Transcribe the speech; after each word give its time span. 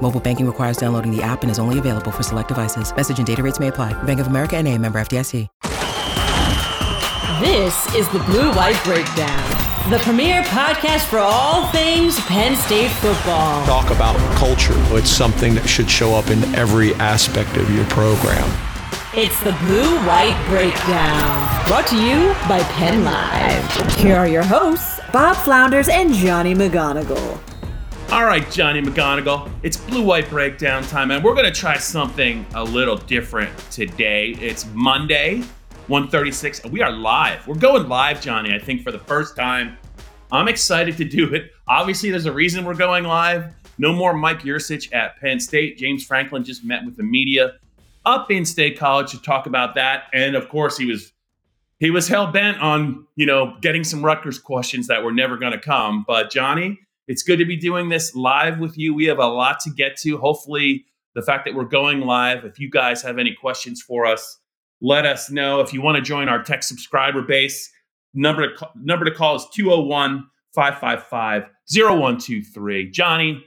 Mobile 0.00 0.20
banking 0.20 0.46
requires 0.46 0.78
downloading 0.78 1.14
the 1.14 1.22
app 1.22 1.42
and 1.42 1.50
is 1.50 1.58
only 1.58 1.78
available 1.78 2.10
for 2.10 2.22
select 2.22 2.48
devices. 2.48 2.94
Message 2.96 3.18
and 3.18 3.26
data 3.26 3.42
rates 3.42 3.60
may 3.60 3.68
apply. 3.68 3.92
Bank 4.04 4.20
of 4.20 4.28
America 4.28 4.56
and 4.56 4.66
a 4.66 4.78
member 4.78 4.98
FDIC. 4.98 5.46
This 7.40 7.94
is 7.94 8.08
the 8.08 8.18
Blue 8.20 8.50
White 8.54 8.82
Breakdown, 8.82 9.90
the 9.90 9.98
premier 10.00 10.42
podcast 10.42 11.06
for 11.06 11.18
all 11.18 11.68
things 11.68 12.18
Penn 12.22 12.56
State 12.56 12.90
football. 12.90 13.64
Talk 13.64 13.90
about 13.90 14.16
culture. 14.36 14.74
It's 14.96 15.08
something 15.08 15.54
that 15.54 15.68
should 15.68 15.88
show 15.88 16.14
up 16.14 16.30
in 16.30 16.42
every 16.56 16.94
aspect 16.94 17.56
of 17.56 17.72
your 17.72 17.84
program. 17.84 18.44
It's 19.14 19.38
the 19.44 19.52
Blue 19.66 19.96
White 20.04 20.36
Breakdown, 20.48 21.66
brought 21.68 21.86
to 21.88 21.96
you 21.96 22.34
by 22.48 22.60
Penn 22.72 23.04
Live. 23.04 23.94
Here 23.98 24.16
are 24.16 24.26
your 24.26 24.42
hosts, 24.42 24.98
Bob 25.12 25.36
Flounders 25.36 25.88
and 25.88 26.12
Johnny 26.12 26.54
McGonigal. 26.56 27.38
All 28.10 28.24
right, 28.24 28.50
Johnny 28.50 28.80
McGonigal, 28.80 29.50
it's 29.62 29.76
Blue 29.76 30.02
White 30.02 30.30
Breakdown 30.30 30.82
time, 30.84 31.10
and 31.10 31.22
we're 31.22 31.34
to 31.44 31.52
try 31.52 31.76
something 31.76 32.46
a 32.54 32.64
little 32.64 32.96
different 32.96 33.54
today. 33.70 34.30
It's 34.40 34.64
Monday, 34.72 35.42
136, 35.88 36.60
and 36.60 36.72
we 36.72 36.80
are 36.80 36.90
live. 36.90 37.46
We're 37.46 37.56
going 37.56 37.86
live, 37.86 38.22
Johnny, 38.22 38.54
I 38.54 38.58
think 38.58 38.82
for 38.82 38.92
the 38.92 38.98
first 38.98 39.36
time. 39.36 39.76
I'm 40.32 40.48
excited 40.48 40.96
to 40.96 41.04
do 41.04 41.34
it. 41.34 41.50
Obviously, 41.68 42.10
there's 42.10 42.24
a 42.24 42.32
reason 42.32 42.64
we're 42.64 42.72
going 42.72 43.04
live. 43.04 43.52
No 43.76 43.92
more 43.92 44.14
Mike 44.14 44.40
Yurcich 44.40 44.90
at 44.94 45.20
Penn 45.20 45.38
State. 45.38 45.76
James 45.76 46.02
Franklin 46.02 46.44
just 46.44 46.64
met 46.64 46.86
with 46.86 46.96
the 46.96 47.02
media 47.02 47.58
up 48.06 48.30
in 48.30 48.46
State 48.46 48.78
College 48.78 49.10
to 49.10 49.20
talk 49.20 49.44
about 49.44 49.74
that, 49.74 50.04
and 50.14 50.34
of 50.34 50.48
course, 50.48 50.78
he 50.78 50.86
was 50.86 51.12
he 51.78 51.90
was 51.90 52.08
hell 52.08 52.28
bent 52.28 52.58
on 52.58 53.06
you 53.16 53.26
know 53.26 53.54
getting 53.60 53.84
some 53.84 54.02
Rutgers 54.02 54.38
questions 54.38 54.86
that 54.86 55.04
were 55.04 55.12
never 55.12 55.36
to 55.52 55.60
come. 55.60 56.06
But 56.08 56.30
Johnny, 56.30 56.80
it's 57.08 57.22
good 57.22 57.38
to 57.38 57.46
be 57.46 57.56
doing 57.56 57.88
this 57.88 58.14
live 58.14 58.58
with 58.60 58.76
you. 58.78 58.94
We 58.94 59.06
have 59.06 59.18
a 59.18 59.26
lot 59.26 59.60
to 59.60 59.70
get 59.70 59.96
to. 60.02 60.18
Hopefully, 60.18 60.84
the 61.14 61.22
fact 61.22 61.46
that 61.46 61.54
we're 61.54 61.64
going 61.64 62.00
live, 62.00 62.44
if 62.44 62.60
you 62.60 62.70
guys 62.70 63.02
have 63.02 63.18
any 63.18 63.34
questions 63.34 63.82
for 63.82 64.06
us, 64.06 64.38
let 64.80 65.06
us 65.06 65.30
know. 65.30 65.60
If 65.60 65.72
you 65.72 65.82
want 65.82 65.96
to 65.96 66.02
join 66.02 66.28
our 66.28 66.42
tech 66.42 66.62
subscriber 66.62 67.22
base, 67.22 67.72
number 68.14 68.48
to 68.48 68.54
call, 68.54 68.70
number 68.76 69.06
to 69.06 69.10
call 69.10 69.36
is 69.36 69.46
201 69.54 70.26
555 70.54 71.44
0123. 71.74 72.90
Johnny, 72.90 73.42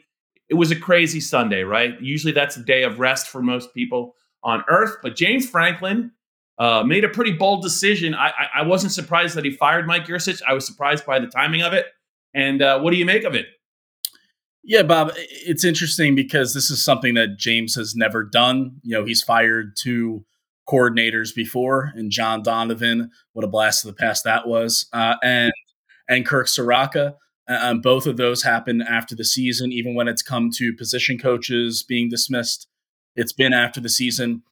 it 0.50 0.56
was 0.56 0.72
a 0.72 0.76
crazy 0.76 1.22
Sunday, 1.22 1.64
right? 1.64 1.94
Usually 2.02 2.34
that's 2.34 2.58
a 2.58 2.64
day 2.64 2.84
of 2.84 3.00
rest 3.00 3.28
for 3.28 3.42
most 3.44 3.74
people 3.76 4.16
on 4.44 4.64
earth, 4.70 4.98
but 5.04 5.16
James 5.16 5.48
Franklin 5.48 6.12
uh, 6.58 6.84
made 6.84 7.04
a 7.04 7.10
pretty 7.10 7.32
bold 7.32 7.62
decision. 7.62 8.16
I, 8.16 8.28
I, 8.28 8.48
I 8.56 8.62
wasn't 8.64 8.92
surprised 8.92 9.36
that 9.36 9.46
he 9.46 9.52
fired 9.52 9.86
Mike 9.86 10.08
Yurcich. 10.08 10.42
I 10.48 10.54
was 10.54 10.66
surprised 10.66 11.06
by 11.06 11.20
the 11.20 11.28
timing 11.28 11.62
of 11.62 11.74
it. 11.74 11.86
And 12.34 12.62
uh, 12.62 12.80
what 12.80 12.92
do 12.92 12.98
you 12.98 13.06
make 13.06 13.24
of 13.24 13.36
it? 13.36 13.46
Yeah, 14.64 14.84
Bob, 14.84 15.12
it's 15.16 15.66
interesting 15.66 16.14
because 16.14 16.54
this 16.54 16.70
is 16.70 16.84
something 16.84 17.16
that 17.16 17.38
James 17.38 17.76
has 17.76 17.96
never 17.96 18.24
done. 18.24 18.80
You 18.84 18.98
know, 18.98 19.06
he's 19.06 19.24
fired 19.24 19.76
two 19.76 20.24
coordinators 20.70 21.34
before, 21.34 21.92
and 21.96 22.12
John 22.12 22.44
Donovan, 22.44 23.10
what 23.34 23.44
a 23.44 23.48
blast 23.48 23.84
of 23.84 23.90
the 23.90 24.00
past 24.00 24.24
that 24.24 24.48
was, 24.48 24.88
uh, 24.94 25.16
and 25.24 25.52
and 26.08 26.26
Kirk 26.26 26.48
Ciarrocca. 26.48 27.16
Um, 27.48 27.82
both 27.82 28.06
of 28.06 28.18
those 28.18 28.44
happen 28.44 28.82
after 28.82 29.16
the 29.16 29.26
season. 29.26 29.72
Even 29.72 29.96
when 29.96 30.08
it's 30.08 30.22
come 30.22 30.50
to 30.58 30.74
position 30.74 31.18
coaches 31.18 31.84
being 31.84 32.08
dismissed, 32.08 32.68
it's 33.16 33.34
been 33.34 33.54
after 33.54 33.82
the 33.82 33.90
season. 33.90 34.44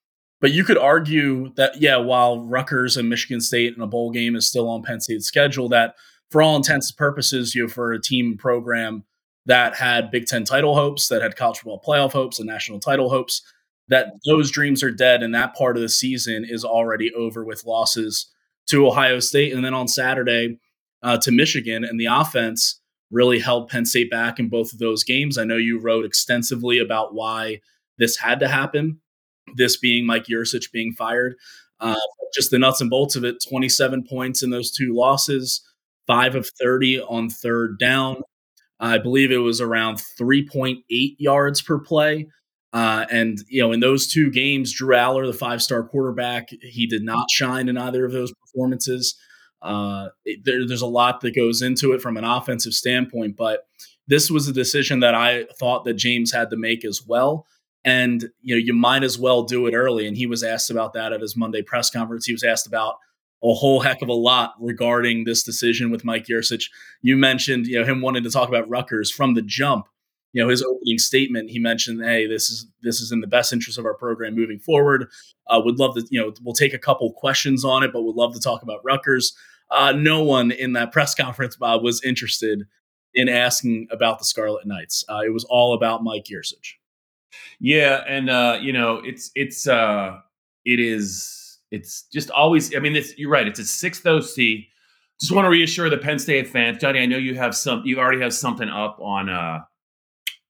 But 0.42 0.54
you 0.54 0.64
could 0.64 0.78
argue 0.78 1.54
that, 1.56 1.82
yeah, 1.82 1.98
while 1.98 2.46
Rutgers 2.46 2.98
and 2.98 3.10
Michigan 3.10 3.42
State 3.42 3.76
in 3.76 3.82
a 3.82 3.88
bowl 3.88 4.12
game 4.12 4.36
is 4.36 4.48
still 4.48 4.70
on 4.70 4.84
Penn 4.84 5.02
State's 5.02 5.26
schedule, 5.26 5.70
that 5.70 5.96
for 6.30 6.42
all 6.42 6.56
intents 6.56 6.90
and 6.90 6.98
purposes, 6.98 7.56
you 7.56 7.64
know, 7.64 7.70
for 7.70 7.92
a 7.92 8.02
team 8.02 8.38
program 8.38 9.04
that 9.46 9.76
had 9.76 10.12
Big 10.12 10.28
Ten 10.28 10.44
title 10.44 10.76
hopes, 10.76 11.08
that 11.08 11.22
had 11.22 11.36
college 11.36 11.58
football 11.58 11.82
playoff 11.86 12.12
hopes 12.12 12.40
and 12.40 12.48
national 12.48 12.80
title 12.80 13.10
hopes, 13.10 13.42
that 13.88 14.14
those 14.26 14.52
dreams 14.52 14.84
are 14.84 14.92
dead 14.92 15.24
and 15.24 15.34
that 15.34 15.56
part 15.56 15.76
of 15.76 15.82
the 15.82 15.90
season 15.90 16.46
is 16.48 16.64
already 16.64 17.12
over 17.14 17.44
with 17.44 17.66
losses 17.66 18.28
to 18.68 18.86
Ohio 18.86 19.20
State. 19.20 19.54
And 19.54 19.66
then 19.66 19.74
on 19.74 19.88
Saturday 19.88 20.60
uh, 21.02 21.18
to 21.18 21.32
Michigan, 21.32 21.84
and 21.84 22.00
the 22.00 22.06
offense 22.06 22.80
really 23.12 23.40
held 23.40 23.70
Penn 23.70 23.86
State 23.86 24.12
back 24.12 24.38
in 24.38 24.50
both 24.50 24.72
of 24.72 24.78
those 24.78 25.04
games. 25.04 25.38
I 25.38 25.44
know 25.44 25.58
you 25.58 25.80
wrote 25.80 26.06
extensively 26.06 26.78
about 26.78 27.16
why 27.16 27.62
this 27.98 28.18
had 28.18 28.40
to 28.42 28.48
happen, 28.48 29.00
this 29.56 29.78
being 29.78 30.06
Mike 30.06 30.26
Yurcich 30.26 30.72
being 30.72 30.94
fired. 30.94 31.36
Uh, 31.80 31.96
just 32.36 32.52
the 32.52 32.60
nuts 32.60 32.82
and 32.82 32.90
bolts 32.90 33.16
of 33.16 33.24
it 33.24 33.44
27 33.48 34.04
points 34.08 34.44
in 34.44 34.52
those 34.52 34.70
two 34.70 34.94
losses 34.94 35.62
five 36.10 36.34
of 36.34 36.50
30 36.60 37.02
on 37.02 37.30
third 37.30 37.78
down. 37.78 38.24
I 38.80 38.98
believe 38.98 39.32
it 39.32 39.38
was 39.38 39.62
around 39.62 40.02
3.8 40.20 40.82
yards 41.20 41.62
per 41.62 41.78
play. 41.78 42.28
Uh, 42.74 43.06
and, 43.12 43.38
you 43.48 43.62
know, 43.62 43.72
in 43.72 43.80
those 43.80 44.08
two 44.08 44.32
games, 44.32 44.74
Drew 44.74 44.96
Allar, 44.96 45.28
the 45.28 45.38
five 45.38 45.62
star 45.62 45.84
quarterback, 45.84 46.50
he 46.62 46.88
did 46.88 47.04
not 47.04 47.30
shine 47.30 47.70
in 47.70 47.78
either 47.78 48.06
of 48.06 48.12
those 48.12 48.34
performances. 48.34 49.16
Uh, 49.62 50.08
it, 50.26 50.40
there, 50.46 50.66
there's 50.68 50.82
a 50.82 50.88
lot 50.88 51.22
that 51.22 51.36
goes 51.36 51.62
into 51.62 51.92
it 51.92 52.02
from 52.02 52.18
an 52.18 52.24
offensive 52.24 52.74
standpoint, 52.74 53.36
but 53.36 53.68
this 54.08 54.32
was 54.32 54.48
a 54.48 54.54
decision 54.54 55.02
that 55.02 55.14
I 55.14 55.46
thought 55.60 55.84
that 55.86 55.94
James 55.96 56.32
had 56.32 56.50
to 56.50 56.58
make 56.58 56.84
as 56.84 57.04
well. 57.06 57.46
And, 57.86 58.30
you 58.42 58.56
know, 58.56 58.60
you 58.60 58.74
might 58.74 59.04
as 59.04 59.20
well 59.20 59.44
do 59.44 59.68
it 59.68 59.76
early. 59.76 60.08
And 60.08 60.18
he 60.18 60.26
was 60.26 60.44
asked 60.44 60.72
about 60.72 60.94
that 60.94 61.14
at 61.14 61.22
his 61.22 61.38
Monday 61.38 61.62
press 61.62 61.92
conference. 61.92 62.26
He 62.26 62.34
was 62.34 62.44
asked 62.44 62.66
about 62.66 62.96
a 63.44 63.54
whole 63.54 63.80
heck 63.80 64.02
of 64.02 64.10
a 64.10 64.14
lot 64.14 64.54
regarding 64.60 65.24
this 65.24 65.44
decision 65.44 65.92
with 65.92 66.04
Mike 66.04 66.26
Yurcich. 66.26 66.66
You 67.02 67.16
mentioned, 67.16 67.68
you 67.68 67.80
know, 67.80 67.86
him 67.86 68.02
wanting 68.02 68.24
to 68.24 68.30
talk 68.30 68.50
about 68.50 68.70
Rutgers 68.70 69.12
from 69.12 69.34
the 69.34 69.42
jump. 69.42 69.86
You 70.34 70.44
know, 70.44 70.50
his 70.50 70.62
opening 70.62 71.00
statement, 71.00 71.50
he 71.50 71.58
mentioned, 71.58 72.04
"Hey, 72.04 72.28
this 72.28 72.50
is 72.50 72.68
this 72.84 73.02
is 73.02 73.12
in 73.12 73.22
the 73.22 73.28
best 73.28 73.52
interest 73.52 73.80
of 73.80 73.86
our 73.86 73.96
program 73.96 74.36
moving 74.36 74.60
forward. 74.60 75.08
Uh, 75.48 75.62
would 75.64 75.80
love 75.80 75.96
to, 75.96 76.06
you 76.12 76.22
know, 76.22 76.34
we'll 76.44 76.54
take 76.54 76.74
a 76.74 76.80
couple 76.80 77.12
questions 77.14 77.66
on 77.66 77.82
it, 77.82 77.92
but 77.92 78.04
would 78.04 78.16
love 78.16 78.34
to 78.34 78.40
talk 78.40 78.62
about 78.62 78.82
Rutgers." 78.84 79.36
Uh, 79.72 79.92
no 79.92 80.24
one 80.24 80.52
in 80.52 80.74
that 80.74 80.92
press 80.92 81.16
conference, 81.24 81.56
Bob, 81.56 81.84
was 81.84 82.04
interested 82.04 82.68
in 83.14 83.28
asking 83.28 83.88
about 83.92 84.20
the 84.20 84.26
Scarlet 84.26 84.68
Knights. 84.68 85.04
Uh, 85.10 85.22
it 85.26 85.34
was 85.34 85.46
all 85.46 85.74
about 85.74 86.04
Mike 86.04 86.26
Yurcich. 86.26 86.74
Yeah, 87.60 88.04
and 88.08 88.30
uh, 88.30 88.60
you 88.62 88.74
know, 88.74 89.02
it's 89.04 89.32
it's 89.36 89.68
uh, 89.68 90.20
it 90.66 90.80
is 90.80 91.39
it's 91.72 92.04
just 92.12 92.32
always. 92.32 92.76
I 92.76 92.80
mean, 92.80 92.96
it's, 92.96 93.18
you're 93.18 93.30
right. 93.30 93.48
It's 93.48 93.60
a 93.60 93.66
sixth 93.66 94.06
OC. 94.06 94.66
Just 95.20 95.32
want 95.32 95.46
to 95.46 95.50
reassure 95.50 95.90
the 95.90 95.98
Penn 95.98 96.18
State 96.18 96.48
fans, 96.48 96.80
Johnny. 96.80 97.00
I 97.00 97.06
know 97.06 97.18
you 97.18 97.36
have 97.36 97.56
some. 97.56 97.84
You 97.86 98.00
already 98.00 98.22
have 98.22 98.34
something 98.34 98.70
up 98.70 99.00
on 99.00 99.30
uh, 99.30 99.60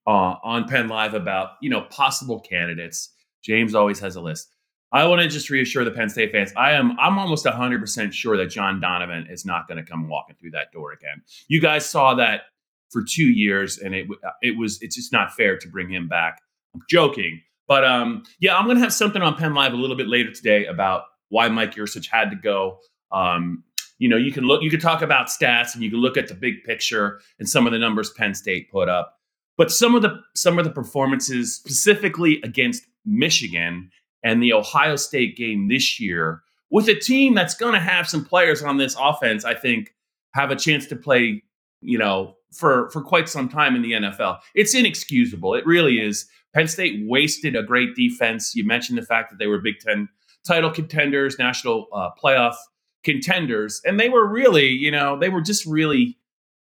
uh 0.07 0.35
on 0.43 0.67
Penn 0.67 0.87
Live 0.87 1.13
about 1.13 1.51
you 1.61 1.69
know 1.69 1.81
possible 1.89 2.39
candidates. 2.39 3.13
James 3.43 3.75
always 3.75 3.99
has 3.99 4.15
a 4.15 4.21
list. 4.21 4.53
I 4.91 5.05
want 5.05 5.21
to 5.21 5.27
just 5.27 5.49
reassure 5.49 5.85
the 5.85 5.91
Penn 5.91 6.09
State 6.09 6.31
fans. 6.31 6.51
I 6.57 6.71
am 6.71 6.99
I'm 6.99 7.19
almost 7.19 7.45
100% 7.45 8.13
sure 8.13 8.37
that 8.37 8.47
John 8.47 8.79
Donovan 8.79 9.27
is 9.29 9.45
not 9.45 9.67
going 9.67 9.83
to 9.83 9.89
come 9.89 10.07
walking 10.09 10.35
through 10.39 10.51
that 10.51 10.71
door 10.71 10.93
again. 10.93 11.21
You 11.47 11.61
guys 11.61 11.87
saw 11.87 12.15
that 12.15 12.43
for 12.89 13.03
2 13.03 13.23
years 13.23 13.77
and 13.77 13.93
it 13.93 14.07
it 14.41 14.57
was 14.57 14.81
it's 14.81 14.95
just 14.95 15.11
not 15.11 15.33
fair 15.33 15.57
to 15.57 15.67
bring 15.67 15.89
him 15.89 16.07
back. 16.07 16.39
I'm 16.73 16.81
joking. 16.89 17.41
But 17.67 17.85
um, 17.85 18.23
yeah, 18.39 18.57
I'm 18.57 18.65
going 18.65 18.77
to 18.77 18.83
have 18.83 18.93
something 18.93 19.21
on 19.21 19.35
Penn 19.35 19.53
Live 19.53 19.73
a 19.73 19.75
little 19.75 19.95
bit 19.95 20.07
later 20.07 20.31
today 20.31 20.65
about 20.65 21.03
why 21.29 21.47
Mike 21.47 21.75
Yurcich 21.75 22.07
had 22.07 22.29
to 22.29 22.35
go. 22.35 22.79
Um, 23.11 23.63
you 23.97 24.07
know, 24.07 24.17
you 24.17 24.31
can 24.31 24.45
look, 24.45 24.61
you 24.61 24.69
can 24.69 24.79
talk 24.79 25.01
about 25.01 25.27
stats, 25.27 25.73
and 25.73 25.83
you 25.83 25.89
can 25.89 25.99
look 25.99 26.17
at 26.17 26.27
the 26.27 26.33
big 26.33 26.63
picture 26.63 27.19
and 27.39 27.47
some 27.47 27.65
of 27.65 27.73
the 27.73 27.79
numbers 27.79 28.11
Penn 28.11 28.33
State 28.33 28.71
put 28.71 28.89
up. 28.89 29.19
But 29.57 29.71
some 29.71 29.95
of 29.95 30.01
the 30.01 30.21
some 30.35 30.57
of 30.57 30.65
the 30.65 30.71
performances, 30.71 31.55
specifically 31.55 32.39
against 32.43 32.85
Michigan 33.05 33.91
and 34.23 34.41
the 34.41 34.53
Ohio 34.53 34.95
State 34.95 35.35
game 35.35 35.67
this 35.67 35.99
year, 35.99 36.41
with 36.69 36.87
a 36.87 36.95
team 36.95 37.33
that's 37.33 37.55
going 37.55 37.73
to 37.73 37.79
have 37.79 38.07
some 38.07 38.23
players 38.23 38.63
on 38.63 38.77
this 38.77 38.95
offense, 38.99 39.43
I 39.43 39.53
think 39.53 39.93
have 40.33 40.51
a 40.51 40.55
chance 40.55 40.85
to 40.87 40.95
play. 40.95 41.43
You 41.81 41.97
know, 41.97 42.35
for 42.51 42.89
for 42.89 43.01
quite 43.01 43.29
some 43.29 43.49
time 43.49 43.75
in 43.75 43.81
the 43.81 43.91
NFL. 43.91 44.39
It's 44.55 44.73
inexcusable. 44.73 45.55
It 45.55 45.65
really 45.65 45.99
is. 45.99 46.27
Penn 46.53 46.67
State 46.67 47.05
wasted 47.07 47.55
a 47.55 47.63
great 47.63 47.95
defense. 47.95 48.55
You 48.55 48.65
mentioned 48.65 48.97
the 48.97 49.05
fact 49.05 49.29
that 49.29 49.37
they 49.37 49.47
were 49.47 49.59
Big 49.59 49.79
Ten 49.79 50.09
title 50.45 50.71
contenders, 50.71 51.37
national 51.37 51.87
uh, 51.93 52.09
playoff 52.21 52.55
contenders, 53.03 53.81
and 53.85 53.99
they 53.99 54.09
were 54.09 54.27
really, 54.27 54.67
you 54.67 54.91
know, 54.91 55.17
they 55.17 55.29
were 55.29 55.41
just 55.41 55.65
really. 55.65 56.17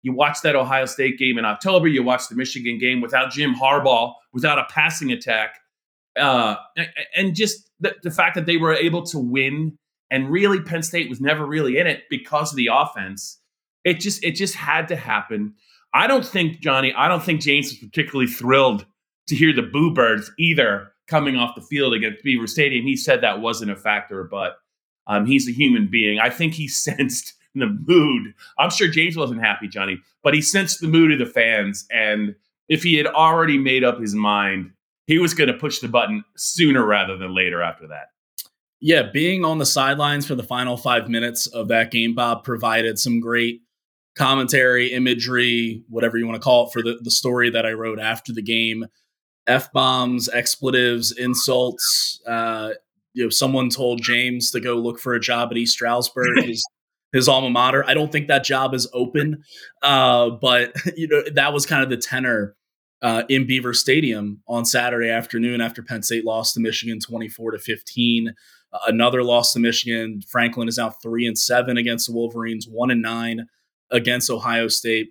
You 0.04 0.14
watch 0.14 0.42
that 0.44 0.56
Ohio 0.56 0.86
State 0.86 1.18
game 1.18 1.40
in 1.40 1.46
October. 1.46 1.88
You 1.88 2.04
watch 2.04 2.30
the 2.30 2.36
Michigan 2.36 2.78
game 2.78 3.02
without 3.02 3.32
Jim 3.32 3.56
Harbaugh, 3.56 4.14
without 4.34 4.60
a 4.60 4.66
passing 4.70 5.12
attack, 5.12 5.58
uh, 6.16 6.58
and 7.16 7.36
just 7.36 7.72
the, 7.80 7.96
the 8.04 8.12
fact 8.12 8.36
that 8.36 8.46
they 8.46 8.58
were 8.58 8.74
able 8.74 9.04
to 9.08 9.18
win 9.18 9.80
and 10.12 10.30
really 10.30 10.62
Penn 10.62 10.84
State 10.84 11.10
was 11.10 11.20
never 11.20 11.46
really 11.46 11.78
in 11.78 11.88
it 11.88 12.04
because 12.10 12.52
of 12.52 12.58
the 12.58 12.70
offense. 12.72 13.40
It 13.84 14.00
just 14.00 14.24
it 14.24 14.32
just 14.32 14.56
had 14.56 14.88
to 14.90 14.96
happen. 14.96 15.56
I 15.94 16.08
don't 16.08 16.26
think 16.26 16.60
Johnny, 16.60 16.94
I 16.94 17.08
don't 17.08 17.24
think 17.24 17.42
James 17.42 17.70
was 17.70 17.78
particularly 17.78 18.30
thrilled 18.30 18.86
to 19.28 19.36
hear 19.36 19.54
the 19.54 19.62
boo 19.62 19.94
birds 19.94 20.32
either 20.38 20.92
coming 21.08 21.36
off 21.36 21.56
the 21.56 21.62
field 21.62 21.94
against 21.94 22.24
Beaver 22.24 22.48
Stadium. 22.48 22.86
He 22.86 22.96
said 22.96 23.22
that 23.22 23.42
wasn't 23.42 23.72
a 23.72 23.76
factor, 23.76 24.24
but 24.24 24.58
um, 25.08 25.26
he's 25.26 25.48
a 25.48 25.52
human 25.52 25.88
being. 25.88 26.20
I 26.20 26.30
think 26.30 26.54
he 26.54 26.68
sensed 26.68 27.34
the 27.54 27.68
mood. 27.88 28.34
I'm 28.58 28.70
sure 28.70 28.88
James 28.88 29.16
wasn't 29.16 29.42
happy, 29.42 29.68
Johnny, 29.68 30.00
but 30.24 30.34
he 30.34 30.42
sensed 30.42 30.82
the 30.82 30.88
mood 30.88 31.12
of 31.12 31.20
the 31.20 31.32
fans. 31.32 31.86
And 31.90 32.36
if 32.68 32.84
he 32.84 32.96
had 32.96 33.08
already 33.08 33.58
made 33.58 33.84
up 33.84 34.00
his 34.00 34.14
mind, 34.14 34.72
he 35.08 35.20
was 35.20 35.34
going 35.34 35.48
to 35.48 35.54
push 35.54 35.80
the 35.80 35.88
button 35.88 36.24
sooner 36.36 36.86
rather 36.86 37.18
than 37.18 37.36
later 37.36 37.62
after 37.62 37.88
that. 37.88 38.08
Yeah, 38.82 39.04
being 39.04 39.46
on 39.46 39.58
the 39.58 39.66
sidelines 39.66 40.28
for 40.28 40.36
the 40.36 40.44
final 40.44 40.78
five 40.78 41.08
minutes 41.08 41.48
of 41.48 41.70
that 41.70 41.92
game, 41.92 42.14
Bob, 42.14 42.44
provided 42.44 43.00
some 43.00 43.20
great 43.20 43.62
commentary, 44.16 44.88
imagery, 44.92 45.84
whatever 45.90 46.18
you 46.18 46.28
want 46.28 46.42
to 46.42 46.44
call 46.44 46.68
it, 46.68 46.74
for 46.74 46.82
the, 46.82 47.00
the 47.02 47.12
story 47.12 47.50
that 47.50 47.66
I 47.66 47.72
wrote 47.72 48.00
after 48.00 48.34
the 48.34 48.42
game. 48.42 48.86
F 49.48 49.72
bombs, 49.72 50.30
expletives, 50.30 51.12
insults. 51.12 52.22
Uh, 52.28 52.72
you 53.14 53.24
know, 53.24 53.30
someone 53.30 53.70
told 53.70 54.02
James 54.02 54.52
to 54.52 54.60
go 54.60 54.76
look 54.76 55.00
for 55.00 55.14
a 55.14 55.20
job 55.20 55.50
at 55.52 55.58
East 55.58 55.74
Stroudsburg, 55.74 56.44
his, 56.44 56.66
his 57.14 57.28
alma 57.30 57.50
mater. 57.50 57.86
I 57.88 57.94
don't 57.94 58.12
think 58.12 58.28
that 58.28 58.44
job 58.44 58.74
is 58.74 58.90
open, 58.94 59.44
uh, 59.82 60.32
but 60.32 60.74
you 60.96 61.08
know 61.08 61.24
that 61.34 61.54
was 61.54 61.66
kind 61.66 61.84
of 61.84 61.90
the 61.90 61.98
tenor 61.98 62.56
uh, 63.02 63.24
in 63.30 63.46
Beaver 63.46 63.74
Stadium 63.74 64.42
on 64.48 64.66
Saturday 64.66 65.10
afternoon 65.10 65.62
after 65.62 65.82
Penn 65.84 66.04
State 66.04 66.26
lost 66.26 66.54
to 66.56 66.60
Michigan 66.60 67.00
twenty 67.00 67.30
four 67.30 67.52
to 67.52 67.60
fifteen. 67.60 68.34
Another 68.88 69.24
loss 69.24 69.54
to 69.54 69.60
Michigan. 69.60 70.22
Franklin 70.28 70.68
is 70.68 70.78
now 70.78 70.90
three 70.90 71.26
and 71.26 71.38
seven 71.38 71.78
against 71.78 72.08
the 72.08 72.14
Wolverines, 72.14 72.68
one 72.68 72.92
and 72.92 73.02
nine 73.02 73.48
against 73.90 74.30
Ohio 74.30 74.68
State. 74.68 75.10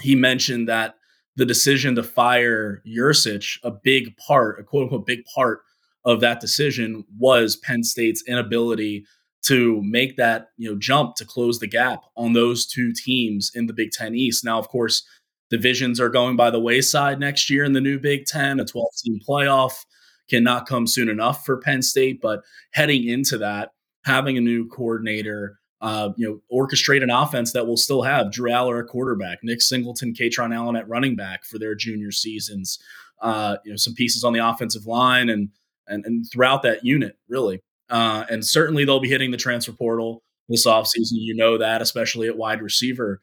He 0.00 0.14
mentioned 0.14 0.68
that 0.68 0.94
the 1.36 1.46
decision 1.46 1.94
to 1.94 2.02
fire 2.02 2.82
Yurcich, 2.86 3.58
a 3.62 3.70
big 3.70 4.16
part, 4.16 4.60
a 4.60 4.62
quote 4.62 4.84
unquote 4.84 5.06
big 5.06 5.24
part 5.34 5.60
of 6.04 6.20
that 6.20 6.40
decision 6.40 7.04
was 7.18 7.56
Penn 7.56 7.84
State's 7.84 8.24
inability 8.26 9.04
to 9.42 9.82
make 9.82 10.16
that 10.16 10.48
you 10.56 10.70
know 10.70 10.78
jump 10.78 11.16
to 11.16 11.24
close 11.24 11.58
the 11.58 11.66
gap 11.66 12.02
on 12.16 12.32
those 12.32 12.66
two 12.66 12.92
teams 12.92 13.50
in 13.54 13.66
the 13.66 13.72
Big 13.72 13.90
Ten 13.90 14.14
East. 14.14 14.44
Now, 14.44 14.58
of 14.58 14.68
course, 14.68 15.04
divisions 15.50 16.00
are 16.00 16.08
going 16.08 16.36
by 16.36 16.50
the 16.50 16.60
wayside 16.60 17.18
next 17.18 17.50
year 17.50 17.64
in 17.64 17.72
the 17.72 17.80
new 17.80 17.98
Big 17.98 18.26
Ten. 18.26 18.60
A 18.60 18.64
12 18.64 18.88
team 19.04 19.20
playoff 19.26 19.84
cannot 20.30 20.66
come 20.66 20.86
soon 20.86 21.08
enough 21.08 21.44
for 21.44 21.58
Penn 21.58 21.82
State, 21.82 22.20
but 22.20 22.42
heading 22.72 23.06
into 23.06 23.38
that, 23.38 23.70
having 24.04 24.36
a 24.36 24.40
new 24.40 24.68
coordinator 24.68 25.58
uh, 25.82 26.10
you 26.16 26.26
know, 26.28 26.40
orchestrate 26.56 27.02
an 27.02 27.10
offense 27.10 27.52
that 27.52 27.66
will 27.66 27.76
still 27.76 28.02
have 28.02 28.30
Drew 28.30 28.50
Allar 28.50 28.80
at 28.80 28.88
quarterback, 28.88 29.40
Nick 29.42 29.60
Singleton, 29.60 30.14
Kaytron 30.14 30.54
Allen 30.54 30.76
at 30.76 30.88
running 30.88 31.16
back 31.16 31.44
for 31.44 31.58
their 31.58 31.74
junior 31.74 32.12
seasons. 32.12 32.78
Uh, 33.20 33.56
you 33.64 33.72
know, 33.72 33.76
some 33.76 33.92
pieces 33.92 34.22
on 34.22 34.32
the 34.32 34.38
offensive 34.38 34.86
line 34.86 35.28
and 35.28 35.50
and, 35.88 36.04
and 36.06 36.24
throughout 36.32 36.62
that 36.62 36.84
unit, 36.84 37.18
really. 37.28 37.60
Uh, 37.90 38.24
and 38.30 38.46
certainly 38.46 38.84
they'll 38.84 39.00
be 39.00 39.08
hitting 39.08 39.32
the 39.32 39.36
transfer 39.36 39.72
portal 39.72 40.22
this 40.48 40.66
offseason. 40.66 41.14
You 41.14 41.34
know 41.34 41.58
that, 41.58 41.82
especially 41.82 42.28
at 42.28 42.36
wide 42.36 42.62
receiver. 42.62 43.20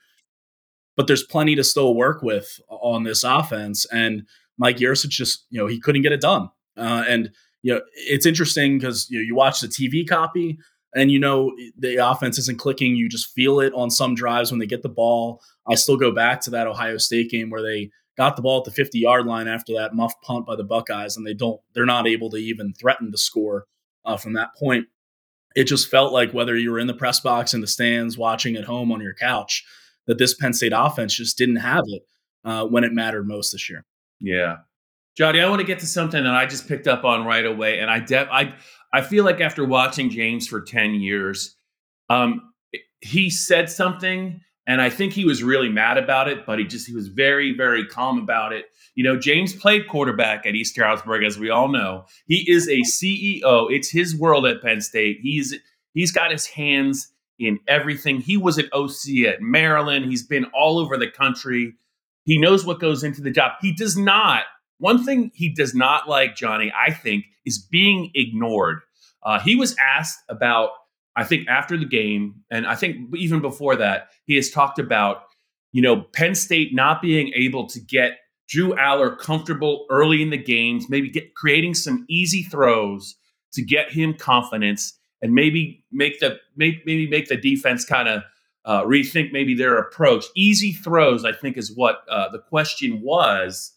But 0.97 1.07
there's 1.07 1.23
plenty 1.23 1.55
to 1.55 1.63
still 1.63 1.95
work 1.95 2.21
with 2.21 2.59
on 2.67 3.03
this 3.03 3.23
offense. 3.23 3.85
And 3.85 4.23
Mike 4.57 4.77
Yurcich 4.77 5.09
just, 5.09 5.45
you 5.49 5.57
know, 5.57 5.67
he 5.67 5.79
couldn't 5.79 6.01
get 6.01 6.11
it 6.11 6.19
done. 6.19 6.49
Uh, 6.75 7.05
and, 7.07 7.31
you 7.61 7.73
know, 7.73 7.81
it's 7.93 8.25
interesting 8.25 8.77
because 8.77 9.07
you, 9.09 9.19
know, 9.19 9.23
you 9.23 9.33
watch 9.33 9.61
the 9.61 9.67
TV 9.67 10.07
copy 10.07 10.59
and 10.95 11.11
you 11.11 11.19
know 11.19 11.55
the 11.77 11.97
offense 11.97 12.37
isn't 12.39 12.59
clicking. 12.59 12.95
You 12.95 13.09
just 13.09 13.33
feel 13.33 13.59
it 13.59 13.73
on 13.73 13.89
some 13.89 14.15
drives 14.15 14.51
when 14.51 14.59
they 14.59 14.65
get 14.65 14.81
the 14.81 14.89
ball. 14.89 15.41
I 15.69 15.75
still 15.75 15.97
go 15.97 16.11
back 16.11 16.41
to 16.41 16.49
that 16.51 16.67
Ohio 16.67 16.97
State 16.97 17.29
game 17.29 17.49
where 17.49 17.61
they 17.61 17.91
got 18.17 18.35
the 18.35 18.41
ball 18.41 18.59
at 18.59 18.65
the 18.65 18.71
50 18.71 18.99
yard 18.99 19.25
line 19.25 19.47
after 19.47 19.73
that 19.73 19.93
muff 19.93 20.13
punt 20.21 20.45
by 20.45 20.55
the 20.55 20.63
Buckeyes, 20.63 21.15
and 21.15 21.25
they 21.25 21.33
don't 21.33 21.59
they're 21.73 21.85
not 21.85 22.07
able 22.07 22.29
to 22.31 22.37
even 22.37 22.73
threaten 22.73 23.11
to 23.11 23.17
score 23.17 23.65
uh, 24.05 24.17
from 24.17 24.33
that 24.33 24.55
point. 24.55 24.87
It 25.55 25.65
just 25.65 25.89
felt 25.89 26.13
like 26.13 26.33
whether 26.33 26.55
you 26.55 26.71
were 26.71 26.79
in 26.79 26.87
the 26.87 26.93
press 26.93 27.19
box 27.19 27.53
in 27.53 27.61
the 27.61 27.67
stands, 27.67 28.17
watching 28.17 28.55
at 28.55 28.65
home 28.65 28.91
on 28.91 29.01
your 29.01 29.13
couch, 29.13 29.65
that 30.05 30.17
this 30.17 30.33
Penn 30.33 30.53
State 30.53 30.73
offense 30.75 31.13
just 31.13 31.37
didn't 31.37 31.57
have 31.57 31.83
it 31.87 32.03
uh, 32.45 32.65
when 32.65 32.83
it 32.83 32.93
mattered 32.93 33.27
most 33.27 33.51
this 33.51 33.69
year. 33.69 33.83
Yeah, 34.19 34.57
Jody, 35.15 35.41
I 35.41 35.49
want 35.49 35.59
to 35.59 35.67
get 35.67 35.79
to 35.79 35.85
something 35.85 36.23
that 36.23 36.33
I 36.33 36.45
just 36.45 36.67
picked 36.67 36.87
up 36.87 37.03
on 37.03 37.25
right 37.25 37.45
away, 37.45 37.79
and 37.79 37.89
I 37.89 37.99
de- 37.99 38.33
I 38.33 38.55
I 38.91 39.01
feel 39.01 39.23
like 39.23 39.41
after 39.41 39.65
watching 39.65 40.09
James 40.09 40.47
for 40.47 40.61
10 40.61 40.95
years, 40.95 41.55
um, 42.09 42.53
he 43.01 43.29
said 43.29 43.69
something 43.69 44.41
and 44.69 44.83
I 44.83 44.91
think 44.91 45.13
he 45.13 45.25
was 45.25 45.41
really 45.41 45.67
mad 45.67 45.97
about 45.97 46.27
it, 46.27 46.45
but 46.45 46.59
he 46.59 46.65
just 46.65 46.85
he 46.85 46.93
was 46.93 47.07
very, 47.07 47.57
very 47.57 47.87
calm 47.87 48.19
about 48.19 48.53
it. 48.53 48.65
You 48.93 49.03
know, 49.03 49.17
James 49.17 49.51
played 49.51 49.87
quarterback 49.87 50.45
at 50.45 50.53
East 50.53 50.73
Stroudsburg, 50.73 51.23
as 51.23 51.39
we 51.39 51.49
all 51.49 51.69
know. 51.69 52.05
He 52.27 52.45
is 52.47 52.67
a 52.67 52.81
CEO. 52.81 53.65
It's 53.71 53.89
his 53.89 54.15
world 54.15 54.45
at 54.45 54.61
Penn 54.61 54.79
State. 54.79 55.17
He's 55.23 55.55
he's 55.95 56.11
got 56.11 56.29
his 56.31 56.45
hands 56.45 57.11
in 57.39 57.57
everything. 57.67 58.21
He 58.21 58.37
was 58.37 58.59
at 58.59 58.71
OC 58.71 59.25
at 59.27 59.41
Maryland. 59.41 60.05
He's 60.05 60.27
been 60.27 60.45
all 60.53 60.77
over 60.77 60.97
the 60.97 61.09
country. 61.09 61.73
He 62.25 62.37
knows 62.37 62.63
what 62.63 62.79
goes 62.79 63.03
into 63.03 63.21
the 63.23 63.31
job. 63.31 63.53
He 63.61 63.73
does 63.73 63.97
not 63.97 64.43
one 64.79 65.03
thing 65.03 65.31
he 65.33 65.49
does 65.49 65.75
not 65.75 66.09
like, 66.09 66.35
Johnny, 66.35 66.71
I 66.75 66.91
think, 66.91 67.25
is 67.45 67.59
being 67.59 68.11
ignored. 68.15 68.79
Uh, 69.23 69.39
he 69.39 69.55
was 69.55 69.75
asked 69.79 70.19
about, 70.29 70.71
I 71.15 71.23
think, 71.23 71.47
after 71.47 71.77
the 71.77 71.85
game, 71.85 72.41
and 72.49 72.65
I 72.65 72.75
think 72.75 73.13
even 73.15 73.41
before 73.41 73.75
that, 73.75 74.09
he 74.25 74.35
has 74.35 74.49
talked 74.49 74.79
about, 74.79 75.23
you 75.71 75.81
know, 75.81 76.01
Penn 76.13 76.33
State 76.35 76.73
not 76.73 77.01
being 77.01 77.31
able 77.35 77.67
to 77.67 77.79
get 77.79 78.19
Drew 78.47 78.73
Allar 78.75 79.17
comfortable 79.17 79.85
early 79.89 80.21
in 80.21 80.29
the 80.29 80.37
games, 80.37 80.89
maybe 80.89 81.09
get 81.09 81.35
creating 81.35 81.75
some 81.75 82.05
easy 82.09 82.43
throws 82.43 83.15
to 83.53 83.61
get 83.61 83.91
him 83.91 84.13
confidence, 84.13 84.97
and 85.21 85.33
maybe 85.33 85.83
make 85.91 86.19
the 86.19 86.37
make, 86.55 86.85
maybe 86.85 87.07
make 87.07 87.27
the 87.27 87.37
defense 87.37 87.83
kind 87.85 88.07
of 88.07 88.23
uh, 88.65 88.83
rethink 88.83 89.31
maybe 89.31 89.53
their 89.53 89.77
approach. 89.77 90.25
Easy 90.35 90.71
throws, 90.71 91.25
I 91.25 91.33
think, 91.33 91.57
is 91.57 91.75
what 91.75 92.03
uh, 92.09 92.29
the 92.29 92.39
question 92.39 93.01
was. 93.01 93.73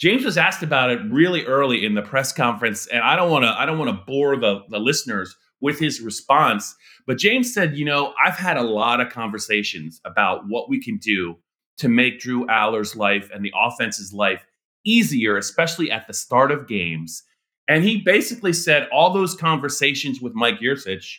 James 0.00 0.24
was 0.24 0.38
asked 0.38 0.62
about 0.62 0.90
it 0.90 1.00
really 1.10 1.44
early 1.44 1.84
in 1.84 1.94
the 1.94 2.02
press 2.02 2.32
conference, 2.32 2.86
and 2.86 3.02
I 3.02 3.16
don't 3.16 3.30
want 3.30 3.44
to 3.44 3.50
I 3.50 3.66
don't 3.66 3.78
want 3.78 3.90
to 3.90 4.04
bore 4.06 4.36
the, 4.36 4.60
the 4.68 4.78
listeners 4.78 5.36
with 5.60 5.78
his 5.78 6.00
response. 6.00 6.74
But 7.06 7.18
James 7.18 7.52
said, 7.52 7.76
you 7.76 7.84
know, 7.84 8.14
I've 8.24 8.36
had 8.36 8.56
a 8.56 8.62
lot 8.62 9.00
of 9.00 9.10
conversations 9.10 10.00
about 10.04 10.48
what 10.48 10.70
we 10.70 10.82
can 10.82 10.96
do 10.96 11.36
to 11.78 11.88
make 11.88 12.20
Drew 12.20 12.46
Allar's 12.46 12.96
life 12.96 13.30
and 13.32 13.44
the 13.44 13.52
offense's 13.54 14.12
life 14.12 14.44
easier, 14.86 15.36
especially 15.36 15.90
at 15.90 16.06
the 16.06 16.14
start 16.14 16.50
of 16.50 16.66
games. 16.66 17.22
And 17.68 17.84
he 17.84 17.98
basically 17.98 18.54
said 18.54 18.88
all 18.92 19.12
those 19.12 19.34
conversations 19.34 20.20
with 20.20 20.34
Mike 20.34 20.60
Yurcich 20.60 21.16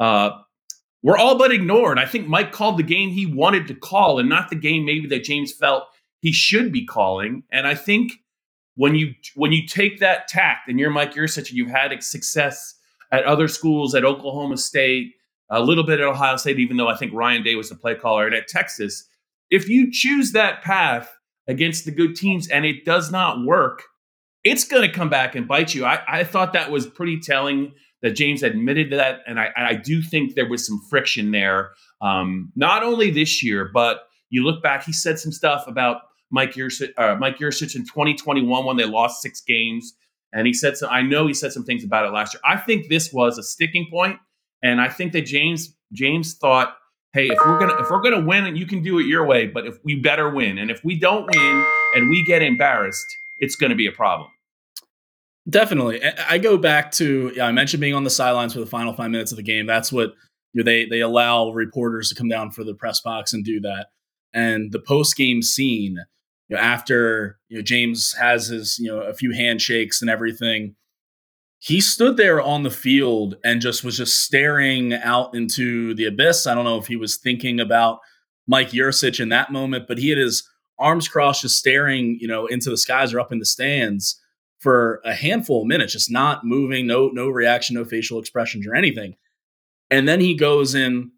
uh, 0.00 0.30
were 1.02 1.16
all 1.16 1.38
but 1.38 1.52
ignored. 1.52 1.98
I 1.98 2.04
think 2.04 2.28
Mike 2.28 2.52
called 2.52 2.78
the 2.78 2.82
game 2.82 3.10
he 3.10 3.26
wanted 3.26 3.66
to 3.68 3.74
call 3.74 4.18
and 4.18 4.28
not 4.28 4.50
the 4.50 4.56
game 4.56 4.84
maybe 4.84 5.08
that 5.08 5.24
James 5.24 5.52
felt 5.52 5.84
he 6.20 6.32
should 6.32 6.72
be 6.72 6.84
calling. 6.84 7.44
And 7.50 7.66
I 7.66 7.74
think 7.74 8.12
when 8.74 8.94
you 8.94 9.14
when 9.34 9.52
you 9.52 9.66
take 9.66 10.00
that 10.00 10.28
tact 10.28 10.68
and 10.68 10.78
you're 10.78 10.90
Mike 10.90 11.14
Yurcich 11.14 11.48
and 11.48 11.50
you've 11.50 11.70
had 11.70 12.02
success 12.02 12.74
at 13.10 13.24
other 13.24 13.48
schools 13.48 13.94
at 13.94 14.04
Oklahoma 14.04 14.56
State, 14.56 15.12
a 15.50 15.60
little 15.62 15.84
bit 15.84 16.00
at 16.00 16.06
Ohio 16.06 16.36
State, 16.36 16.58
even 16.58 16.76
though 16.76 16.88
I 16.88 16.96
think 16.96 17.12
Ryan 17.12 17.42
Day 17.42 17.54
was 17.54 17.70
the 17.70 17.74
play 17.74 17.94
caller, 17.94 18.26
and 18.26 18.34
at 18.34 18.48
Texas, 18.48 19.08
if 19.50 19.68
you 19.68 19.90
choose 19.90 20.32
that 20.32 20.62
path 20.62 21.10
against 21.46 21.86
the 21.86 21.90
good 21.90 22.14
teams 22.14 22.48
and 22.48 22.66
it 22.66 22.84
does 22.84 23.10
not 23.10 23.44
work, 23.44 23.82
it's 24.44 24.64
going 24.64 24.88
to 24.88 24.94
come 24.94 25.08
back 25.08 25.34
and 25.34 25.48
bite 25.48 25.74
you. 25.74 25.84
I, 25.84 26.00
I 26.06 26.24
thought 26.24 26.52
that 26.52 26.70
was 26.70 26.86
pretty 26.86 27.18
telling 27.18 27.72
that 28.02 28.10
James 28.10 28.42
admitted 28.42 28.92
that, 28.92 29.20
and 29.26 29.40
I, 29.40 29.50
I 29.56 29.74
do 29.74 30.02
think 30.02 30.34
there 30.34 30.48
was 30.48 30.64
some 30.64 30.80
friction 30.88 31.32
there, 31.32 31.70
um, 32.00 32.52
not 32.54 32.84
only 32.84 33.10
this 33.10 33.42
year, 33.42 33.68
but 33.72 34.02
you 34.30 34.44
look 34.44 34.62
back, 34.62 34.84
he 34.84 34.92
said 34.92 35.18
some 35.18 35.32
stuff 35.32 35.64
about 35.66 36.02
Mike 36.30 36.52
Yurcich, 36.52 36.90
uh, 36.96 37.16
Mike 37.16 37.38
Yurcich 37.38 37.74
in 37.74 37.82
2021 37.82 38.64
when 38.64 38.76
they 38.76 38.84
lost 38.84 39.22
six 39.22 39.40
games. 39.40 39.94
And 40.32 40.46
he 40.46 40.52
said 40.52 40.76
so. 40.76 40.88
I 40.88 41.02
know 41.02 41.26
he 41.26 41.32
said 41.32 41.52
some 41.52 41.64
things 41.64 41.84
about 41.84 42.04
it 42.04 42.12
last 42.12 42.34
year. 42.34 42.40
I 42.44 42.58
think 42.58 42.88
this 42.88 43.12
was 43.12 43.38
a 43.38 43.42
sticking 43.42 43.86
point, 43.90 44.18
and 44.62 44.78
I 44.78 44.88
think 44.88 45.12
that 45.12 45.22
James 45.22 45.74
James 45.94 46.34
thought, 46.34 46.76
hey, 47.14 47.28
if 47.28 47.38
we're 47.46 47.58
gonna 47.58 47.80
if 47.80 47.90
we're 47.90 48.02
gonna 48.02 48.20
win, 48.20 48.54
you 48.54 48.66
can 48.66 48.82
do 48.82 48.98
it 48.98 49.06
your 49.06 49.24
way, 49.24 49.46
but 49.46 49.66
if 49.66 49.78
we 49.84 49.94
better 49.94 50.28
win, 50.28 50.58
and 50.58 50.70
if 50.70 50.84
we 50.84 50.98
don't 50.98 51.26
win 51.34 51.64
and 51.94 52.10
we 52.10 52.26
get 52.26 52.42
embarrassed, 52.42 53.06
it's 53.38 53.56
going 53.56 53.70
to 53.70 53.76
be 53.76 53.86
a 53.86 53.92
problem. 53.92 54.28
Definitely. 55.48 56.02
I 56.04 56.38
go 56.38 56.58
back 56.58 56.92
to 56.92 57.32
yeah, 57.34 57.46
I 57.46 57.52
mentioned 57.52 57.80
being 57.80 57.94
on 57.94 58.04
the 58.04 58.10
sidelines 58.10 58.52
for 58.52 58.60
the 58.60 58.66
final 58.66 58.92
five 58.92 59.10
minutes 59.10 59.32
of 59.32 59.36
the 59.36 59.42
game. 59.42 59.64
That's 59.64 59.90
what 59.90 60.12
you 60.52 60.62
know, 60.62 60.64
they 60.64 60.84
they 60.84 61.00
allow 61.00 61.50
reporters 61.50 62.10
to 62.10 62.14
come 62.14 62.28
down 62.28 62.50
for 62.50 62.64
the 62.64 62.74
press 62.74 63.00
box 63.00 63.32
and 63.32 63.44
do 63.44 63.60
that. 63.60 63.86
And 64.34 64.72
the 64.72 64.78
post 64.78 65.16
game 65.16 65.40
scene 65.40 65.96
you 66.48 66.56
know, 66.56 66.62
after 66.62 67.38
you 67.48 67.58
know 67.58 67.62
James 67.62 68.14
has 68.14 68.48
his 68.48 68.78
you 68.78 68.88
know 68.88 69.00
a 69.00 69.14
few 69.14 69.32
handshakes 69.32 70.00
and 70.00 70.10
everything, 70.10 70.74
he 71.58 71.80
stood 71.80 72.16
there 72.16 72.40
on 72.40 72.62
the 72.62 72.70
field 72.70 73.36
and 73.44 73.60
just 73.60 73.84
was 73.84 73.96
just 73.96 74.22
staring 74.22 74.92
out 74.94 75.34
into 75.34 75.94
the 75.94 76.06
abyss. 76.06 76.46
I 76.46 76.54
don't 76.54 76.64
know 76.64 76.78
if 76.78 76.86
he 76.86 76.96
was 76.96 77.16
thinking 77.16 77.60
about 77.60 77.98
Mike 78.46 78.70
Yurcich 78.70 79.20
in 79.20 79.28
that 79.30 79.52
moment, 79.52 79.86
but 79.88 79.98
he 79.98 80.08
had 80.08 80.18
his 80.18 80.48
arms 80.78 81.08
crossed, 81.08 81.42
just 81.42 81.58
staring, 81.58 82.16
you 82.20 82.28
know, 82.28 82.46
into 82.46 82.70
the 82.70 82.76
skies 82.76 83.12
or 83.12 83.20
up 83.20 83.32
in 83.32 83.40
the 83.40 83.44
stands 83.44 84.20
for 84.60 85.00
a 85.04 85.12
handful 85.12 85.62
of 85.62 85.68
minutes, 85.68 85.92
just 85.92 86.10
not 86.10 86.44
moving, 86.44 86.86
no, 86.86 87.08
no 87.08 87.28
reaction, 87.28 87.76
no 87.76 87.84
facial 87.84 88.18
expressions 88.18 88.66
or 88.66 88.74
anything. 88.74 89.16
And 89.90 90.08
then 90.08 90.20
he 90.20 90.34
goes 90.34 90.74
in 90.74 91.10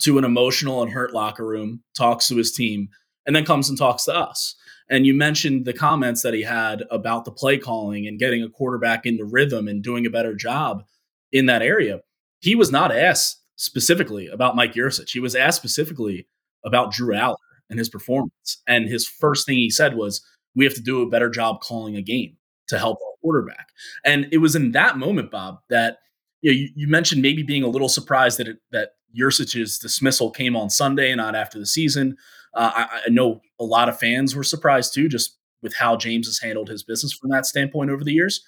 to 0.00 0.18
an 0.18 0.24
emotional 0.24 0.82
and 0.82 0.92
hurt 0.92 1.12
locker 1.12 1.46
room, 1.46 1.82
talks 1.96 2.28
to 2.28 2.36
his 2.36 2.52
team, 2.52 2.88
and 3.26 3.34
then 3.34 3.44
comes 3.44 3.68
and 3.68 3.78
talks 3.78 4.04
to 4.04 4.14
us. 4.14 4.54
And 4.90 5.06
you 5.06 5.14
mentioned 5.14 5.64
the 5.64 5.72
comments 5.72 6.22
that 6.22 6.34
he 6.34 6.42
had 6.42 6.84
about 6.90 7.24
the 7.24 7.30
play 7.30 7.58
calling 7.58 8.06
and 8.06 8.18
getting 8.18 8.42
a 8.42 8.48
quarterback 8.48 9.04
into 9.04 9.24
rhythm 9.24 9.68
and 9.68 9.82
doing 9.82 10.06
a 10.06 10.10
better 10.10 10.34
job 10.34 10.84
in 11.32 11.46
that 11.46 11.62
area. 11.62 12.00
He 12.40 12.54
was 12.54 12.70
not 12.70 12.90
asked 12.90 13.42
specifically 13.56 14.28
about 14.28 14.56
Mike 14.56 14.74
Yurcich. 14.74 15.10
He 15.10 15.20
was 15.20 15.34
asked 15.34 15.58
specifically 15.58 16.26
about 16.64 16.92
Drew 16.92 17.14
Allar 17.14 17.36
and 17.68 17.78
his 17.78 17.88
performance. 17.88 18.62
And 18.66 18.88
his 18.88 19.06
first 19.06 19.46
thing 19.46 19.56
he 19.56 19.70
said 19.70 19.96
was, 19.96 20.22
We 20.54 20.64
have 20.64 20.74
to 20.74 20.82
do 20.82 21.02
a 21.02 21.08
better 21.08 21.28
job 21.28 21.60
calling 21.60 21.96
a 21.96 22.02
game 22.02 22.36
to 22.68 22.78
help 22.78 22.98
our 23.02 23.12
quarterback. 23.20 23.68
And 24.04 24.28
it 24.32 24.38
was 24.38 24.54
in 24.54 24.72
that 24.72 24.96
moment, 24.96 25.30
Bob, 25.30 25.58
that 25.68 25.98
you, 26.40 26.50
know, 26.50 26.56
you, 26.56 26.68
you 26.74 26.88
mentioned 26.88 27.22
maybe 27.22 27.42
being 27.42 27.62
a 27.62 27.68
little 27.68 27.88
surprised 27.88 28.38
that 28.38 28.48
it, 28.48 28.58
that 28.70 28.92
Yurcich's 29.18 29.78
dismissal 29.78 30.30
came 30.30 30.56
on 30.56 30.70
Sunday, 30.70 31.14
not 31.14 31.34
after 31.34 31.58
the 31.58 31.66
season. 31.66 32.16
Uh, 32.54 32.70
I, 32.74 33.00
I, 33.06 33.10
know 33.10 33.40
a 33.60 33.64
lot 33.64 33.88
of 33.88 33.98
fans 33.98 34.34
were 34.34 34.44
surprised 34.44 34.94
too, 34.94 35.08
just 35.08 35.36
with 35.62 35.74
how 35.74 35.96
James 35.96 36.26
has 36.26 36.38
handled 36.38 36.68
his 36.68 36.82
business 36.82 37.12
from 37.12 37.30
that 37.30 37.46
standpoint 37.46 37.90
over 37.90 38.04
the 38.04 38.12
years. 38.12 38.44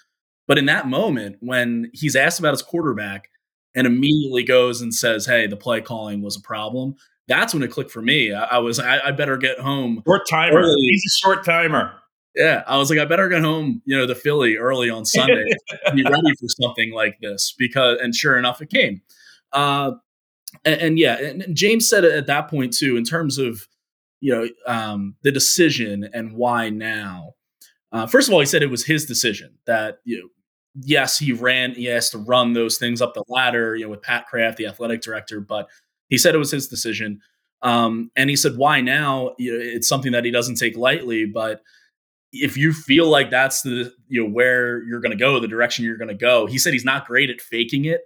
But 0.46 0.58
in 0.58 0.66
that 0.66 0.88
moment, 0.88 1.36
when 1.40 1.90
he's 1.92 2.16
asked 2.16 2.38
about 2.40 2.54
his 2.54 2.62
quarterback 2.62 3.28
and 3.74 3.86
immediately 3.86 4.42
goes 4.42 4.80
and 4.80 4.94
says, 4.94 5.26
"Hey, 5.26 5.46
the 5.46 5.56
play 5.56 5.80
calling 5.80 6.22
was 6.22 6.36
a 6.36 6.40
problem," 6.40 6.96
that's 7.28 7.54
when 7.54 7.62
it 7.62 7.70
clicked 7.70 7.92
for 7.92 8.02
me. 8.02 8.32
I, 8.34 8.44
I 8.44 8.58
was, 8.58 8.80
I, 8.80 8.98
I, 9.06 9.10
better 9.12 9.36
get 9.36 9.60
home. 9.60 10.02
Short 10.06 10.22
timer. 10.28 10.58
Early. 10.58 10.74
He's 10.80 11.04
a 11.06 11.26
short 11.26 11.44
timer. 11.44 11.92
Yeah, 12.34 12.62
I 12.66 12.76
was 12.76 12.90
like, 12.90 12.98
I 12.98 13.04
better 13.04 13.28
get 13.28 13.42
home, 13.42 13.82
you 13.84 13.96
know, 13.96 14.06
the 14.06 14.14
Philly 14.14 14.56
early 14.56 14.88
on 14.88 15.04
Sunday, 15.04 15.44
be 15.94 16.04
ready 16.04 16.34
for 16.38 16.46
something 16.62 16.92
like 16.92 17.18
this 17.20 17.54
because, 17.58 17.98
and 18.00 18.14
sure 18.14 18.38
enough, 18.38 18.62
it 18.62 18.70
came. 18.70 19.02
Uh, 19.52 19.92
and, 20.64 20.80
and 20.80 20.98
yeah, 20.98 21.18
and 21.18 21.44
James 21.54 21.88
said 21.88 22.04
it 22.04 22.12
at 22.12 22.26
that 22.26 22.48
point 22.48 22.72
too, 22.72 22.96
in 22.96 23.04
terms 23.04 23.38
of 23.38 23.66
you 24.20 24.32
know 24.32 24.48
um, 24.66 25.16
the 25.22 25.32
decision 25.32 26.08
and 26.12 26.32
why 26.32 26.70
now. 26.70 27.34
Uh, 27.92 28.06
first 28.06 28.28
of 28.28 28.34
all, 28.34 28.40
he 28.40 28.46
said 28.46 28.62
it 28.62 28.70
was 28.70 28.84
his 28.84 29.04
decision 29.06 29.58
that 29.66 29.98
you 30.04 30.18
know, 30.18 30.28
yes, 30.74 31.18
he 31.18 31.32
ran, 31.32 31.72
he 31.72 31.86
has 31.86 32.10
to 32.10 32.18
run 32.18 32.52
those 32.52 32.78
things 32.78 33.02
up 33.02 33.14
the 33.14 33.24
ladder, 33.28 33.74
you 33.74 33.84
know, 33.84 33.90
with 33.90 34.02
Pat 34.02 34.26
Kraft, 34.28 34.58
the 34.58 34.66
athletic 34.66 35.00
director, 35.02 35.40
but 35.40 35.68
he 36.08 36.18
said 36.18 36.34
it 36.34 36.38
was 36.38 36.52
his 36.52 36.68
decision. 36.68 37.20
Um, 37.62 38.10
and 38.16 38.30
he 38.30 38.36
said, 38.36 38.56
why 38.56 38.80
now? 38.80 39.34
You 39.38 39.52
know, 39.52 39.58
it's 39.60 39.88
something 39.88 40.12
that 40.12 40.24
he 40.24 40.30
doesn't 40.30 40.54
take 40.54 40.76
lightly, 40.76 41.26
but 41.26 41.62
if 42.32 42.56
you 42.56 42.72
feel 42.72 43.08
like 43.08 43.30
that's 43.30 43.62
the 43.62 43.92
you 44.08 44.22
know 44.22 44.30
where 44.30 44.82
you're 44.84 45.00
going 45.00 45.16
to 45.16 45.16
go, 45.16 45.40
the 45.40 45.48
direction 45.48 45.84
you're 45.84 45.96
going 45.96 46.08
to 46.08 46.14
go. 46.14 46.46
He 46.46 46.58
said 46.58 46.72
he's 46.72 46.84
not 46.84 47.06
great 47.06 47.30
at 47.30 47.40
faking 47.40 47.84
it, 47.86 48.02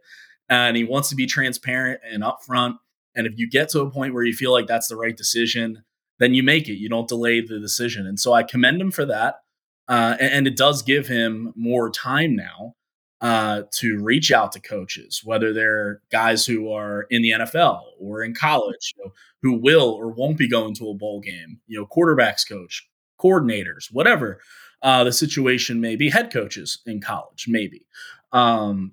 and 0.48 0.76
he 0.76 0.84
wants 0.84 1.08
to 1.10 1.14
be 1.14 1.26
transparent 1.26 2.00
and 2.10 2.22
upfront. 2.22 2.76
And 3.14 3.26
if 3.26 3.34
you 3.38 3.48
get 3.48 3.68
to 3.70 3.80
a 3.80 3.90
point 3.90 4.14
where 4.14 4.24
you 4.24 4.32
feel 4.32 4.52
like 4.52 4.66
that's 4.66 4.88
the 4.88 4.96
right 4.96 5.16
decision, 5.16 5.84
then 6.18 6.34
you 6.34 6.42
make 6.42 6.68
it. 6.68 6.74
You 6.74 6.88
don't 6.88 7.08
delay 7.08 7.40
the 7.40 7.58
decision. 7.58 8.06
And 8.06 8.18
so 8.18 8.32
I 8.32 8.42
commend 8.42 8.80
him 8.80 8.90
for 8.90 9.04
that. 9.06 9.40
Uh, 9.88 10.16
and, 10.20 10.32
and, 10.32 10.46
it 10.46 10.56
does 10.56 10.80
give 10.80 11.08
him 11.08 11.52
more 11.54 11.90
time 11.90 12.34
now 12.34 12.74
uh, 13.20 13.62
to 13.70 13.98
reach 14.02 14.32
out 14.32 14.50
to 14.52 14.60
coaches, 14.60 15.20
whether 15.24 15.52
they're 15.52 16.00
guys 16.10 16.46
who 16.46 16.70
are 16.72 17.06
in 17.10 17.20
the 17.20 17.30
NFL 17.30 17.82
or 18.00 18.22
in 18.22 18.34
college, 18.34 18.94
you 18.96 19.04
know, 19.04 19.12
who 19.42 19.60
will 19.60 19.90
or 19.90 20.08
won't 20.08 20.38
be 20.38 20.48
going 20.48 20.74
to 20.74 20.88
a 20.88 20.94
bowl 20.94 21.20
game, 21.20 21.60
you 21.66 21.78
know, 21.78 21.86
quarterbacks 21.86 22.48
coach, 22.48 22.88
coordinators, 23.20 23.92
whatever 23.92 24.40
uh, 24.82 25.04
the 25.04 25.12
situation 25.12 25.80
may 25.80 25.96
be, 25.96 26.10
head 26.10 26.32
coaches 26.32 26.80
in 26.86 27.00
college, 27.00 27.46
maybe. 27.48 27.86
Um, 28.32 28.92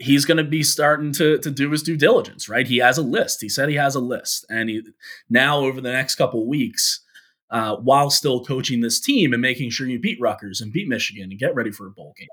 he's 0.00 0.24
going 0.24 0.38
to 0.38 0.44
be 0.44 0.62
starting 0.62 1.12
to 1.12 1.38
to 1.38 1.50
do 1.50 1.70
his 1.70 1.82
due 1.82 1.96
diligence, 1.96 2.48
right? 2.48 2.66
He 2.66 2.78
has 2.78 2.98
a 2.98 3.02
list. 3.02 3.40
He 3.40 3.48
said 3.48 3.68
he 3.68 3.76
has 3.76 3.94
a 3.94 4.00
list, 4.00 4.44
and 4.48 4.68
he 4.68 4.82
now 5.28 5.60
over 5.60 5.80
the 5.80 5.92
next 5.92 6.16
couple 6.16 6.46
weeks, 6.48 7.00
uh, 7.50 7.76
while 7.76 8.10
still 8.10 8.44
coaching 8.44 8.80
this 8.80 9.00
team 9.00 9.32
and 9.32 9.42
making 9.42 9.70
sure 9.70 9.86
you 9.86 10.00
beat 10.00 10.20
Rutgers 10.20 10.60
and 10.60 10.72
beat 10.72 10.88
Michigan 10.88 11.30
and 11.30 11.38
get 11.38 11.54
ready 11.54 11.70
for 11.70 11.86
a 11.86 11.90
bowl 11.90 12.14
game. 12.18 12.28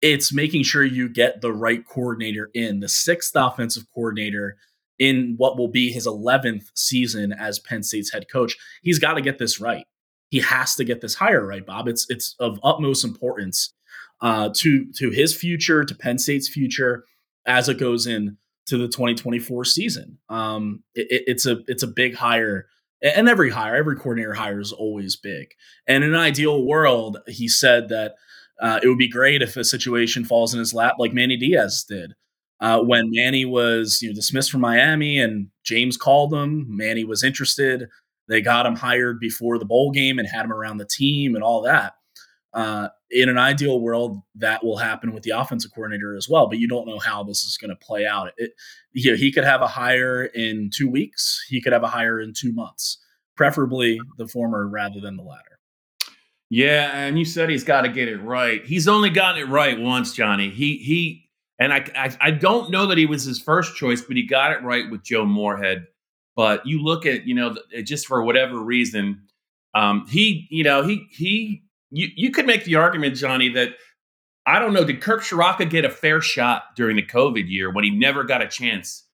It's 0.00 0.32
making 0.32 0.64
sure 0.64 0.82
you 0.82 1.08
get 1.08 1.42
the 1.42 1.52
right 1.52 1.86
coordinator 1.86 2.50
in, 2.54 2.80
the 2.80 2.88
sixth 2.88 3.32
offensive 3.36 3.84
coordinator 3.94 4.56
in 4.98 5.34
what 5.36 5.56
will 5.56 5.68
be 5.68 5.92
his 5.92 6.06
11th 6.06 6.70
season 6.74 7.32
as 7.32 7.60
Penn 7.60 7.82
State's 7.82 8.12
head 8.12 8.26
coach. 8.30 8.56
He's 8.82 8.98
got 8.98 9.14
to 9.14 9.20
get 9.20 9.38
this 9.38 9.60
right. 9.60 9.86
He 10.30 10.40
has 10.40 10.74
to 10.76 10.84
get 10.84 11.00
this 11.00 11.14
hire 11.14 11.46
right, 11.46 11.64
Bob. 11.64 11.88
It's 11.88 12.06
it's 12.08 12.34
of 12.40 12.58
utmost 12.64 13.04
importance 13.04 13.74
uh, 14.22 14.50
to 14.54 14.90
to 14.92 15.10
his 15.10 15.36
future, 15.36 15.84
to 15.84 15.94
Penn 15.94 16.18
State's 16.18 16.48
future, 16.48 17.04
as 17.44 17.68
it 17.68 17.78
goes 17.78 18.06
in 18.06 18.38
to 18.66 18.78
the 18.78 18.86
2024 18.86 19.64
season. 19.64 20.18
Um, 20.28 20.82
it, 20.94 21.24
it's 21.26 21.44
a 21.44 21.58
it's 21.66 21.82
a 21.82 21.88
big 21.88 22.14
hire, 22.14 22.66
and 23.02 23.28
every 23.28 23.50
hire, 23.50 23.74
every 23.74 23.96
coordinator 23.96 24.34
hire 24.34 24.60
is 24.60 24.72
always 24.72 25.16
big. 25.16 25.48
And 25.86 26.04
in 26.04 26.14
an 26.14 26.20
ideal 26.20 26.64
world, 26.64 27.18
he 27.26 27.48
said 27.48 27.88
that 27.88 28.14
uh, 28.60 28.78
it 28.82 28.88
would 28.88 28.98
be 28.98 29.08
great 29.08 29.42
if 29.42 29.56
a 29.56 29.64
situation 29.64 30.24
falls 30.24 30.54
in 30.54 30.60
his 30.60 30.72
lap 30.72 30.94
like 30.98 31.12
Manny 31.12 31.36
Diaz 31.36 31.84
did. 31.88 32.14
Uh, 32.60 32.80
when 32.80 33.10
Manny 33.10 33.44
was 33.44 34.00
you 34.00 34.08
know 34.08 34.14
dismissed 34.14 34.52
from 34.52 34.60
Miami 34.60 35.18
and 35.18 35.48
James 35.64 35.96
called 35.96 36.32
him, 36.32 36.64
Manny 36.68 37.02
was 37.02 37.24
interested. 37.24 37.88
They 38.28 38.40
got 38.40 38.66
him 38.66 38.76
hired 38.76 39.18
before 39.18 39.58
the 39.58 39.64
bowl 39.64 39.90
game 39.90 40.20
and 40.20 40.28
had 40.28 40.44
him 40.44 40.52
around 40.52 40.76
the 40.76 40.86
team 40.86 41.34
and 41.34 41.42
all 41.42 41.62
that. 41.62 41.94
Uh, 42.54 42.88
in 43.12 43.28
an 43.28 43.38
ideal 43.38 43.80
world, 43.80 44.20
that 44.36 44.64
will 44.64 44.78
happen 44.78 45.12
with 45.12 45.22
the 45.22 45.30
offensive 45.30 45.70
coordinator 45.74 46.16
as 46.16 46.28
well. 46.28 46.48
But 46.48 46.58
you 46.58 46.66
don't 46.66 46.86
know 46.86 46.98
how 46.98 47.22
this 47.22 47.44
is 47.44 47.58
going 47.58 47.70
to 47.70 47.76
play 47.76 48.06
out. 48.06 48.30
It, 48.36 48.52
you 48.92 49.10
know, 49.10 49.16
he 49.16 49.30
could 49.30 49.44
have 49.44 49.60
a 49.60 49.66
hire 49.66 50.24
in 50.24 50.70
two 50.74 50.88
weeks. 50.88 51.44
He 51.48 51.60
could 51.60 51.72
have 51.72 51.82
a 51.82 51.88
hire 51.88 52.20
in 52.20 52.32
two 52.34 52.52
months. 52.52 52.98
Preferably 53.36 53.98
the 54.18 54.26
former 54.26 54.66
rather 54.68 55.00
than 55.00 55.16
the 55.16 55.22
latter. 55.22 55.58
Yeah, 56.50 56.90
and 56.92 57.18
you 57.18 57.24
said 57.24 57.48
he's 57.48 57.64
got 57.64 57.82
to 57.82 57.88
get 57.88 58.08
it 58.08 58.18
right. 58.18 58.62
He's 58.64 58.86
only 58.86 59.08
gotten 59.08 59.40
it 59.40 59.48
right 59.48 59.80
once, 59.80 60.12
Johnny. 60.12 60.50
He 60.50 60.76
he, 60.76 61.30
and 61.58 61.72
I, 61.72 61.86
I 61.96 62.16
I 62.20 62.30
don't 62.30 62.70
know 62.70 62.86
that 62.88 62.98
he 62.98 63.06
was 63.06 63.24
his 63.24 63.40
first 63.40 63.74
choice, 63.74 64.02
but 64.02 64.16
he 64.16 64.26
got 64.26 64.52
it 64.52 64.62
right 64.62 64.90
with 64.90 65.02
Joe 65.02 65.24
Moorhead. 65.24 65.86
But 66.36 66.66
you 66.66 66.82
look 66.82 67.06
at 67.06 67.26
you 67.26 67.34
know 67.34 67.56
just 67.84 68.06
for 68.06 68.22
whatever 68.22 68.58
reason, 68.58 69.22
um, 69.74 70.06
he 70.08 70.46
you 70.50 70.62
know 70.62 70.82
he 70.82 71.06
he 71.10 71.62
you 71.92 72.08
you 72.16 72.30
could 72.30 72.46
make 72.46 72.64
the 72.64 72.76
argument, 72.76 73.14
Johnny, 73.14 73.50
that 73.50 73.74
I 74.46 74.58
don't 74.58 74.72
know, 74.72 74.84
did 74.84 75.00
Kirk 75.00 75.22
Ciarrocca 75.22 75.70
get 75.70 75.84
a 75.84 75.90
fair 75.90 76.20
shot 76.20 76.74
during 76.74 76.96
the 76.96 77.06
COVID 77.06 77.48
year 77.48 77.72
when 77.72 77.84
he 77.84 77.90
never 77.90 78.24
got 78.24 78.42
a 78.42 78.48
chance? 78.48 79.06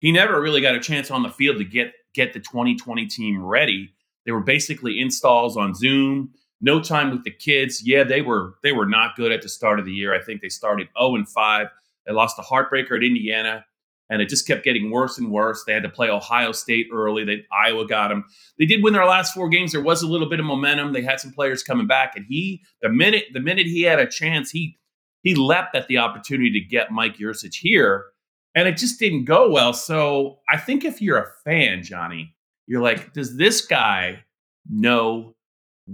He 0.00 0.12
never 0.12 0.40
really 0.40 0.60
got 0.60 0.74
a 0.74 0.80
chance 0.80 1.10
on 1.10 1.22
the 1.22 1.30
field 1.30 1.58
to 1.58 1.64
get 1.64 1.92
get 2.14 2.32
the 2.32 2.40
2020 2.40 3.06
team 3.06 3.42
ready. 3.42 3.94
They 4.26 4.32
were 4.32 4.42
basically 4.42 5.00
installs 5.00 5.56
on 5.56 5.74
Zoom, 5.74 6.32
no 6.60 6.80
time 6.80 7.10
with 7.10 7.24
the 7.24 7.30
kids. 7.30 7.82
Yeah, 7.86 8.04
they 8.04 8.20
were 8.20 8.54
they 8.62 8.72
were 8.72 8.86
not 8.86 9.16
good 9.16 9.32
at 9.32 9.42
the 9.42 9.48
start 9.48 9.78
of 9.78 9.86
the 9.86 9.92
year. 9.92 10.14
I 10.14 10.22
think 10.22 10.42
they 10.42 10.48
started 10.48 10.88
0 10.98 11.14
and 11.14 11.28
5. 11.28 11.68
They 12.06 12.12
lost 12.12 12.38
a 12.38 12.42
heartbreaker 12.42 12.96
at 12.96 13.04
Indiana 13.04 13.64
and 14.10 14.22
it 14.22 14.28
just 14.28 14.46
kept 14.46 14.64
getting 14.64 14.90
worse 14.90 15.18
and 15.18 15.30
worse. 15.30 15.64
They 15.64 15.72
had 15.72 15.82
to 15.82 15.88
play 15.88 16.08
Ohio 16.08 16.52
State 16.52 16.86
early. 16.92 17.24
They 17.24 17.44
Iowa 17.52 17.86
got 17.86 18.08
them. 18.08 18.24
They 18.58 18.66
did 18.66 18.82
win 18.82 18.94
their 18.94 19.04
last 19.04 19.34
four 19.34 19.48
games. 19.48 19.72
There 19.72 19.82
was 19.82 20.02
a 20.02 20.08
little 20.08 20.28
bit 20.28 20.40
of 20.40 20.46
momentum. 20.46 20.92
They 20.92 21.02
had 21.02 21.20
some 21.20 21.32
players 21.32 21.62
coming 21.62 21.86
back, 21.86 22.16
and 22.16 22.24
he 22.28 22.62
the 22.82 22.88
minute 22.88 23.24
the 23.32 23.40
minute 23.40 23.66
he 23.66 23.82
had 23.82 23.98
a 23.98 24.06
chance, 24.06 24.50
he 24.50 24.78
he 25.22 25.34
leapt 25.34 25.74
at 25.74 25.88
the 25.88 25.98
opportunity 25.98 26.52
to 26.52 26.60
get 26.60 26.90
Mike 26.90 27.18
Yurcich 27.18 27.56
here, 27.56 28.06
and 28.54 28.68
it 28.68 28.76
just 28.76 28.98
didn't 28.98 29.24
go 29.24 29.50
well. 29.50 29.72
So 29.72 30.38
I 30.48 30.56
think 30.56 30.84
if 30.84 31.02
you're 31.02 31.18
a 31.18 31.30
fan, 31.44 31.82
Johnny, 31.82 32.34
you're 32.66 32.82
like, 32.82 33.12
does 33.12 33.36
this 33.36 33.64
guy 33.64 34.24
know 34.70 35.34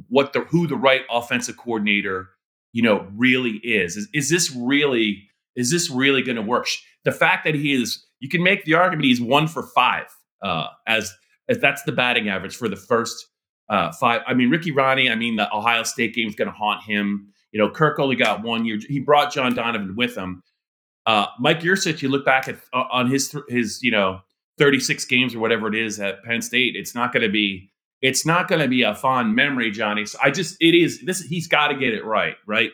what 0.09 0.33
the 0.33 0.41
who 0.41 0.67
the 0.67 0.77
right 0.77 1.03
offensive 1.11 1.57
coordinator 1.57 2.31
you 2.73 2.83
know 2.83 3.09
really 3.17 3.59
is? 3.63 3.97
Is, 3.97 4.09
is 4.13 4.29
this 4.29 4.55
really 4.55 5.29
is 5.57 5.71
this 5.71 5.91
really 5.91 6.23
going 6.23 6.37
to 6.37 6.43
work? 6.43 6.67
The 7.05 7.13
fact 7.13 7.45
that 7.45 7.55
he 7.55 7.73
is, 7.73 8.05
you 8.21 8.29
can 8.29 8.43
make 8.43 8.65
the 8.65 8.75
argument 8.75 9.07
he's 9.07 9.21
one 9.21 9.47
for 9.47 9.63
five 9.75 10.07
uh, 10.43 10.67
as 10.87 11.13
as 11.49 11.59
that's 11.59 11.83
the 11.83 11.93
batting 11.93 12.29
average 12.29 12.57
for 12.57 12.69
the 12.69 12.77
first 12.77 13.27
uh, 13.69 13.93
five. 13.93 14.23
I 14.27 14.35
mean, 14.35 14.51
Ricky 14.51 14.71
Ronnie. 14.71 15.11
I 15.11 15.15
mean, 15.15 15.37
the 15.37 15.53
Ohio 15.55 15.83
State 15.83 16.15
game 16.15 16.29
is 16.29 16.35
going 16.35 16.49
to 16.49 16.55
haunt 16.55 16.83
him. 16.85 17.29
You 17.53 17.61
know, 17.61 17.71
Kirk 17.71 17.99
only 17.99 18.17
got 18.17 18.43
one 18.43 18.65
year. 18.65 18.79
He 18.89 19.01
brought 19.01 19.33
John 19.33 19.55
Donovan 19.55 19.95
with 19.97 20.17
him. 20.17 20.43
Uh, 21.07 21.27
Mike 21.39 21.61
Yurcich, 21.61 22.01
you 22.03 22.09
look 22.09 22.25
back 22.25 22.49
at 22.49 22.57
uh, 22.73 22.85
on 22.91 23.11
his 23.11 23.37
his 23.49 23.83
you 23.83 23.91
know 23.91 24.21
36 24.59 25.05
games 25.07 25.35
or 25.35 25.41
whatever 25.41 25.69
it 25.69 25.75
is 25.75 26.01
at 26.01 26.23
Penn 26.25 26.43
State. 26.43 26.77
It's 26.77 26.95
not 26.95 27.13
going 27.13 27.23
to 27.23 27.29
be 27.33 27.71
it's 28.05 28.27
not 28.27 28.49
going 28.49 28.61
to 28.61 28.69
be 28.69 28.83
a 28.83 28.95
fond 28.95 29.35
memory, 29.35 29.71
Johnny. 29.71 30.05
So 30.05 30.19
I 30.23 30.31
just, 30.31 30.59
it 30.61 30.75
is 30.75 31.01
this. 31.07 31.23
He's 31.23 31.47
got 31.47 31.69
to 31.69 31.75
get 31.75 31.95
it 31.95 32.05
right, 32.05 32.37
right? 32.47 32.71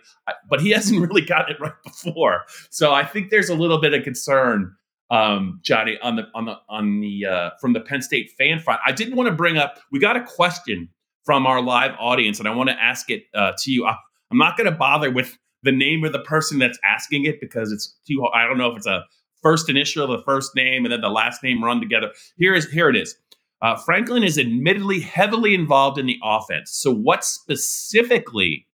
But 0.49 0.61
he 0.61 0.71
hasn't 0.77 1.01
really 1.01 1.23
got 1.23 1.49
it 1.49 1.57
right 1.61 1.73
before. 1.85 2.43
So 2.71 2.93
I 2.93 3.05
think 3.05 3.31
there's 3.31 3.49
a 3.49 3.55
little 3.55 3.81
bit 3.81 3.95
of 3.95 4.03
concern, 4.03 4.75
um, 5.09 5.61
Johnny, 5.63 5.99
on 6.03 6.17
the 6.17 6.25
on 6.35 6.47
the 6.47 6.57
on 6.69 7.01
the 7.01 7.27
uh, 7.27 7.51
from 7.61 7.75
the 7.75 7.81
Penn 7.81 8.03
State 8.03 8.33
fan 8.37 8.59
front. 8.59 8.81
I 8.85 8.91
didn't 8.91 9.15
want 9.15 9.29
to 9.29 9.35
bring 9.35 9.57
up. 9.57 9.79
We 9.93 10.01
got 10.01 10.17
a 10.17 10.25
question 10.25 10.89
from 11.25 11.47
our 11.47 11.63
live 11.63 11.93
audience, 12.01 12.41
and 12.41 12.49
I 12.49 12.55
want 12.55 12.69
to 12.71 12.83
ask 12.83 13.09
it 13.09 13.23
uh, 13.33 13.53
to 13.59 13.71
you. 13.71 13.87
I, 13.87 13.95
I'm 14.33 14.39
not 14.39 14.57
going 14.57 14.69
to 14.69 14.77
bother 14.77 15.13
with 15.13 15.39
the 15.63 15.73
name 15.73 16.05
of 16.05 16.11
the 16.11 16.21
person 16.21 16.59
that's 16.59 16.79
asking 16.85 17.25
it 17.27 17.41
because 17.41 17.71
it's 17.71 17.97
too. 18.05 18.27
I 18.35 18.49
don't 18.49 18.59
know 18.59 18.73
if 18.73 18.79
it's 18.79 18.87
a 18.87 19.05
first 19.43 19.71
initial, 19.71 20.03
of 20.05 20.11
the 20.11 20.25
first 20.25 20.57
name, 20.57 20.85
and 20.85 20.93
then 20.93 21.03
the 21.03 21.09
last 21.09 21.45
name 21.45 21.63
run 21.63 21.81
together. 21.81 22.11
Here 22.37 22.53
is 22.53 22.69
here 22.69 22.89
it 22.89 22.97
is. 22.97 23.15
Uh, 23.63 23.77
Franklin 23.77 24.25
is 24.25 24.39
admittedly 24.39 25.01
heavily 25.01 25.55
involved 25.55 25.99
in 25.99 26.07
the 26.07 26.19
offense. 26.23 26.73
So, 26.73 26.93
what 26.93 27.25
specifically 27.25 28.67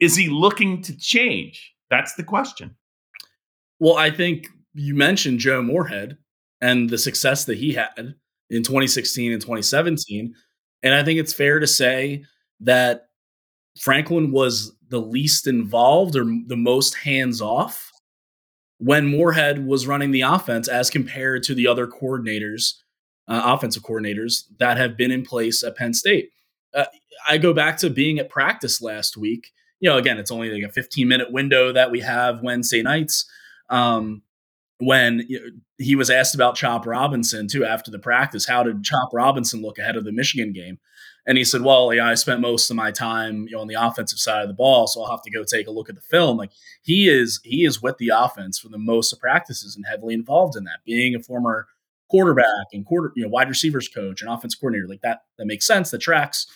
is 0.00 0.14
he 0.16 0.28
looking 0.28 0.82
to 0.82 0.96
change? 0.96 1.72
That's 1.90 2.14
the 2.14 2.24
question. 2.24 2.76
Well, 3.78 3.96
I 3.96 4.10
think 4.10 4.48
you 4.74 4.94
mentioned 4.94 5.38
Joe 5.38 5.62
Moorhead 5.62 6.18
and 6.60 6.90
the 6.90 6.98
success 6.98 7.44
that 7.46 7.58
he 7.58 7.72
had 7.72 8.14
in 8.50 8.62
2016 8.62 9.32
and 9.32 9.40
2017. 9.40 10.34
And 10.82 10.94
I 10.94 11.02
think 11.02 11.18
it's 11.18 11.34
fair 11.34 11.58
to 11.58 11.66
say 11.66 12.24
that 12.60 13.08
Franklin 13.78 14.30
was 14.32 14.72
the 14.88 15.00
least 15.00 15.46
involved 15.46 16.16
or 16.16 16.24
the 16.46 16.56
most 16.56 16.94
hands 16.94 17.40
off 17.40 17.90
when 18.78 19.06
Moorhead 19.06 19.66
was 19.66 19.86
running 19.86 20.10
the 20.10 20.20
offense 20.20 20.68
as 20.68 20.90
compared 20.90 21.42
to 21.44 21.54
the 21.54 21.66
other 21.66 21.86
coordinators 21.86 22.74
uh, 23.28 23.42
offensive 23.44 23.82
coordinators 23.82 24.44
that 24.58 24.76
have 24.76 24.96
been 24.96 25.10
in 25.10 25.24
place 25.24 25.62
at 25.62 25.76
Penn 25.76 25.94
State. 25.94 26.30
Uh, 26.74 26.84
I 27.28 27.38
go 27.38 27.52
back 27.52 27.76
to 27.78 27.90
being 27.90 28.18
at 28.18 28.28
practice 28.28 28.80
last 28.80 29.16
week. 29.16 29.52
You 29.80 29.90
know, 29.90 29.98
again, 29.98 30.18
it's 30.18 30.30
only 30.30 30.50
like 30.50 30.68
a 30.68 30.72
15 30.72 31.06
minute 31.08 31.32
window 31.32 31.72
that 31.72 31.90
we 31.90 32.00
have 32.00 32.42
Wednesday 32.42 32.82
nights. 32.82 33.26
Um, 33.68 34.22
when 34.78 35.24
you 35.28 35.40
know, 35.40 35.46
he 35.78 35.96
was 35.96 36.10
asked 36.10 36.34
about 36.34 36.54
Chop 36.54 36.86
Robinson 36.86 37.48
too 37.48 37.64
after 37.64 37.90
the 37.90 37.98
practice, 37.98 38.46
how 38.46 38.62
did 38.62 38.84
Chop 38.84 39.10
Robinson 39.12 39.62
look 39.62 39.78
ahead 39.78 39.96
of 39.96 40.04
the 40.04 40.12
Michigan 40.12 40.52
game? 40.52 40.78
And 41.26 41.36
he 41.36 41.44
said, 41.44 41.62
"Well, 41.62 41.92
yeah, 41.92 42.06
I 42.06 42.14
spent 42.14 42.40
most 42.40 42.70
of 42.70 42.76
my 42.76 42.92
time, 42.92 43.48
you 43.48 43.56
know, 43.56 43.60
on 43.60 43.66
the 43.66 43.74
offensive 43.74 44.18
side 44.18 44.42
of 44.42 44.48
the 44.48 44.54
ball, 44.54 44.86
so 44.86 45.02
I'll 45.02 45.10
have 45.10 45.22
to 45.22 45.30
go 45.30 45.42
take 45.42 45.66
a 45.66 45.72
look 45.72 45.88
at 45.88 45.96
the 45.96 46.00
film." 46.00 46.36
Like 46.36 46.52
he 46.82 47.08
is, 47.08 47.40
he 47.42 47.64
is 47.64 47.82
with 47.82 47.98
the 47.98 48.12
offense 48.14 48.58
for 48.58 48.68
the 48.68 48.78
most 48.78 49.12
of 49.12 49.18
practices 49.18 49.74
and 49.74 49.84
heavily 49.86 50.14
involved 50.14 50.56
in 50.56 50.64
that. 50.64 50.84
Being 50.84 51.16
a 51.16 51.22
former 51.22 51.66
quarterback 52.08 52.66
and 52.72 52.84
quarter, 52.86 53.12
you 53.16 53.22
know, 53.22 53.28
wide 53.28 53.48
receivers 53.48 53.88
coach 53.88 54.22
and 54.22 54.30
offense 54.30 54.54
coordinator. 54.54 54.88
Like 54.88 55.02
that, 55.02 55.22
that 55.38 55.46
makes 55.46 55.66
sense. 55.66 55.90
That 55.90 56.00
tracks, 56.00 56.46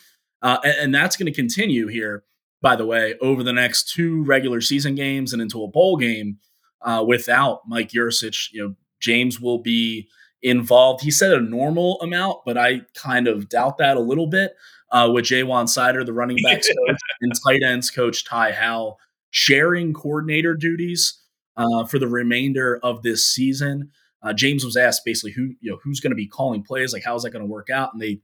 uh, 0.42 0.58
and, 0.64 0.74
and 0.80 0.94
that's 0.94 1.16
going 1.16 1.26
to 1.26 1.32
continue 1.32 1.86
here. 1.86 2.24
By 2.62 2.76
the 2.76 2.84
way, 2.84 3.14
over 3.22 3.42
the 3.42 3.54
next 3.54 3.88
two 3.88 4.22
regular 4.24 4.60
season 4.60 4.94
games 4.94 5.32
and 5.32 5.40
into 5.40 5.62
a 5.62 5.68
bowl 5.68 5.96
game, 5.96 6.38
uh, 6.82 7.04
without 7.06 7.62
Mike 7.66 7.90
Yurcich, 7.90 8.52
you 8.52 8.62
know, 8.62 8.74
James 9.00 9.40
will 9.40 9.58
be 9.58 10.08
involved. 10.42 11.02
He 11.02 11.10
said 11.10 11.32
a 11.32 11.40
normal 11.40 12.00
amount, 12.00 12.38
but 12.44 12.56
I 12.56 12.82
kind 12.94 13.28
of 13.28 13.48
doubt 13.48 13.78
that 13.78 13.96
a 13.96 14.00
little 14.00 14.26
bit. 14.26 14.54
Uh, 14.92 15.08
with 15.08 15.24
Ja'Juan 15.24 15.66
Seider, 15.66 16.04
the 16.04 16.12
running 16.12 16.38
backs 16.42 16.66
coach, 16.88 16.98
and 17.20 17.32
tight 17.46 17.62
ends 17.62 17.92
coach 17.92 18.24
Ty 18.24 18.50
Howle 18.52 18.98
sharing 19.30 19.92
coordinator 19.92 20.54
duties 20.54 21.22
uh, 21.56 21.84
for 21.84 22.00
the 22.00 22.08
remainder 22.08 22.80
of 22.82 23.02
this 23.02 23.24
season. 23.24 23.90
Uh, 24.22 24.32
James 24.32 24.64
was 24.64 24.76
asked 24.76 25.04
basically 25.04 25.32
who 25.32 25.54
you 25.60 25.70
know 25.70 25.78
who's 25.82 26.00
going 26.00 26.10
to 26.10 26.16
be 26.16 26.26
calling 26.26 26.62
plays, 26.62 26.92
like 26.92 27.04
how's 27.04 27.22
that 27.22 27.30
going 27.30 27.44
to 27.44 27.50
work 27.50 27.70
out, 27.70 27.92
and 27.92 28.02
they 28.02 28.20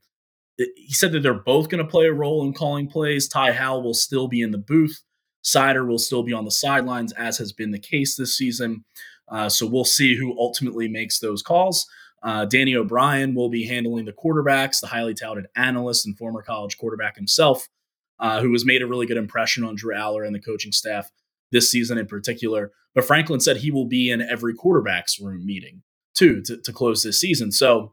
he 0.58 0.92
said 0.92 1.12
that 1.12 1.20
they're 1.20 1.34
both 1.34 1.68
going 1.68 1.84
to 1.84 1.90
play 1.90 2.06
a 2.06 2.12
role 2.12 2.42
in 2.44 2.52
calling 2.52 2.88
plays. 2.88 3.28
Ty 3.28 3.52
Howle 3.52 3.82
will 3.82 3.94
still 3.94 4.28
be 4.28 4.40
in 4.40 4.52
the 4.52 4.58
booth. 4.58 5.02
Seider 5.44 5.86
will 5.86 5.98
still 5.98 6.22
be 6.22 6.32
on 6.32 6.44
the 6.44 6.50
sidelines, 6.50 7.12
as 7.12 7.38
has 7.38 7.52
been 7.52 7.70
the 7.70 7.78
case 7.78 8.16
this 8.16 8.36
season. 8.36 8.84
Uh, 9.28 9.48
so 9.48 9.66
we'll 9.66 9.84
see 9.84 10.16
who 10.16 10.38
ultimately 10.38 10.88
makes 10.88 11.18
those 11.18 11.42
calls. 11.42 11.86
Uh, 12.22 12.44
Danny 12.44 12.74
O'Brien 12.74 13.34
will 13.34 13.48
be 13.48 13.66
handling 13.66 14.04
the 14.04 14.12
quarterbacks, 14.12 14.80
the 14.80 14.86
highly 14.86 15.14
touted 15.14 15.46
analyst 15.54 16.06
and 16.06 16.16
former 16.16 16.42
college 16.42 16.78
quarterback 16.78 17.16
himself, 17.16 17.68
uh, 18.18 18.40
who 18.40 18.52
has 18.52 18.64
made 18.64 18.82
a 18.82 18.86
really 18.86 19.06
good 19.06 19.16
impression 19.16 19.62
on 19.62 19.76
Drew 19.76 19.94
Allar 19.94 20.26
and 20.26 20.34
the 20.34 20.40
coaching 20.40 20.72
staff 20.72 21.10
this 21.52 21.70
season 21.70 21.98
in 21.98 22.06
particular. 22.06 22.72
But 22.94 23.04
Franklin 23.04 23.40
said 23.40 23.58
he 23.58 23.70
will 23.70 23.84
be 23.84 24.10
in 24.10 24.22
every 24.22 24.54
quarterback's 24.54 25.20
room 25.20 25.44
meeting 25.44 25.82
too 26.16 26.42
to, 26.42 26.56
to 26.56 26.72
close 26.72 27.02
this 27.02 27.20
season. 27.20 27.52
So 27.52 27.92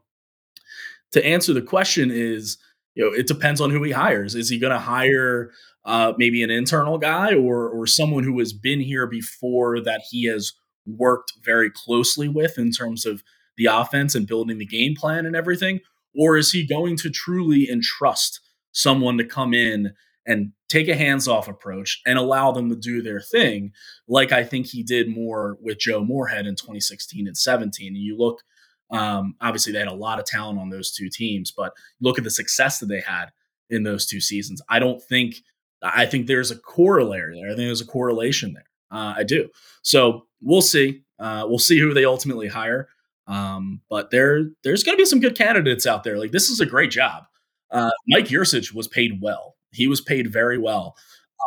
to 1.12 1.24
answer 1.24 1.52
the 1.52 1.62
question 1.62 2.10
is, 2.10 2.58
you 2.94 3.04
know, 3.04 3.12
it 3.12 3.26
depends 3.26 3.60
on 3.60 3.70
who 3.70 3.82
he 3.82 3.92
hires. 3.92 4.34
Is 4.34 4.48
he 4.48 4.58
going 4.58 4.72
to 4.72 4.78
hire 4.78 5.50
uh, 5.84 6.12
maybe 6.16 6.42
an 6.42 6.50
internal 6.50 6.98
guy 6.98 7.34
or 7.34 7.68
or 7.68 7.86
someone 7.86 8.24
who 8.24 8.38
has 8.38 8.52
been 8.52 8.80
here 8.80 9.06
before 9.06 9.80
that 9.80 10.02
he 10.10 10.24
has 10.26 10.52
worked 10.86 11.32
very 11.44 11.70
closely 11.70 12.28
with 12.28 12.58
in 12.58 12.70
terms 12.70 13.06
of 13.06 13.22
the 13.56 13.66
offense 13.66 14.14
and 14.14 14.26
building 14.26 14.58
the 14.58 14.66
game 14.66 14.94
plan 14.96 15.26
and 15.26 15.36
everything? 15.36 15.80
Or 16.16 16.36
is 16.36 16.52
he 16.52 16.66
going 16.66 16.96
to 16.98 17.10
truly 17.10 17.68
entrust 17.68 18.40
someone 18.72 19.18
to 19.18 19.24
come 19.24 19.54
in 19.54 19.92
and 20.26 20.52
take 20.74 20.88
a 20.88 20.96
hands 20.96 21.28
off 21.28 21.46
approach 21.46 22.02
and 22.04 22.18
allow 22.18 22.50
them 22.50 22.68
to 22.68 22.74
do 22.74 23.00
their 23.00 23.20
thing, 23.20 23.72
like 24.08 24.32
I 24.32 24.42
think 24.42 24.66
he 24.66 24.82
did 24.82 25.08
more 25.08 25.56
with 25.60 25.78
Joe 25.78 26.04
Moorhead 26.04 26.46
in 26.46 26.56
2016 26.56 27.28
and 27.28 27.36
17. 27.36 27.88
And 27.88 27.96
you 27.96 28.16
look, 28.18 28.42
um, 28.90 29.36
obviously, 29.40 29.72
they 29.72 29.78
had 29.78 29.88
a 29.88 29.94
lot 29.94 30.18
of 30.18 30.26
talent 30.26 30.58
on 30.58 30.70
those 30.70 30.92
two 30.92 31.08
teams, 31.08 31.52
but 31.52 31.72
look 32.00 32.18
at 32.18 32.24
the 32.24 32.30
success 32.30 32.80
that 32.80 32.86
they 32.86 33.00
had 33.00 33.26
in 33.70 33.84
those 33.84 34.04
two 34.04 34.20
seasons. 34.20 34.60
I 34.68 34.80
don't 34.80 35.02
think, 35.02 35.36
I 35.82 36.06
think 36.06 36.26
there's 36.26 36.50
a 36.50 36.58
corollary 36.58 37.40
there. 37.40 37.52
I 37.52 37.54
think 37.54 37.68
there's 37.68 37.80
a 37.80 37.86
correlation 37.86 38.52
there. 38.52 38.68
Uh, 38.90 39.14
I 39.16 39.22
do. 39.22 39.48
So 39.82 40.26
we'll 40.42 40.60
see. 40.60 41.02
Uh, 41.18 41.44
we'll 41.48 41.58
see 41.58 41.78
who 41.78 41.94
they 41.94 42.04
ultimately 42.04 42.48
hire. 42.48 42.88
Um, 43.26 43.80
but 43.88 44.10
there, 44.10 44.50
there's 44.64 44.82
going 44.82 44.96
to 44.96 45.00
be 45.00 45.06
some 45.06 45.20
good 45.20 45.36
candidates 45.36 45.86
out 45.86 46.04
there. 46.04 46.18
Like 46.18 46.32
this 46.32 46.50
is 46.50 46.60
a 46.60 46.66
great 46.66 46.90
job. 46.90 47.24
Uh, 47.70 47.90
Mike 48.08 48.26
Yurcich 48.26 48.74
was 48.74 48.86
paid 48.86 49.20
well. 49.22 49.53
He 49.74 49.86
was 49.86 50.00
paid 50.00 50.32
very 50.32 50.58
well 50.58 50.96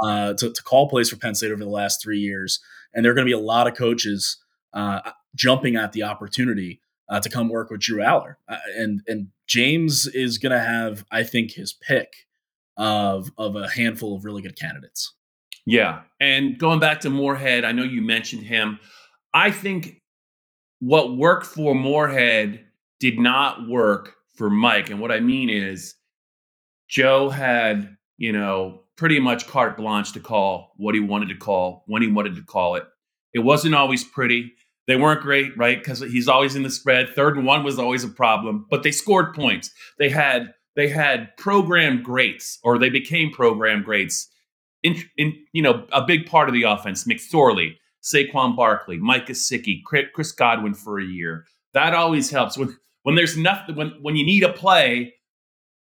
uh, 0.03 0.33
to, 0.33 0.51
to, 0.51 0.63
call 0.63 0.89
plays 0.89 1.09
for 1.09 1.17
Penn 1.17 1.35
State 1.35 1.51
over 1.51 1.63
the 1.63 1.69
last 1.69 2.01
three 2.01 2.19
years, 2.19 2.59
and 2.93 3.03
there 3.03 3.11
are 3.11 3.15
going 3.15 3.25
to 3.25 3.29
be 3.29 3.39
a 3.39 3.39
lot 3.39 3.67
of 3.67 3.75
coaches 3.75 4.37
uh, 4.73 5.11
jumping 5.35 5.75
at 5.75 5.93
the 5.93 6.03
opportunity 6.03 6.81
uh, 7.09 7.19
to 7.19 7.29
come 7.29 7.49
work 7.49 7.69
with 7.69 7.81
Drew 7.81 7.99
Allar, 7.99 8.35
uh, 8.47 8.57
and 8.75 9.01
and 9.07 9.27
James 9.47 10.07
is 10.07 10.37
going 10.37 10.51
to 10.51 10.59
have, 10.59 11.05
I 11.11 11.23
think, 11.23 11.51
his 11.51 11.73
pick 11.73 12.13
of 12.75 13.31
of 13.37 13.55
a 13.55 13.69
handful 13.69 14.15
of 14.15 14.25
really 14.25 14.41
good 14.41 14.59
candidates. 14.59 15.13
Yeah, 15.65 16.01
and 16.19 16.57
going 16.57 16.79
back 16.79 17.01
to 17.01 17.09
Moorhead, 17.09 17.65
I 17.65 17.71
know 17.71 17.83
you 17.83 18.01
mentioned 18.01 18.43
him. 18.43 18.79
I 19.33 19.51
think 19.51 20.01
what 20.79 21.17
worked 21.17 21.45
for 21.45 21.73
Moorhead 21.73 22.65
did 22.99 23.19
not 23.19 23.67
work 23.67 24.15
for 24.35 24.49
Mike, 24.49 24.89
and 24.89 24.99
what 24.99 25.11
I 25.11 25.19
mean 25.19 25.49
is 25.49 25.95
Joe 26.87 27.29
had 27.29 27.96
you 28.17 28.31
know, 28.31 28.81
pretty 28.97 29.19
much 29.19 29.47
carte 29.47 29.77
blanche 29.77 30.11
to 30.13 30.19
call 30.19 30.73
what 30.77 30.95
he 30.95 31.01
wanted 31.01 31.29
to 31.29 31.35
call 31.35 31.83
when 31.87 32.01
he 32.01 32.07
wanted 32.07 32.35
to 32.35 32.41
call 32.41 32.75
it. 32.75 32.83
It 33.33 33.39
wasn't 33.39 33.75
always 33.75 34.03
pretty. 34.03 34.53
They 34.87 34.95
weren't 34.95 35.21
great, 35.21 35.55
right? 35.57 35.77
Because 35.77 35.99
he's 35.99 36.27
always 36.27 36.55
in 36.55 36.63
the 36.63 36.69
spread. 36.69 37.09
Third 37.09 37.37
and 37.37 37.45
one 37.45 37.63
was 37.63 37.77
always 37.77 38.03
a 38.03 38.09
problem, 38.09 38.65
but 38.69 38.83
they 38.83 38.91
scored 38.91 39.33
points. 39.33 39.71
They 39.99 40.09
had 40.09 40.53
they 40.75 40.87
had 40.87 41.35
program 41.37 42.03
greats, 42.03 42.59
or 42.63 42.77
they 42.77 42.89
became 42.89 43.31
program 43.31 43.83
greats. 43.83 44.29
In, 44.83 44.95
in 45.17 45.33
you 45.51 45.61
know, 45.61 45.85
a 45.91 46.05
big 46.05 46.25
part 46.25 46.47
of 46.47 46.53
the 46.53 46.63
offense: 46.63 47.03
McSorley, 47.03 47.75
Saquon 48.01 48.55
Barkley, 48.55 48.97
Mike 48.97 49.27
Gesicki, 49.27 49.81
Chris 49.83 50.31
Godwin 50.31 50.73
for 50.73 50.99
a 50.99 51.05
year. 51.05 51.45
That 51.73 51.93
always 51.93 52.29
helps 52.29 52.57
when 52.57 52.77
when 53.03 53.15
there's 53.15 53.37
nothing 53.37 53.75
when 53.75 53.89
when 54.01 54.15
you 54.15 54.25
need 54.25 54.43
a 54.43 54.53
play 54.53 55.13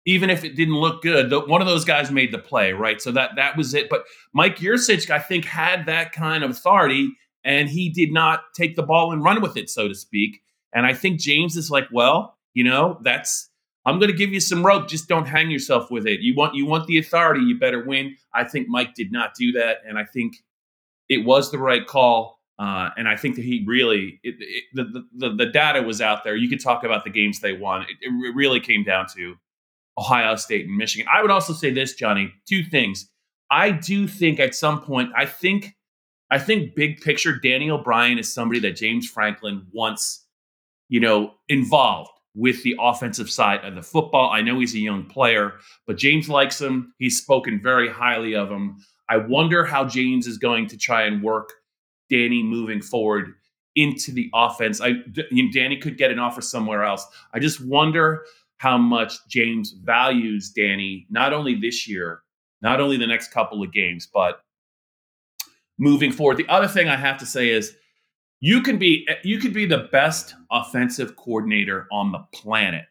even 0.07 0.29
if 0.29 0.45
it 0.45 0.55
didn't 0.55 0.75
look 0.75 1.03
good, 1.03 1.29
the, 1.29 1.41
one 1.41 1.61
of 1.61 1.67
those 1.67 1.83
guys 1.83 2.09
made 2.09 2.31
the 2.31 2.39
play, 2.39 2.71
right? 2.71 3.01
So 3.01 3.11
that 3.11 3.31
that 3.35 3.57
was 3.57 3.73
it. 3.73 3.89
But 3.89 4.05
Mike 4.33 4.57
Yurcich, 4.57 5.09
I 5.09 5.19
think, 5.19 5.43
had 5.45 5.85
that 5.85 6.13
kind 6.13 6.43
of 6.45 6.51
authority, 6.51 7.09
and 7.43 7.69
he 7.69 7.89
did 7.89 8.13
not 8.13 8.39
take 8.55 8.77
the 8.77 8.83
ball 8.83 9.11
and 9.11 9.21
run 9.23 9.41
with 9.41 9.57
it, 9.57 9.69
so 9.69 9.89
to 9.89 9.93
speak. 9.93 10.39
And 10.73 10.85
I 10.85 10.93
think 10.93 11.19
James 11.19 11.57
is 11.57 11.69
like, 11.69 11.89
well, 11.91 12.37
you 12.53 12.63
know, 12.63 12.99
that's 13.03 13.49
I'm 13.85 13.99
going 13.99 14.09
to 14.09 14.17
give 14.17 14.31
you 14.31 14.39
some 14.39 14.65
rope. 14.65 14.87
Just 14.87 15.09
don't 15.09 15.27
hang 15.27 15.51
yourself 15.51 15.91
with 15.91 16.07
it. 16.07 16.21
You 16.21 16.33
want 16.35 16.55
you 16.55 16.65
want 16.65 16.87
the 16.87 16.97
authority. 16.97 17.41
You 17.41 17.59
better 17.59 17.83
win. 17.83 18.15
I 18.33 18.45
think 18.45 18.69
Mike 18.69 18.95
did 18.95 19.11
not 19.11 19.35
do 19.35 19.51
that, 19.53 19.79
and 19.85 19.99
I 19.99 20.05
think 20.05 20.37
it 21.09 21.25
was 21.25 21.51
the 21.51 21.59
right 21.59 21.85
call. 21.85 22.37
Uh, 22.57 22.89
and 22.97 23.07
I 23.07 23.15
think 23.17 23.35
that 23.35 23.45
he 23.45 23.63
really 23.67 24.19
it, 24.23 24.35
it, 24.39 24.63
the, 24.73 25.05
the 25.15 25.35
the 25.35 25.45
data 25.47 25.81
was 25.81 26.01
out 26.01 26.23
there. 26.23 26.35
You 26.37 26.47
could 26.47 26.63
talk 26.63 26.85
about 26.85 27.03
the 27.03 27.09
games 27.09 27.41
they 27.41 27.53
won. 27.53 27.81
It, 27.81 27.97
it 28.01 28.35
really 28.35 28.61
came 28.61 28.83
down 28.83 29.05
to 29.15 29.35
Ohio 29.97 30.35
State 30.35 30.67
and 30.67 30.77
Michigan. 30.77 31.07
I 31.13 31.21
would 31.21 31.31
also 31.31 31.53
say 31.53 31.71
this, 31.71 31.93
Johnny, 31.93 32.31
two 32.47 32.63
things. 32.63 33.09
I 33.49 33.71
do 33.71 34.07
think 34.07 34.39
at 34.39 34.55
some 34.55 34.81
point, 34.81 35.11
I 35.15 35.25
think, 35.25 35.75
I 36.29 36.39
think 36.39 36.75
big 36.75 37.01
picture, 37.01 37.39
Danny 37.39 37.69
O'Brien 37.69 38.19
is 38.19 38.31
somebody 38.31 38.59
that 38.61 38.75
James 38.75 39.09
Franklin 39.09 39.65
wants, 39.71 40.25
you 40.89 40.99
know, 40.99 41.33
involved 41.47 42.11
with 42.35 42.61
the 42.63 42.75
offensive 42.79 43.29
side 43.29 43.65
of 43.65 43.73
the 43.73 43.81
football. 43.81 44.29
I 44.29 44.41
know 44.41 44.59
he's 44.59 44.75
a 44.75 44.79
young 44.79 45.05
player, 45.05 45.53
but 45.87 45.97
James 45.97 46.29
likes 46.29 46.61
him. 46.61 46.93
He's 46.99 47.17
spoken 47.17 47.59
very 47.61 47.89
highly 47.89 48.35
of 48.35 48.49
him. 48.49 48.77
I 49.09 49.17
wonder 49.17 49.65
how 49.65 49.85
James 49.85 50.27
is 50.27 50.37
going 50.37 50.67
to 50.67 50.77
try 50.77 51.03
and 51.03 51.23
work 51.23 51.49
Danny 52.09 52.43
moving 52.43 52.81
forward 52.81 53.33
into 53.75 54.11
the 54.11 54.29
offense. 54.33 54.81
I 54.81 54.93
Danny 55.53 55.77
could 55.77 55.97
get 55.97 56.11
an 56.11 56.19
offer 56.19 56.41
somewhere 56.41 56.83
else. 56.83 57.05
I 57.33 57.39
just 57.39 57.63
wonder 57.63 58.23
how 58.57 58.77
much 58.77 59.13
James 59.27 59.71
values 59.83 60.51
Danny 60.55 61.05
not 61.09 61.33
only 61.33 61.55
this 61.55 61.87
year, 61.87 62.21
not 62.61 62.81
only 62.81 62.97
the 62.97 63.07
next 63.07 63.31
couple 63.31 63.61
of 63.63 63.71
games, 63.71 64.07
but 64.11 64.41
moving 65.77 66.11
forward. 66.11 66.37
The 66.37 66.47
other 66.49 66.67
thing 66.67 66.87
I 66.87 66.95
have 66.95 67.17
to 67.19 67.25
say 67.25 67.49
is 67.49 67.75
you 68.39 68.61
can 68.61 68.77
be 68.77 69.07
you 69.23 69.39
could 69.39 69.53
be 69.53 69.65
the 69.65 69.89
best 69.91 70.35
offensive 70.51 71.15
coordinator 71.15 71.87
on 71.91 72.11
the 72.11 72.19
planet, 72.33 72.85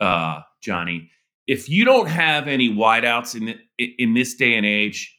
uh, 0.00 0.40
Johnny. 0.60 1.10
If 1.46 1.68
you 1.68 1.84
don't 1.84 2.06
have 2.06 2.48
any 2.48 2.70
wideouts 2.70 3.34
in 3.34 3.58
in 3.78 4.14
this 4.14 4.34
day 4.34 4.54
and 4.54 4.64
age, 4.64 5.16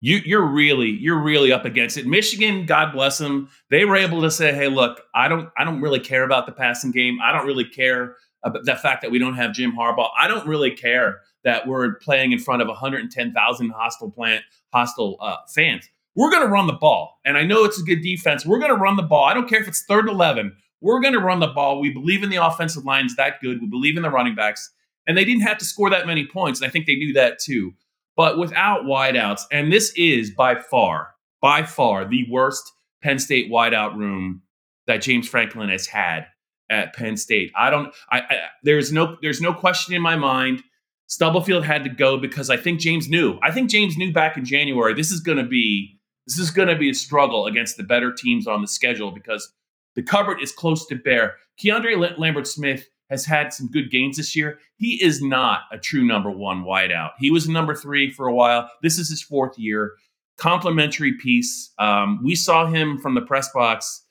you, 0.00 0.20
you're 0.24 0.46
really 0.46 0.88
you're 0.88 1.22
really 1.22 1.52
up 1.52 1.64
against 1.64 1.96
it. 1.96 2.06
Michigan, 2.06 2.66
God 2.66 2.92
bless 2.92 3.18
them, 3.18 3.50
they 3.70 3.84
were 3.84 3.96
able 3.96 4.22
to 4.22 4.30
say, 4.30 4.54
"Hey, 4.54 4.68
look, 4.68 5.00
I 5.14 5.28
don't 5.28 5.50
I 5.58 5.64
don't 5.64 5.80
really 5.80 6.00
care 6.00 6.24
about 6.24 6.46
the 6.46 6.52
passing 6.52 6.90
game. 6.90 7.18
I 7.22 7.32
don't 7.32 7.46
really 7.46 7.66
care 7.66 8.16
the 8.44 8.76
fact 8.76 9.02
that 9.02 9.10
we 9.10 9.18
don't 9.18 9.34
have 9.34 9.52
Jim 9.52 9.72
Harbaugh. 9.72 10.08
I 10.18 10.28
don't 10.28 10.46
really 10.46 10.70
care 10.70 11.20
that 11.44 11.66
we're 11.66 11.94
playing 11.96 12.32
in 12.32 12.38
front 12.38 12.62
of 12.62 12.68
110,000 12.68 13.70
hostile 13.70 14.10
plant 14.10 14.44
hostile 14.72 15.16
uh, 15.20 15.36
fans. 15.52 15.88
We're 16.14 16.30
going 16.30 16.42
to 16.42 16.52
run 16.52 16.66
the 16.66 16.74
ball. 16.74 17.18
And 17.24 17.36
I 17.36 17.44
know 17.44 17.64
it's 17.64 17.80
a 17.80 17.84
good 17.84 18.02
defense. 18.02 18.44
We're 18.44 18.58
going 18.58 18.74
to 18.74 18.80
run 18.80 18.96
the 18.96 19.02
ball. 19.02 19.24
I 19.24 19.34
don't 19.34 19.48
care 19.48 19.60
if 19.60 19.68
it's 19.68 19.84
third 19.84 20.06
and 20.06 20.14
11. 20.14 20.56
We're 20.80 21.00
going 21.00 21.14
to 21.14 21.20
run 21.20 21.40
the 21.40 21.48
ball. 21.48 21.80
We 21.80 21.90
believe 21.90 22.22
in 22.22 22.30
the 22.30 22.44
offensive 22.44 22.84
lines 22.84 23.16
that 23.16 23.40
good. 23.40 23.60
We 23.60 23.68
believe 23.68 23.96
in 23.96 24.02
the 24.02 24.10
running 24.10 24.34
backs. 24.34 24.70
And 25.06 25.16
they 25.16 25.24
didn't 25.24 25.42
have 25.42 25.58
to 25.58 25.64
score 25.64 25.90
that 25.90 26.06
many 26.06 26.26
points. 26.26 26.60
And 26.60 26.68
I 26.68 26.70
think 26.70 26.86
they 26.86 26.96
knew 26.96 27.12
that 27.14 27.38
too. 27.38 27.72
But 28.16 28.38
without 28.38 28.84
wideouts, 28.84 29.42
and 29.52 29.72
this 29.72 29.92
is 29.96 30.30
by 30.30 30.60
far, 30.60 31.14
by 31.40 31.62
far 31.62 32.04
the 32.04 32.26
worst 32.30 32.72
Penn 33.02 33.18
State 33.18 33.50
wideout 33.50 33.96
room 33.96 34.42
that 34.86 35.02
James 35.02 35.28
Franklin 35.28 35.68
has 35.68 35.86
had 35.86 36.26
at 36.70 36.94
Penn 36.94 37.16
State. 37.16 37.52
I 37.56 37.68
don't. 37.68 37.92
I, 38.10 38.20
I 38.20 38.36
there's 38.62 38.92
no 38.92 39.16
there's 39.20 39.40
no 39.40 39.52
question 39.52 39.94
in 39.94 40.00
my 40.00 40.16
mind. 40.16 40.62
Stubblefield 41.08 41.64
had 41.64 41.82
to 41.84 41.90
go 41.90 42.16
because 42.16 42.48
I 42.50 42.56
think 42.56 42.78
James 42.78 43.08
knew. 43.08 43.38
I 43.42 43.50
think 43.50 43.68
James 43.68 43.96
knew 43.96 44.12
back 44.12 44.36
in 44.36 44.44
January 44.44 44.94
this 44.94 45.10
is 45.10 45.20
going 45.20 45.38
to 45.38 45.44
be 45.44 45.98
this 46.26 46.38
is 46.38 46.50
going 46.50 46.68
to 46.68 46.76
be 46.76 46.90
a 46.90 46.94
struggle 46.94 47.46
against 47.46 47.76
the 47.76 47.82
better 47.82 48.12
teams 48.12 48.46
on 48.46 48.62
the 48.62 48.68
schedule 48.68 49.10
because 49.10 49.52
the 49.96 50.02
cupboard 50.02 50.40
is 50.40 50.52
close 50.52 50.86
to 50.86 50.94
bare. 50.94 51.36
Keandre 51.62 52.16
Lambert 52.16 52.46
Smith 52.46 52.88
has 53.10 53.26
had 53.26 53.52
some 53.52 53.68
good 53.68 53.90
gains 53.90 54.16
this 54.16 54.36
year. 54.36 54.60
He 54.76 55.02
is 55.02 55.20
not 55.20 55.62
a 55.72 55.78
true 55.78 56.06
number 56.06 56.30
one 56.30 56.62
wideout. 56.62 57.10
He 57.18 57.30
was 57.30 57.48
number 57.48 57.74
three 57.74 58.12
for 58.12 58.28
a 58.28 58.34
while. 58.34 58.70
This 58.82 58.98
is 58.98 59.10
his 59.10 59.20
fourth 59.20 59.58
year. 59.58 59.94
Complimentary 60.38 61.14
piece. 61.18 61.72
Um, 61.78 62.20
we 62.22 62.36
saw 62.36 62.66
him 62.66 62.98
from 62.98 63.14
the 63.16 63.20
press 63.20 63.50
box 63.52 64.06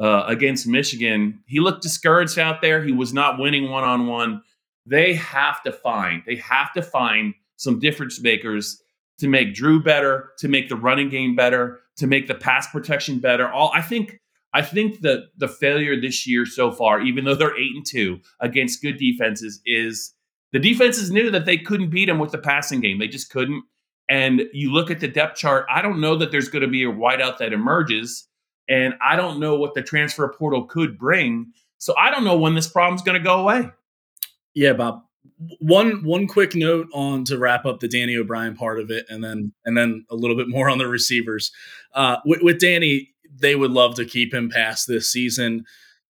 uh, 0.00 0.24
against 0.26 0.66
Michigan. 0.66 1.40
He 1.46 1.60
looked 1.60 1.82
discouraged 1.82 2.38
out 2.38 2.62
there. 2.62 2.82
He 2.82 2.92
was 2.92 3.12
not 3.12 3.38
winning 3.38 3.70
one 3.70 3.84
on 3.84 4.06
one. 4.06 4.42
They 4.86 5.14
have 5.14 5.62
to 5.64 5.72
find. 5.72 6.22
They 6.26 6.36
have 6.36 6.72
to 6.72 6.82
find 6.82 7.34
some 7.56 7.78
difference 7.78 8.20
makers 8.20 8.82
to 9.18 9.28
make 9.28 9.54
Drew 9.54 9.82
better, 9.82 10.30
to 10.38 10.48
make 10.48 10.68
the 10.68 10.76
running 10.76 11.10
game 11.10 11.36
better, 11.36 11.80
to 11.98 12.06
make 12.06 12.26
the 12.26 12.34
pass 12.34 12.66
protection 12.70 13.18
better. 13.18 13.50
All 13.50 13.70
I 13.74 13.82
think. 13.82 14.18
I 14.52 14.62
think 14.62 15.02
that 15.02 15.28
the 15.36 15.46
failure 15.46 16.00
this 16.00 16.26
year 16.26 16.44
so 16.44 16.72
far, 16.72 17.00
even 17.00 17.24
though 17.24 17.36
they're 17.36 17.56
eight 17.56 17.76
and 17.76 17.86
two 17.86 18.18
against 18.40 18.82
good 18.82 18.96
defenses, 18.96 19.60
is 19.64 20.12
the 20.52 20.58
defenses 20.58 21.08
knew 21.08 21.30
that 21.30 21.44
they 21.44 21.56
couldn't 21.56 21.90
beat 21.90 22.06
them 22.06 22.18
with 22.18 22.32
the 22.32 22.38
passing 22.38 22.80
game. 22.80 22.98
They 22.98 23.06
just 23.06 23.30
couldn't. 23.30 23.62
And 24.08 24.42
you 24.52 24.72
look 24.72 24.90
at 24.90 24.98
the 24.98 25.06
depth 25.06 25.36
chart. 25.36 25.66
I 25.70 25.82
don't 25.82 26.00
know 26.00 26.16
that 26.16 26.32
there's 26.32 26.48
going 26.48 26.62
to 26.62 26.68
be 26.68 26.82
a 26.82 26.90
wideout 26.90 27.38
that 27.38 27.52
emerges, 27.52 28.26
and 28.68 28.94
I 29.02 29.16
don't 29.16 29.40
know 29.40 29.56
what 29.56 29.74
the 29.74 29.82
transfer 29.82 30.28
portal 30.28 30.64
could 30.64 30.98
bring. 30.98 31.52
So 31.78 31.96
I 31.96 32.10
don't 32.10 32.24
know 32.24 32.36
when 32.36 32.54
this 32.54 32.68
problem's 32.68 33.02
going 33.02 33.18
to 33.18 33.24
go 33.24 33.40
away. 33.40 33.70
Yeah, 34.54 34.74
Bob 34.74 35.02
one 35.58 36.04
one 36.04 36.26
quick 36.26 36.54
note 36.54 36.88
on 36.92 37.24
to 37.24 37.38
wrap 37.38 37.64
up 37.64 37.80
the 37.80 37.88
Danny 37.88 38.16
O'Brien 38.16 38.56
part 38.56 38.78
of 38.78 38.90
it, 38.90 39.06
and 39.08 39.24
then 39.24 39.52
and 39.64 39.76
then 39.76 40.04
a 40.10 40.14
little 40.14 40.36
bit 40.36 40.48
more 40.48 40.68
on 40.68 40.78
the 40.78 40.86
receivers. 40.86 41.52
Uh, 41.94 42.16
with, 42.24 42.42
with, 42.42 42.60
Danny, 42.60 43.10
they 43.34 43.56
would 43.56 43.70
love 43.70 43.94
to 43.96 44.04
keep 44.04 44.34
him 44.34 44.50
past 44.50 44.86
this 44.86 45.10
season. 45.10 45.64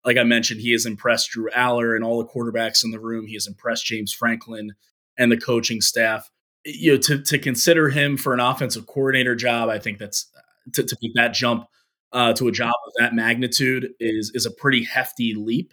Like 0.04 0.16
I 0.16 0.24
mentioned, 0.24 0.60
he 0.60 0.72
has 0.72 0.86
impressed 0.86 1.30
Drew 1.30 1.50
Allar 1.50 1.94
and 1.94 2.04
all 2.04 2.18
the 2.18 2.28
quarterbacks 2.28 2.84
in 2.84 2.90
the 2.90 3.00
room. 3.00 3.26
He 3.26 3.34
has 3.34 3.46
impressed 3.46 3.84
James 3.84 4.12
Franklin 4.12 4.74
and 5.18 5.30
the 5.30 5.36
coaching 5.36 5.80
staff. 5.80 6.30
You 6.64 6.92
know, 6.92 6.98
to 6.98 7.22
to 7.22 7.38
consider 7.38 7.90
him 7.90 8.16
for 8.16 8.32
an 8.32 8.40
offensive 8.40 8.86
coordinator 8.86 9.34
job, 9.34 9.68
I 9.68 9.78
think 9.78 9.98
that's 9.98 10.26
to, 10.72 10.82
to 10.82 10.96
make 11.02 11.14
that 11.14 11.34
jump 11.34 11.66
uh, 12.12 12.32
to 12.34 12.48
a 12.48 12.52
job 12.52 12.74
of 12.86 12.92
that 12.98 13.14
magnitude 13.14 13.90
is 14.00 14.30
is 14.34 14.46
a 14.46 14.50
pretty 14.50 14.84
hefty 14.84 15.34
leap. 15.34 15.72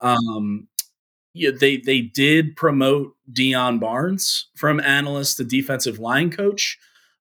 Um, 0.00 0.68
yeah, 1.34 1.50
they 1.58 1.78
they 1.78 2.00
did 2.00 2.56
promote 2.56 3.14
Deion 3.32 3.78
Barnes 3.80 4.48
from 4.56 4.80
analyst 4.80 5.36
to 5.36 5.44
defensive 5.44 5.98
line 5.98 6.30
coach, 6.30 6.78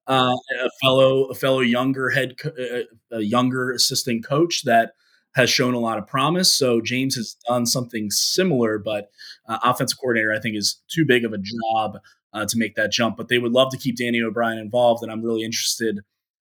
uh, 0.08 0.34
a 0.64 0.70
fellow 0.82 1.26
a 1.26 1.36
fellow 1.36 1.60
younger 1.60 2.10
head 2.10 2.38
co- 2.38 2.52
uh, 2.52 3.18
a 3.18 3.22
younger 3.22 3.72
assistant 3.72 4.26
coach 4.26 4.64
that 4.66 4.94
has 5.36 5.50
shown 5.50 5.74
a 5.74 5.80
lot 5.80 5.98
of 5.98 6.08
promise. 6.08 6.54
So 6.54 6.80
James 6.80 7.16
has 7.16 7.36
done 7.48 7.66
something 7.66 8.10
similar, 8.10 8.80
but 8.80 9.10
uh, 9.50 9.60
offensive 9.64 10.00
coordinator 10.00 10.34
I 10.34 10.40
think 10.40 10.56
is 10.56 10.82
too 10.88 11.06
big 11.06 11.26
of 11.26 11.34
a 11.34 11.38
job 11.38 12.00
uh, 12.34 12.46
to 12.46 12.58
make 12.58 12.76
that 12.76 12.92
jump. 12.92 13.18
But 13.18 13.28
they 13.28 13.40
would 13.40 13.52
love 13.52 13.72
to 13.72 13.78
keep 13.78 13.98
Danny 13.98 14.22
O'Brien 14.22 14.58
involved, 14.60 15.04
and 15.04 15.12
I'm 15.12 15.24
really 15.24 15.44
interested 15.44 16.00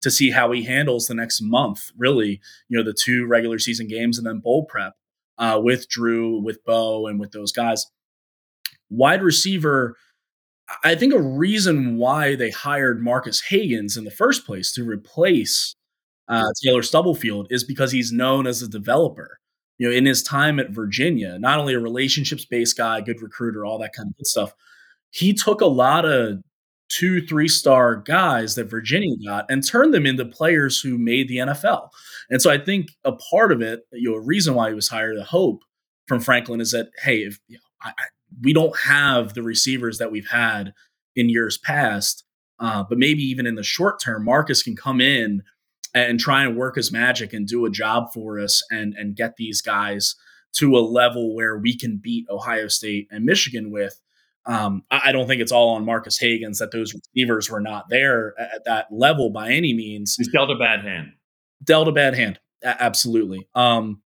to 0.02 0.10
see 0.10 0.30
how 0.30 0.52
he 0.52 0.64
handles 0.64 1.06
the 1.06 1.14
next 1.14 1.40
month. 1.40 1.90
Really, 1.96 2.40
you 2.68 2.78
know, 2.78 2.84
the 2.84 2.96
two 2.98 3.26
regular 3.26 3.58
season 3.58 3.88
games 3.88 4.18
and 4.18 4.26
then 4.26 4.40
bowl 4.40 4.64
prep 4.64 4.94
uh, 5.38 5.60
with 5.62 5.88
Drew, 5.88 6.40
with 6.40 6.64
Bo, 6.64 7.06
and 7.06 7.18
with 7.18 7.32
those 7.32 7.52
guys. 7.52 7.86
Wide 8.90 9.22
receiver, 9.22 9.96
I 10.84 10.94
think 10.94 11.14
a 11.14 11.20
reason 11.20 11.96
why 11.96 12.34
they 12.34 12.50
hired 12.50 13.02
Marques 13.02 13.42
Hagans 13.50 13.96
in 13.96 14.04
the 14.04 14.10
first 14.10 14.46
place 14.46 14.72
to 14.72 14.84
replace 14.84 15.74
uh, 16.28 16.44
Taylor 16.62 16.82
Stubblefield 16.82 17.46
is 17.50 17.64
because 17.64 17.92
he's 17.92 18.12
known 18.12 18.46
as 18.46 18.60
a 18.60 18.68
developer. 18.68 19.38
You 19.78 19.88
know, 19.88 19.96
in 19.96 20.06
his 20.06 20.22
time 20.22 20.58
at 20.58 20.70
Virginia, 20.70 21.38
not 21.38 21.58
only 21.58 21.72
a 21.74 21.78
relationships 21.78 22.44
based 22.44 22.76
guy, 22.76 23.00
good 23.00 23.22
recruiter, 23.22 23.64
all 23.64 23.78
that 23.78 23.92
kind 23.94 24.08
of 24.08 24.16
good 24.16 24.26
stuff, 24.26 24.52
he 25.10 25.32
took 25.32 25.60
a 25.60 25.66
lot 25.66 26.04
of 26.04 26.42
two, 26.88 27.24
three 27.26 27.48
star 27.48 27.96
guys 27.96 28.54
that 28.54 28.70
Virginia 28.70 29.16
got 29.24 29.50
and 29.50 29.66
turned 29.66 29.92
them 29.92 30.06
into 30.06 30.24
players 30.24 30.80
who 30.80 30.98
made 30.98 31.28
the 31.28 31.38
NFL. 31.38 31.88
And 32.30 32.40
so 32.40 32.50
I 32.50 32.58
think 32.58 32.88
a 33.04 33.12
part 33.12 33.52
of 33.52 33.60
it, 33.60 33.80
you 33.92 34.10
know, 34.10 34.16
a 34.16 34.20
reason 34.20 34.54
why 34.54 34.68
he 34.68 34.74
was 34.74 34.88
hired, 34.88 35.16
the 35.16 35.24
hope 35.24 35.60
from 36.06 36.20
Franklin 36.20 36.60
is 36.60 36.70
that, 36.72 36.88
hey, 37.02 37.18
if 37.18 37.38
you 37.48 37.56
know, 37.56 37.62
I, 37.82 37.90
I, 37.90 38.04
we 38.42 38.52
don't 38.52 38.76
have 38.78 39.34
the 39.34 39.42
receivers 39.42 39.98
that 39.98 40.10
we've 40.10 40.28
had 40.28 40.72
in 41.14 41.28
years 41.28 41.58
past, 41.58 42.24
uh, 42.60 42.84
but 42.88 42.98
maybe 42.98 43.22
even 43.22 43.46
in 43.46 43.54
the 43.54 43.62
short 43.62 44.00
term, 44.00 44.24
Marques 44.24 44.62
can 44.62 44.76
come 44.76 45.00
in 45.00 45.42
and 45.94 46.20
try 46.20 46.44
and 46.44 46.56
work 46.56 46.76
his 46.76 46.92
magic 46.92 47.32
and 47.32 47.46
do 47.46 47.64
a 47.64 47.70
job 47.70 48.12
for 48.12 48.38
us 48.38 48.62
and 48.70 48.94
and 48.94 49.16
get 49.16 49.36
these 49.36 49.62
guys 49.62 50.14
to 50.54 50.76
a 50.76 50.80
level 50.80 51.34
where 51.34 51.58
we 51.58 51.76
can 51.76 51.98
beat 52.02 52.26
Ohio 52.30 52.68
State 52.68 53.08
and 53.10 53.24
Michigan 53.24 53.70
with. 53.70 54.00
Um, 54.48 54.82
I, 54.90 55.12
don't 55.12 55.26
think 55.26 55.42
it's 55.42 55.52
all 55.52 55.74
on 55.74 55.84
Marques 55.84 56.18
Hagans 56.18 56.58
that 56.58 56.72
those 56.72 56.94
receivers 56.94 57.50
were 57.50 57.60
not 57.60 57.90
there 57.90 58.34
at, 58.40 58.54
at 58.54 58.64
that 58.64 58.86
level 58.90 59.28
by 59.28 59.52
any 59.52 59.74
means. 59.74 60.14
He's 60.16 60.32
dealt 60.32 60.50
a 60.50 60.56
bad 60.56 60.80
hand. 60.80 61.12
Dealt 61.62 61.86
a 61.86 61.92
bad 61.92 62.14
hand. 62.14 62.40
A- 62.64 62.82
absolutely. 62.82 63.46
Um, 63.54 64.00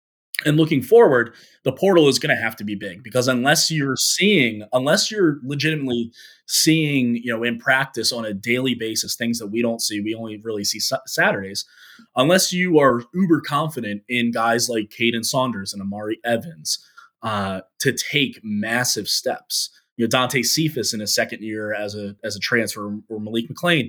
and 0.45 0.57
looking 0.57 0.83
forward, 0.83 1.35
the 1.63 1.73
portal 1.73 2.09
is 2.09 2.19
going 2.19 2.35
to 2.35 2.43
have 2.43 2.57
to 2.57 2.65
be 2.65 2.75
big 2.75 3.03
because 3.03 3.29
unless 3.29 3.71
you're 3.71 3.97
seeing, 3.97 4.65
unless 4.73 5.11
you're 5.11 5.39
legitimately 5.45 6.11
seeing, 6.47 7.17
you 7.17 7.33
know, 7.33 7.45
in 7.45 7.59
practice 7.59 8.13
on 8.13 8.25
a 8.25 8.35
daily 8.35 8.75
basis, 8.75 9.15
things 9.15 9.39
that 9.39 9.49
we 9.49 9.63
don't 9.63 9.81
see, 9.81 10.01
we 10.01 10.15
only 10.15 10.41
really 10.43 10.65
see 10.65 10.81
Saturdays. 11.07 11.65
Unless 12.17 12.53
you 12.53 12.79
are 12.81 13.03
uber 13.15 13.41
confident 13.41 14.03
in 14.09 14.33
guys 14.33 14.69
like 14.69 14.91
Kaden 14.91 15.25
Saunders 15.25 15.73
and 15.73 15.81
Omari 15.81 16.19
Evans 16.25 16.85
uh, 17.23 17.61
to 17.81 17.93
take 17.93 18.41
massive 18.43 19.09
steps, 19.09 19.71
you 20.03 20.09
know 20.09 20.11
Dante 20.11 20.43
Cephas 20.43 20.93
in 20.93 20.99
his 20.99 21.15
second 21.15 21.43
year 21.43 21.73
as 21.73 21.95
a 21.95 22.17
as 22.25 22.35
a 22.35 22.41
transfer 22.41 22.99
or 23.09 23.21
Malik 23.21 23.49
McClain, 23.49 23.89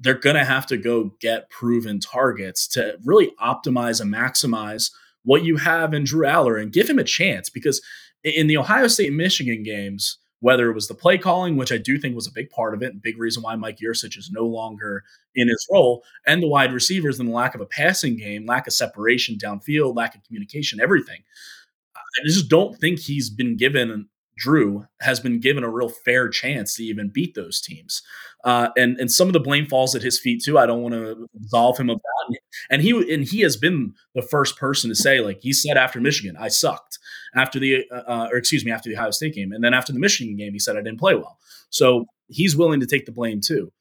they're 0.00 0.14
going 0.14 0.34
to 0.34 0.44
have 0.44 0.66
to 0.66 0.76
go 0.76 1.12
get 1.20 1.48
proven 1.48 2.00
targets 2.00 2.66
to 2.68 2.98
really 3.04 3.30
optimize 3.40 4.00
and 4.00 4.12
maximize 4.12 4.90
what 5.22 5.44
you 5.44 5.56
have 5.56 5.94
in 5.94 6.02
Drew 6.02 6.26
Allar 6.26 6.60
and 6.60 6.72
give 6.72 6.90
him 6.90 6.98
a 6.98 7.04
chance 7.04 7.48
because 7.48 7.80
in 8.24 8.48
the 8.48 8.56
Ohio 8.56 8.88
State 8.88 9.12
Michigan 9.12 9.62
games, 9.62 10.18
whether 10.40 10.68
it 10.68 10.74
was 10.74 10.88
the 10.88 10.94
play 10.94 11.18
calling, 11.18 11.56
which 11.56 11.70
I 11.70 11.78
do 11.78 11.98
think 11.98 12.16
was 12.16 12.26
a 12.26 12.32
big 12.32 12.50
part 12.50 12.74
of 12.74 12.82
it, 12.82 13.00
big 13.00 13.16
reason 13.16 13.44
why 13.44 13.54
Mike 13.54 13.78
Yurcich 13.78 14.18
is 14.18 14.32
no 14.32 14.44
longer 14.44 15.04
in 15.36 15.46
his 15.46 15.68
role, 15.70 16.02
and 16.26 16.42
the 16.42 16.48
wide 16.48 16.72
receivers 16.72 17.20
and 17.20 17.28
the 17.28 17.32
lack 17.32 17.54
of 17.54 17.60
a 17.60 17.66
passing 17.66 18.16
game, 18.16 18.44
lack 18.44 18.66
of 18.66 18.72
separation 18.72 19.36
downfield, 19.36 19.94
lack 19.94 20.16
of 20.16 20.24
communication, 20.24 20.80
everything. 20.80 21.22
I 21.94 22.26
just 22.26 22.48
don't 22.48 22.76
think 22.76 22.98
he's 22.98 23.30
been 23.30 23.56
given 23.56 24.08
Drew 24.38 24.86
has 25.00 25.20
been 25.20 25.40
given 25.40 25.64
a 25.64 25.70
real 25.70 25.88
fair 25.88 26.28
chance 26.28 26.76
to 26.76 26.84
even 26.84 27.10
beat 27.10 27.34
those 27.34 27.60
teams. 27.60 28.02
Uh, 28.44 28.68
and 28.76 28.96
and 28.98 29.10
some 29.10 29.26
of 29.26 29.32
the 29.32 29.40
blame 29.40 29.66
falls 29.66 29.94
at 29.94 30.02
his 30.02 30.18
feet 30.18 30.42
too. 30.44 30.58
I 30.58 30.66
don't 30.66 30.80
want 30.80 30.94
to 30.94 31.28
absolve 31.36 31.78
him 31.78 31.90
of 31.90 31.98
that. 31.98 32.38
And 32.70 32.82
he 32.82 32.90
and 33.12 33.24
he 33.24 33.40
has 33.40 33.56
been 33.56 33.94
the 34.14 34.22
first 34.22 34.56
person 34.56 34.90
to 34.90 34.94
say, 34.94 35.20
like 35.20 35.40
he 35.42 35.52
said 35.52 35.76
after 35.76 36.00
Michigan, 36.00 36.36
I 36.38 36.48
sucked 36.48 36.98
after 37.34 37.58
the 37.58 37.84
uh, 37.90 38.02
uh, 38.06 38.28
or 38.30 38.36
excuse 38.36 38.64
me 38.64 38.70
after 38.70 38.88
the 38.88 38.96
Ohio 38.96 39.10
State 39.10 39.34
game, 39.34 39.52
and 39.52 39.62
then 39.62 39.74
after 39.74 39.92
the 39.92 39.98
Michigan 39.98 40.36
game, 40.36 40.52
he 40.52 40.60
said 40.60 40.76
I 40.76 40.82
didn't 40.82 41.00
play 41.00 41.16
well. 41.16 41.38
So 41.70 42.06
he's 42.28 42.56
willing 42.56 42.80
to 42.80 42.86
take 42.86 43.06
the 43.06 43.12
blame 43.12 43.40
too. 43.40 43.72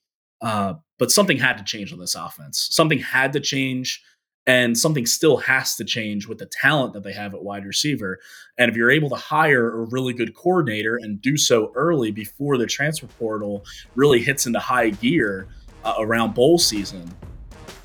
Uh, 0.41 0.75
but 0.99 1.11
something 1.11 1.37
had 1.37 1.57
to 1.57 1.63
change 1.63 1.93
on 1.93 1.99
this 1.99 2.15
offense. 2.15 2.67
Something 2.71 2.99
had 2.99 3.33
to 3.33 3.39
change 3.39 4.03
and 4.47 4.77
something 4.77 5.05
still 5.05 5.37
has 5.37 5.75
to 5.75 5.83
change 5.83 6.25
with 6.25 6.37
the 6.37 6.45
talent 6.45 6.93
that 6.93 7.03
they 7.03 7.11
have 7.11 7.33
at 7.33 7.43
wide 7.43 7.65
receiver. 7.65 8.19
And 8.57 8.71
if 8.71 8.77
you're 8.77 8.89
able 8.89 9.09
to 9.09 9.15
hire 9.15 9.81
a 9.81 9.85
really 9.85 10.13
good 10.13 10.33
coordinator 10.33 10.95
and 10.95 11.21
do 11.21 11.35
so 11.35 11.73
early 11.75 12.11
before 12.11 12.57
the 12.57 12.65
transfer 12.65 13.07
portal 13.19 13.65
really 13.95 14.21
hits 14.21 14.47
into 14.47 14.59
high 14.59 14.91
gear 14.91 15.47
uh, 15.83 15.95
around 15.99 16.33
bowl 16.33 16.57
season, 16.57 17.13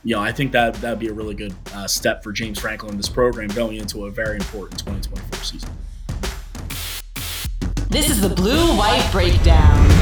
you 0.05 0.15
know, 0.15 0.23
I 0.23 0.31
think 0.31 0.53
that 0.53 0.75
that'd 0.75 1.01
be 1.01 1.09
a 1.09 1.13
really 1.13 1.35
good 1.35 1.55
uh, 1.75 1.89
step 1.89 2.23
for 2.23 2.33
James 2.33 2.61
Franklin 2.61 2.93
in 2.93 2.97
this 2.97 3.09
program 3.09 3.49
going 3.49 3.77
into 3.77 4.07
a 4.07 4.11
very 4.11 4.37
important 4.37 4.79
2024 4.79 5.43
season. 5.43 5.71
This 7.89 8.09
is 8.09 8.21
the 8.21 8.35
Blue 8.35 8.77
White 8.77 9.07
Breakdown. 9.13 10.02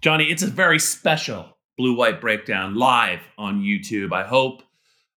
Johnny, 0.00 0.30
it's 0.30 0.42
a 0.42 0.46
very 0.46 0.78
special 0.78 1.58
blue 1.76 1.94
white 1.94 2.22
breakdown 2.22 2.74
live 2.74 3.20
on 3.36 3.60
YouTube. 3.60 4.14
I 4.14 4.26
hope 4.26 4.62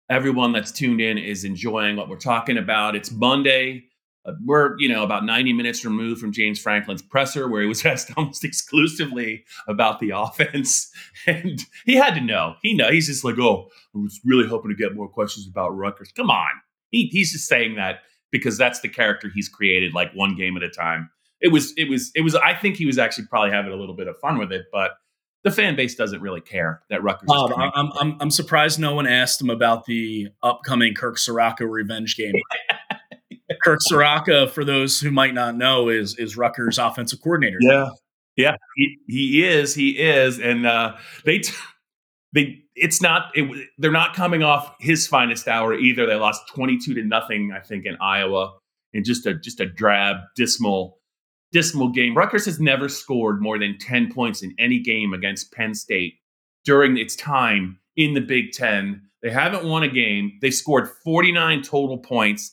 everyone 0.09 0.51
that's 0.51 0.73
tuned 0.73 0.99
in 0.99 1.17
is 1.17 1.45
enjoying 1.45 1.95
what 1.95 2.09
we're 2.09 2.17
talking 2.17 2.57
about. 2.57 2.93
It's 2.93 3.09
Monday. 3.09 3.85
Uh, 4.25 4.33
we're, 4.45 4.75
you 4.79 4.89
know, 4.89 5.03
about 5.03 5.23
90 5.23 5.53
minutes 5.53 5.85
removed 5.85 6.19
from 6.19 6.33
James 6.33 6.59
Franklin's 6.59 7.01
presser, 7.01 7.47
where 7.47 7.61
he 7.61 7.67
was 7.67 7.85
asked 7.85 8.11
almost 8.17 8.43
exclusively 8.43 9.45
about 9.69 10.01
the 10.01 10.09
offense. 10.09 10.91
And 11.25 11.61
he 11.85 11.95
had 11.95 12.15
to 12.15 12.21
know. 12.21 12.55
He 12.61 12.73
know. 12.73 12.91
He's 12.91 13.07
just 13.07 13.23
like, 13.23 13.39
oh, 13.39 13.69
I 13.95 13.99
was 13.99 14.19
really 14.25 14.45
hoping 14.45 14.71
to 14.71 14.75
get 14.75 14.93
more 14.93 15.07
questions 15.07 15.47
about 15.47 15.69
Rutgers. 15.69 16.11
Come 16.11 16.29
on. 16.29 16.49
He, 16.89 17.05
he's 17.05 17.31
just 17.31 17.47
saying 17.47 17.75
that 17.75 17.99
because 18.29 18.57
that's 18.57 18.81
the 18.81 18.89
character 18.89 19.31
he's 19.33 19.47
created, 19.47 19.93
like 19.93 20.11
one 20.13 20.35
game 20.35 20.57
at 20.57 20.63
a 20.63 20.69
time 20.69 21.09
it 21.43 21.51
was 21.51 21.73
it 21.77 21.89
was 21.89 22.09
it 22.15 22.21
was 22.21 22.33
I 22.35 22.55
think 22.55 22.77
he 22.77 22.85
was 22.85 22.97
actually 22.97 23.27
probably 23.27 23.51
having 23.51 23.71
a 23.71 23.75
little 23.75 23.95
bit 23.95 24.07
of 24.07 24.17
fun 24.17 24.39
with 24.39 24.51
it, 24.51 24.65
but 24.71 24.91
the 25.43 25.51
fan 25.51 25.75
base 25.75 25.93
doesn't 25.93 26.21
really 26.21 26.39
care 26.39 26.81
that 26.89 27.03
Rutgers. 27.03 27.27
Bob, 27.27 27.51
I'm, 27.75 27.91
I'm 27.99 28.17
I'm 28.21 28.31
surprised 28.31 28.79
no 28.79 28.95
one 28.95 29.05
asked 29.05 29.41
him 29.41 29.49
about 29.49 29.85
the 29.85 30.29
upcoming 30.41 30.95
Kirk 30.95 31.17
Ciarrocca 31.17 31.69
revenge 31.69 32.15
game. 32.15 32.33
Kirk 33.61 33.79
Ciarrocca, 33.91 34.49
for 34.49 34.63
those 34.63 35.01
who 35.01 35.11
might 35.11 35.33
not 35.33 35.57
know, 35.57 35.89
is 35.89 36.17
is 36.17 36.37
Rutgers 36.37 36.77
offensive 36.77 37.21
coordinator. 37.21 37.57
Yeah, 37.59 37.89
yeah, 38.37 38.55
he, 38.77 38.97
he 39.07 39.45
is, 39.45 39.75
he 39.75 39.99
is, 39.99 40.39
and 40.39 40.65
uh, 40.65 40.95
they 41.25 41.39
t- 41.39 41.53
they 42.31 42.63
it's 42.73 43.01
not 43.01 43.31
it, 43.35 43.67
they're 43.77 43.91
not 43.91 44.15
coming 44.15 44.43
off 44.43 44.73
his 44.79 45.07
finest 45.07 45.49
hour 45.49 45.73
either. 45.73 46.05
They 46.05 46.15
lost 46.15 46.47
twenty 46.47 46.77
two 46.77 46.93
to 46.93 47.03
nothing, 47.03 47.51
I 47.53 47.59
think, 47.59 47.85
in 47.85 47.97
Iowa, 47.99 48.53
in 48.93 49.03
just 49.03 49.25
a 49.25 49.33
just 49.33 49.59
a 49.59 49.65
drab, 49.65 50.17
dismal 50.37 50.99
dismal 51.53 51.89
game. 51.89 52.17
Rutgers 52.17 52.45
has 52.45 52.59
never 52.59 52.89
scored 52.89 53.41
more 53.41 53.57
than 53.57 53.77
10 53.77 54.11
points 54.11 54.41
in 54.41 54.53
any 54.59 54.79
game 54.79 55.13
against 55.13 55.53
Penn 55.53 55.73
State 55.73 56.15
during 56.65 56.97
its 56.97 57.15
time 57.15 57.79
in 57.95 58.13
the 58.13 58.21
Big 58.21 58.51
Ten. 58.51 59.03
They 59.21 59.29
haven't 59.29 59.63
won 59.63 59.83
a 59.83 59.87
game. 59.87 60.37
They 60.41 60.51
scored 60.51 60.89
49 61.03 61.61
total 61.61 61.97
points. 61.99 62.51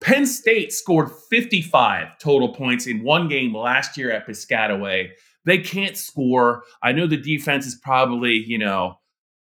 Penn 0.00 0.26
State 0.26 0.72
scored 0.72 1.10
55 1.28 2.18
total 2.18 2.54
points 2.54 2.86
in 2.86 3.02
one 3.02 3.26
game 3.26 3.56
last 3.56 3.96
year 3.96 4.12
at 4.12 4.26
Piscataway. 4.26 5.08
They 5.44 5.58
can't 5.58 5.96
score. 5.96 6.62
I 6.82 6.92
know 6.92 7.06
the 7.06 7.16
defense 7.16 7.66
is 7.66 7.74
probably, 7.74 8.34
you 8.34 8.58
know, 8.58 8.98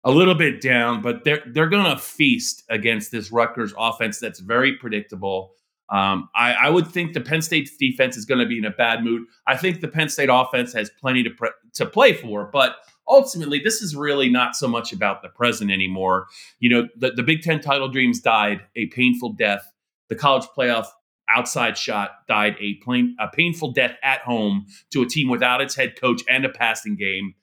a 0.04 0.12
little 0.12 0.36
bit 0.36 0.62
down, 0.62 1.02
but 1.02 1.24
they're 1.24 1.44
they're 1.54 1.70
gonna 1.70 1.98
feast 1.98 2.64
against 2.70 3.12
this 3.12 3.32
Rutgers 3.32 3.74
offense 3.78 4.20
that's 4.20 4.40
very 4.40 4.76
predictable. 4.76 5.54
Um, 5.92 6.30
I, 6.34 6.54
I, 6.54 6.70
would 6.70 6.88
think 6.88 7.12
the 7.12 7.20
Penn 7.20 7.42
State 7.42 7.70
defense 7.78 8.16
is 8.16 8.24
going 8.24 8.40
to 8.40 8.46
be 8.46 8.58
in 8.58 8.64
a 8.64 8.72
bad 8.72 9.04
mood. 9.04 9.24
I 9.46 9.58
think 9.58 9.82
the 9.82 9.90
Penn 9.90 10.08
State 10.08 10.30
offense 10.32 10.72
has 10.72 10.90
plenty 10.90 11.22
to 11.24 11.30
pre- 11.30 11.52
to 11.74 11.86
play 11.86 12.14
for, 12.14 12.46
but 12.46 12.78
ultimately, 13.10 13.60
this 13.60 13.82
is 13.82 13.96
really 13.96 14.30
not 14.30 14.56
so 14.56 14.68
much 14.68 14.94
about 14.94 15.22
the 15.22 15.28
present 15.28 15.70
anymore. 15.70 16.28
You 16.60 16.70
know, 16.70 16.88
the, 16.98 17.12
the 17.12 17.24
Big 17.24 17.42
Ten 17.42 17.60
title 17.60 17.90
dreams 17.90 18.22
died 18.22 18.62
a 18.76 18.88
painful 18.88 19.34
death. 19.34 19.70
The 20.08 20.16
college 20.16 20.46
playoff 20.58 20.88
outside 21.30 21.78
shot 21.78 22.12
died 22.28 22.56
a, 22.60 22.76
plain, 22.76 23.16
a 23.20 23.28
painful 23.28 23.72
death 23.72 23.96
at 24.04 24.22
home 24.22 24.66
to 24.92 25.02
a 25.02 25.06
team 25.06 25.30
without 25.30 25.62
its 25.62 25.76
head 25.76 26.00
coach 26.00 26.22
and 26.30 26.46
a 26.46 26.50
passing 26.50 26.96
game. 26.96 27.36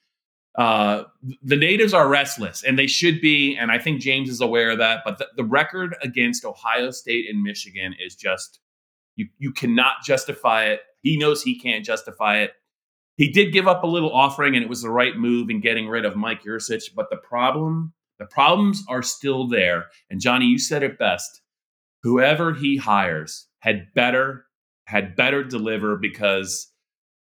Uh, 0.58 1.04
the 1.40 1.56
natives 1.56 1.94
are 1.94 2.08
restless, 2.08 2.64
and 2.64 2.76
they 2.76 2.88
should 2.88 3.20
be. 3.20 3.56
And 3.56 3.70
I 3.70 3.78
think 3.78 4.00
James 4.00 4.28
is 4.28 4.40
aware 4.40 4.72
of 4.72 4.78
that. 4.78 5.02
But 5.04 5.18
the, 5.18 5.28
the 5.36 5.44
record 5.44 5.96
against 6.02 6.44
Ohio 6.44 6.90
State 6.90 7.30
and 7.30 7.42
Michigan 7.42 7.94
is 8.04 8.16
just 8.16 8.58
you. 9.14 9.28
You 9.38 9.52
cannot 9.52 10.02
justify 10.04 10.64
it. 10.64 10.80
He 11.00 11.16
knows 11.16 11.42
he 11.42 11.58
can't 11.58 11.84
justify 11.84 12.38
it. 12.38 12.54
He 13.16 13.30
did 13.30 13.52
give 13.52 13.68
up 13.68 13.84
a 13.84 13.86
little 13.86 14.12
offering, 14.12 14.56
and 14.56 14.64
it 14.64 14.68
was 14.68 14.82
the 14.82 14.90
right 14.90 15.16
move 15.16 15.48
in 15.48 15.60
getting 15.60 15.88
rid 15.88 16.04
of 16.04 16.16
Mike 16.16 16.42
Yurcich. 16.42 16.92
But 16.92 17.08
the 17.08 17.16
problem, 17.16 17.92
the 18.18 18.26
problems 18.26 18.82
are 18.88 19.02
still 19.02 19.46
there. 19.46 19.86
And 20.10 20.20
Johnny, 20.20 20.46
you 20.46 20.58
said 20.58 20.82
it 20.82 20.98
best. 20.98 21.40
Whoever 22.02 22.52
he 22.52 22.76
hires 22.76 23.46
had 23.60 23.94
better 23.94 24.44
had 24.86 25.14
better 25.14 25.44
deliver 25.44 25.96
because 25.96 26.72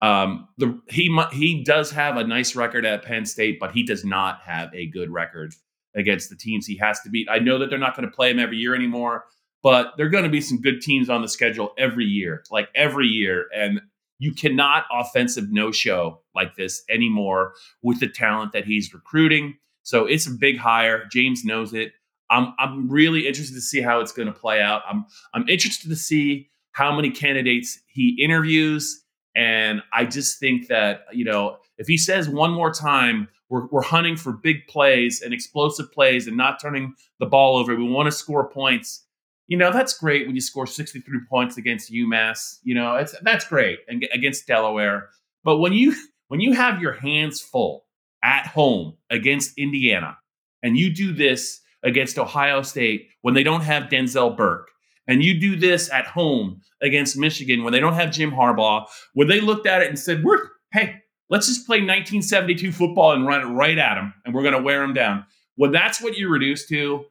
um, 0.04 0.48
the 0.58 0.78
he 0.90 1.10
he 1.32 1.64
does 1.64 1.90
have 1.90 2.18
a 2.18 2.24
nice 2.24 2.54
record 2.54 2.84
at 2.84 3.04
Penn 3.06 3.24
State, 3.24 3.58
but 3.58 3.72
he 3.72 3.82
does 3.82 4.04
not 4.04 4.40
have 4.42 4.68
a 4.74 4.86
good 4.88 5.08
record 5.10 5.54
against 5.96 6.28
the 6.28 6.36
teams 6.36 6.66
he 6.66 6.76
has 6.76 7.00
to 7.00 7.08
beat. 7.08 7.26
I 7.30 7.38
know 7.38 7.58
that 7.58 7.70
they're 7.70 7.78
not 7.78 7.96
going 7.96 8.06
to 8.06 8.14
play 8.14 8.30
him 8.30 8.38
every 8.38 8.58
year 8.58 8.74
anymore, 8.74 9.24
but 9.62 9.94
there 9.96 10.04
are 10.04 10.10
going 10.10 10.24
to 10.24 10.30
be 10.30 10.42
some 10.42 10.60
good 10.60 10.82
teams 10.82 11.08
on 11.08 11.22
the 11.22 11.28
schedule 11.28 11.72
every 11.78 12.04
year, 12.04 12.44
like 12.50 12.68
every 12.74 13.06
year, 13.06 13.46
and 13.56 13.80
you 14.18 14.34
cannot 14.34 14.84
offensive 14.92 15.50
no 15.50 15.72
show 15.72 16.20
like 16.34 16.54
this 16.54 16.82
anymore 16.90 17.54
with 17.82 17.98
the 18.00 18.08
talent 18.08 18.52
that 18.52 18.66
he's 18.66 18.92
recruiting. 18.92 19.56
So 19.84 20.04
it's 20.04 20.26
a 20.26 20.32
big 20.32 20.58
hire. 20.58 21.06
James 21.10 21.46
knows 21.46 21.72
it. 21.72 21.92
I'm 22.28 22.52
I'm 22.58 22.90
really 22.90 23.26
interested 23.26 23.54
to 23.54 23.62
see 23.62 23.80
how 23.80 24.00
it's 24.00 24.12
going 24.12 24.28
to 24.28 24.38
play 24.38 24.60
out. 24.60 24.82
I'm 24.86 25.06
I'm 25.32 25.48
interested 25.48 25.88
to 25.88 25.96
see 25.96 26.50
how 26.72 26.94
many 26.94 27.10
candidates 27.10 27.78
he 27.86 28.18
interviews 28.22 29.03
and 29.36 29.82
I 29.92 30.04
just 30.04 30.38
think 30.38 30.68
that, 30.68 31.06
you 31.12 31.24
know, 31.24 31.56
if 31.78 31.86
he 31.86 31.96
says 31.96 32.28
one 32.28 32.52
more 32.52 32.72
time, 32.72 33.28
we're, 33.48 33.66
we're 33.66 33.82
hunting 33.82 34.16
for 34.16 34.32
big 34.32 34.66
plays 34.68 35.22
and 35.22 35.34
explosive 35.34 35.92
plays 35.92 36.26
and 36.26 36.36
not 36.36 36.60
turning 36.60 36.94
the 37.18 37.26
ball 37.26 37.56
over, 37.56 37.74
we 37.74 37.88
want 37.88 38.06
to 38.06 38.12
score 38.12 38.48
points. 38.48 39.04
You 39.46 39.56
know, 39.56 39.72
that's 39.72 39.98
great 39.98 40.26
when 40.26 40.34
you 40.34 40.40
score 40.40 40.66
63 40.66 41.20
points 41.28 41.56
against 41.56 41.92
UMass. 41.92 42.58
You 42.62 42.74
know, 42.74 42.96
it's 42.96 43.14
that's 43.22 43.46
great 43.46 43.80
and 43.88 44.06
against 44.12 44.46
Delaware. 44.46 45.10
But 45.42 45.58
when 45.58 45.72
you 45.72 45.94
when 46.28 46.40
you 46.40 46.52
have 46.52 46.80
your 46.80 46.94
hands 46.94 47.40
full 47.40 47.84
at 48.22 48.46
home 48.46 48.96
against 49.10 49.58
Indiana 49.58 50.16
and 50.62 50.78
you 50.78 50.94
do 50.94 51.12
this 51.12 51.60
against 51.82 52.18
Ohio 52.18 52.62
State 52.62 53.08
when 53.20 53.34
they 53.34 53.42
don't 53.42 53.60
have 53.60 53.90
Denzel 53.90 54.34
Burke 54.34 54.70
and 55.06 55.22
you 55.22 55.38
do 55.38 55.56
this 55.56 55.90
at 55.92 56.06
home 56.06 56.60
against 56.82 57.16
Michigan 57.16 57.64
when 57.64 57.72
they 57.72 57.80
don't 57.80 57.94
have 57.94 58.10
Jim 58.10 58.30
Harbaugh, 58.30 58.86
when 59.14 59.28
they 59.28 59.40
looked 59.40 59.66
at 59.66 59.82
it 59.82 59.88
and 59.88 59.98
said, 59.98 60.24
"We're 60.24 60.38
hey, 60.72 60.96
let's 61.30 61.46
just 61.46 61.66
play 61.66 61.78
1972 61.78 62.72
football 62.72 63.12
and 63.12 63.26
run 63.26 63.40
it 63.40 63.52
right 63.52 63.78
at 63.78 63.94
them, 63.94 64.14
and 64.24 64.34
we're 64.34 64.42
going 64.42 64.54
to 64.54 64.62
wear 64.62 64.80
them 64.80 64.94
down." 64.94 65.24
Well, 65.56 65.70
that's 65.70 66.02
what 66.02 66.16
you 66.16 66.28
reduce 66.28 66.66
to, 66.68 67.04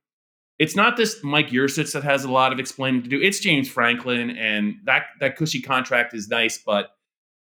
it's 0.59 0.75
not 0.75 0.97
this 0.97 1.23
Mike 1.23 1.49
Yurcich 1.49 1.93
that 1.93 2.03
has 2.03 2.23
a 2.23 2.31
lot 2.31 2.53
of 2.53 2.59
explaining 2.59 3.03
to 3.03 3.09
do. 3.09 3.19
It's 3.21 3.39
James 3.39 3.67
Franklin, 3.67 4.29
and 4.31 4.75
that 4.85 5.03
that 5.19 5.35
cushy 5.35 5.61
contract 5.61 6.13
is 6.13 6.27
nice, 6.27 6.57
but 6.57 6.91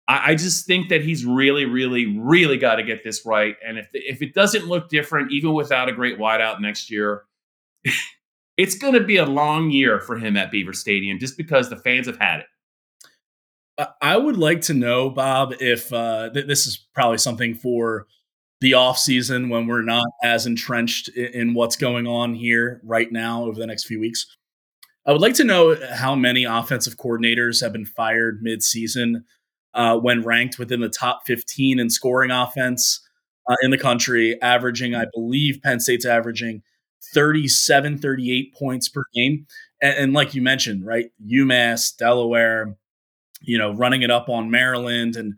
I, 0.08 0.32
I 0.32 0.36
just 0.36 0.67
think 0.67 0.89
that 0.89 1.02
he's 1.04 1.26
really, 1.26 1.65
really, 1.65 2.17
really 2.17 2.58
got 2.58 2.76
to 2.76 2.84
get 2.84 3.04
this 3.04 3.26
right. 3.26 3.56
And 3.65 3.78
if 3.78 3.88
if 3.93 4.22
it 4.22 4.34
doesn't 4.34 4.67
look 4.67 4.89
different, 4.89 5.32
even 5.32 5.54
without 5.54 5.89
a 5.89 5.91
great 5.91 6.19
wideout 6.19 6.62
next 6.62 6.91
year. 6.91 7.24
it's 8.58 8.76
going 8.76 8.94
to 8.94 9.04
be 9.04 9.18
a 9.18 9.26
long 9.26 9.72
year 9.72 10.00
for 10.00 10.18
him 10.18 10.38
at 10.38 10.52
Beaver 10.52 10.74
Stadium 10.74 11.20
just 11.20 11.38
because 11.38 11.70
the 11.70 11.78
fans 11.78 12.08
have 12.08 12.20
had 12.20 12.42
it. 12.42 12.46
I 14.02 14.18
would 14.18 14.38
like 14.38 14.62
to 14.62 14.74
know, 14.74 15.10
Bob, 15.10 15.56
if 15.60 15.92
uh, 15.92 16.30
th- 16.32 16.46
this 16.46 16.68
is 16.68 16.78
probably 16.94 17.18
something 17.18 17.56
for 17.56 18.06
the 18.62 18.76
off 18.76 19.00
season 19.00 19.50
when 19.50 19.66
we're 19.66 19.82
not 19.82 20.06
as 20.24 20.46
entrenched 20.46 21.10
in, 21.10 21.26
in, 21.34 21.54
what's 21.54 21.76
going 21.76 22.06
on 22.06 22.36
here 22.36 22.80
right 22.84 23.12
now 23.12 23.46
over 23.46 23.60
the 23.60 23.66
next 23.66 23.86
few 23.86 24.00
weeks. 24.00 24.28
I 25.08 25.12
would 25.12 25.22
like 25.22 25.34
to 25.36 25.44
know 25.44 25.76
how 25.92 26.16
many 26.16 26.44
offensive 26.46 26.98
coordinators 26.98 27.62
have 27.62 27.74
been 27.74 27.86
fired 27.86 28.42
mid-season 28.42 29.26
uh, 29.74 29.98
when 29.98 30.22
ranked 30.22 30.60
within 30.60 30.80
the 30.80 30.88
top 30.88 31.24
15 31.26 31.80
in 31.80 31.89
scoring 31.89 32.32
offense 32.32 33.02
uh, 33.50 33.56
in 33.63 33.72
the 33.72 33.78
country, 33.78 34.39
averaging, 34.42 34.96
I 34.96 35.06
believe, 35.13 35.62
Penn 35.63 35.80
State's 35.80 36.06
averaging 36.06 36.62
37, 37.13 37.98
38 37.98 38.54
points 38.56 38.89
per 38.89 39.04
game. 39.13 39.46
And, 39.82 39.98
and 39.98 40.13
like 40.13 40.34
you 40.34 40.42
mentioned, 40.42 40.86
right, 40.86 41.12
UMass, 41.26 41.96
Delaware, 41.98 42.76
you 43.42 43.58
know, 43.58 43.74
running 43.74 44.02
it 44.02 44.12
up 44.12 44.30
on 44.30 44.50
Maryland 44.50 45.16
and 45.16 45.36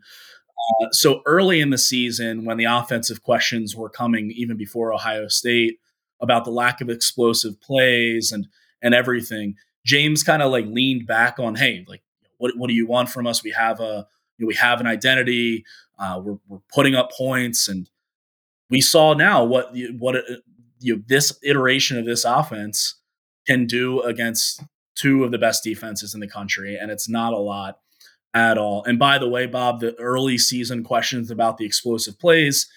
uh, 0.80 0.88
so 0.90 1.22
early 1.26 1.60
in 1.60 1.70
the 1.70 1.78
season, 1.78 2.44
when 2.44 2.56
the 2.56 2.64
offensive 2.64 3.22
questions 3.22 3.76
were 3.76 3.88
coming, 3.88 4.32
even 4.32 4.56
before 4.56 4.92
Ohio 4.92 5.28
State, 5.28 5.78
about 6.20 6.44
the 6.44 6.50
lack 6.50 6.80
of 6.80 6.88
explosive 6.88 7.60
plays 7.60 8.32
and 8.32 8.46
and 8.82 8.94
everything, 8.94 9.54
James 9.84 10.22
kind 10.22 10.42
of 10.42 10.50
like 10.50 10.66
leaned 10.66 11.06
back 11.06 11.38
on, 11.38 11.54
hey, 11.54 11.84
like, 11.86 12.02
what 12.38 12.56
what 12.56 12.68
do 12.68 12.74
you 12.74 12.86
want 12.86 13.10
from 13.10 13.26
us? 13.26 13.44
We 13.44 13.50
have 13.50 13.80
a 13.80 14.06
you 14.38 14.44
know, 14.44 14.48
we 14.48 14.54
have 14.54 14.80
an 14.80 14.86
identity. 14.86 15.64
Uh, 15.98 16.20
we're 16.22 16.38
we're 16.48 16.60
putting 16.74 16.94
up 16.94 17.12
points, 17.12 17.68
and 17.68 17.88
we 18.70 18.80
saw 18.80 19.14
now 19.14 19.44
what 19.44 19.70
what 19.98 20.16
uh, 20.16 20.36
you 20.80 20.96
know, 20.96 21.02
this 21.06 21.38
iteration 21.42 21.98
of 21.98 22.04
this 22.04 22.24
offense 22.24 23.00
can 23.46 23.66
do 23.66 24.00
against 24.02 24.62
two 24.94 25.24
of 25.24 25.30
the 25.30 25.38
best 25.38 25.62
defenses 25.62 26.14
in 26.14 26.20
the 26.20 26.28
country, 26.28 26.76
and 26.76 26.90
it's 26.90 27.08
not 27.08 27.32
a 27.32 27.38
lot 27.38 27.78
at 28.34 28.58
all. 28.58 28.84
And 28.84 28.98
by 28.98 29.18
the 29.18 29.28
way, 29.28 29.46
Bob, 29.46 29.80
the 29.80 29.94
early 29.98 30.38
season 30.38 30.84
questions 30.84 31.30
about 31.30 31.58
the 31.58 31.64
explosive 31.64 32.18
plays, 32.18 32.68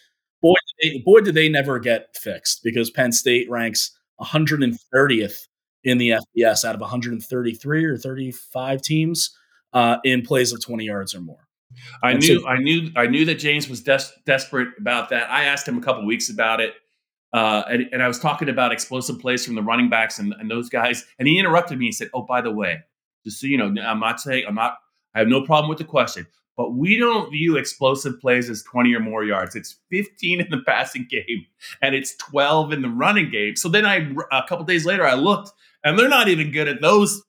boy, 0.41 0.55
did 0.81 0.93
they, 0.93 0.99
boy, 0.99 1.21
did 1.21 1.35
they 1.35 1.49
never 1.49 1.79
get 1.79 2.15
fixed 2.15 2.61
because 2.63 2.89
Penn 2.89 3.11
State 3.11 3.49
ranks 3.49 3.97
130th 4.21 5.47
in 5.83 5.97
the 5.97 6.09
FBS 6.09 6.65
out 6.65 6.75
of 6.75 6.81
133 6.81 7.85
or 7.85 7.97
35 7.97 8.81
teams 8.81 9.35
uh, 9.73 9.97
in 10.03 10.21
plays 10.21 10.51
of 10.51 10.63
20 10.63 10.85
yards 10.85 11.15
or 11.15 11.21
more. 11.21 11.47
I 12.01 12.11
and 12.11 12.19
knew, 12.19 12.41
so, 12.41 12.47
I 12.47 12.57
knew, 12.57 12.89
I 12.95 13.07
knew 13.07 13.25
that 13.25 13.35
James 13.35 13.69
was 13.69 13.81
des- 13.81 14.11
desperate 14.25 14.69
about 14.79 15.09
that. 15.09 15.29
I 15.29 15.45
asked 15.45 15.67
him 15.67 15.77
a 15.77 15.81
couple 15.81 16.05
weeks 16.05 16.29
about 16.29 16.59
it, 16.59 16.73
uh, 17.33 17.63
and, 17.69 17.89
and, 17.91 18.01
I 18.01 18.07
was 18.07 18.17
talking 18.17 18.49
about 18.49 18.71
explosive 18.71 19.19
plays 19.19 19.45
from 19.45 19.55
the 19.55 19.61
running 19.61 19.89
backs 19.89 20.17
and, 20.17 20.33
and 20.39 20.49
those 20.49 20.67
guys, 20.67 21.05
and 21.19 21.27
he 21.27 21.37
interrupted 21.37 21.77
me 21.77 21.85
and 21.87 21.95
said, 21.95 22.09
"Oh, 22.13 22.23
by 22.23 22.41
the 22.41 22.51
way, 22.51 22.79
just 23.23 23.39
so 23.39 23.47
you 23.47 23.57
know, 23.57 23.73
I'm 23.81 23.99
not 23.99 24.19
saying 24.19 24.45
I'm 24.47 24.55
not 24.55 24.77
I 25.13 25.19
have 25.19 25.27
no 25.27 25.43
problem 25.43 25.69
with 25.69 25.77
the 25.77 25.83
question, 25.83 26.27
but 26.57 26.73
we 26.73 26.97
don't 26.97 27.31
view 27.31 27.57
explosive 27.57 28.19
plays 28.19 28.49
as 28.49 28.63
20 28.63 28.93
or 28.93 28.99
more 28.99 29.23
yards. 29.23 29.55
It's 29.55 29.77
15 29.91 30.41
in 30.41 30.49
the 30.49 30.61
passing 30.67 31.07
game 31.09 31.45
and 31.81 31.95
it's 31.95 32.15
12 32.17 32.73
in 32.73 32.81
the 32.81 32.89
running 32.89 33.29
game. 33.29 33.55
So 33.55 33.69
then 33.69 33.85
I, 33.85 34.11
a 34.31 34.43
couple 34.47 34.65
days 34.65 34.85
later, 34.85 35.05
I 35.05 35.15
looked 35.15 35.51
and 35.83 35.97
they're 35.97 36.09
not 36.09 36.27
even 36.27 36.51
good 36.51 36.67
at 36.67 36.81
those. 36.81 37.23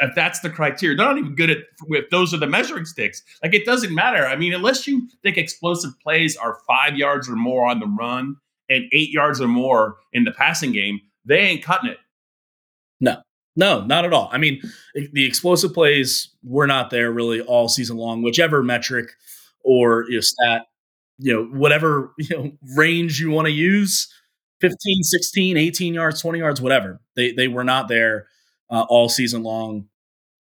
If 0.00 0.14
that's 0.14 0.40
the 0.40 0.50
criteria, 0.50 0.96
they're 0.96 1.06
not 1.06 1.18
even 1.18 1.34
good 1.34 1.50
at 1.50 1.58
if 1.88 2.10
those 2.10 2.32
are 2.34 2.38
the 2.38 2.46
measuring 2.46 2.84
sticks. 2.84 3.22
Like 3.42 3.54
it 3.54 3.64
doesn't 3.64 3.94
matter. 3.94 4.26
I 4.26 4.36
mean, 4.36 4.52
unless 4.54 4.86
you 4.86 5.08
think 5.22 5.36
explosive 5.36 5.98
plays 6.00 6.36
are 6.36 6.58
five 6.66 6.96
yards 6.96 7.28
or 7.28 7.36
more 7.36 7.66
on 7.66 7.80
the 7.80 7.86
run 7.86 8.36
and 8.68 8.84
eight 8.92 9.10
yards 9.10 9.40
or 9.40 9.48
more 9.48 9.96
in 10.12 10.24
the 10.24 10.32
passing 10.32 10.72
game, 10.72 11.00
they 11.24 11.38
ain't 11.38 11.62
cutting 11.62 11.90
it. 11.90 11.98
No, 13.00 13.22
no, 13.56 13.84
not 13.84 14.04
at 14.04 14.12
all. 14.12 14.28
I 14.32 14.38
mean, 14.38 14.60
the 14.94 15.24
explosive 15.24 15.74
plays 15.74 16.30
were 16.42 16.66
not 16.66 16.90
there 16.90 17.12
really 17.12 17.40
all 17.40 17.68
season 17.68 17.96
long, 17.96 18.22
whichever 18.22 18.62
metric 18.62 19.10
or 19.62 20.04
you 20.08 20.16
know, 20.16 20.20
stat, 20.20 20.62
you 21.18 21.32
know, 21.32 21.44
whatever 21.58 22.12
you 22.18 22.36
know, 22.36 22.52
range 22.76 23.20
you 23.20 23.30
want 23.30 23.46
to 23.46 23.52
use 23.52 24.12
15, 24.60 25.02
16, 25.02 25.56
18 25.56 25.94
yards, 25.94 26.20
20 26.20 26.38
yards, 26.38 26.60
whatever. 26.60 27.00
They, 27.16 27.32
they 27.32 27.48
were 27.48 27.64
not 27.64 27.88
there 27.88 28.28
uh, 28.70 28.86
all 28.88 29.08
season 29.08 29.42
long. 29.42 29.86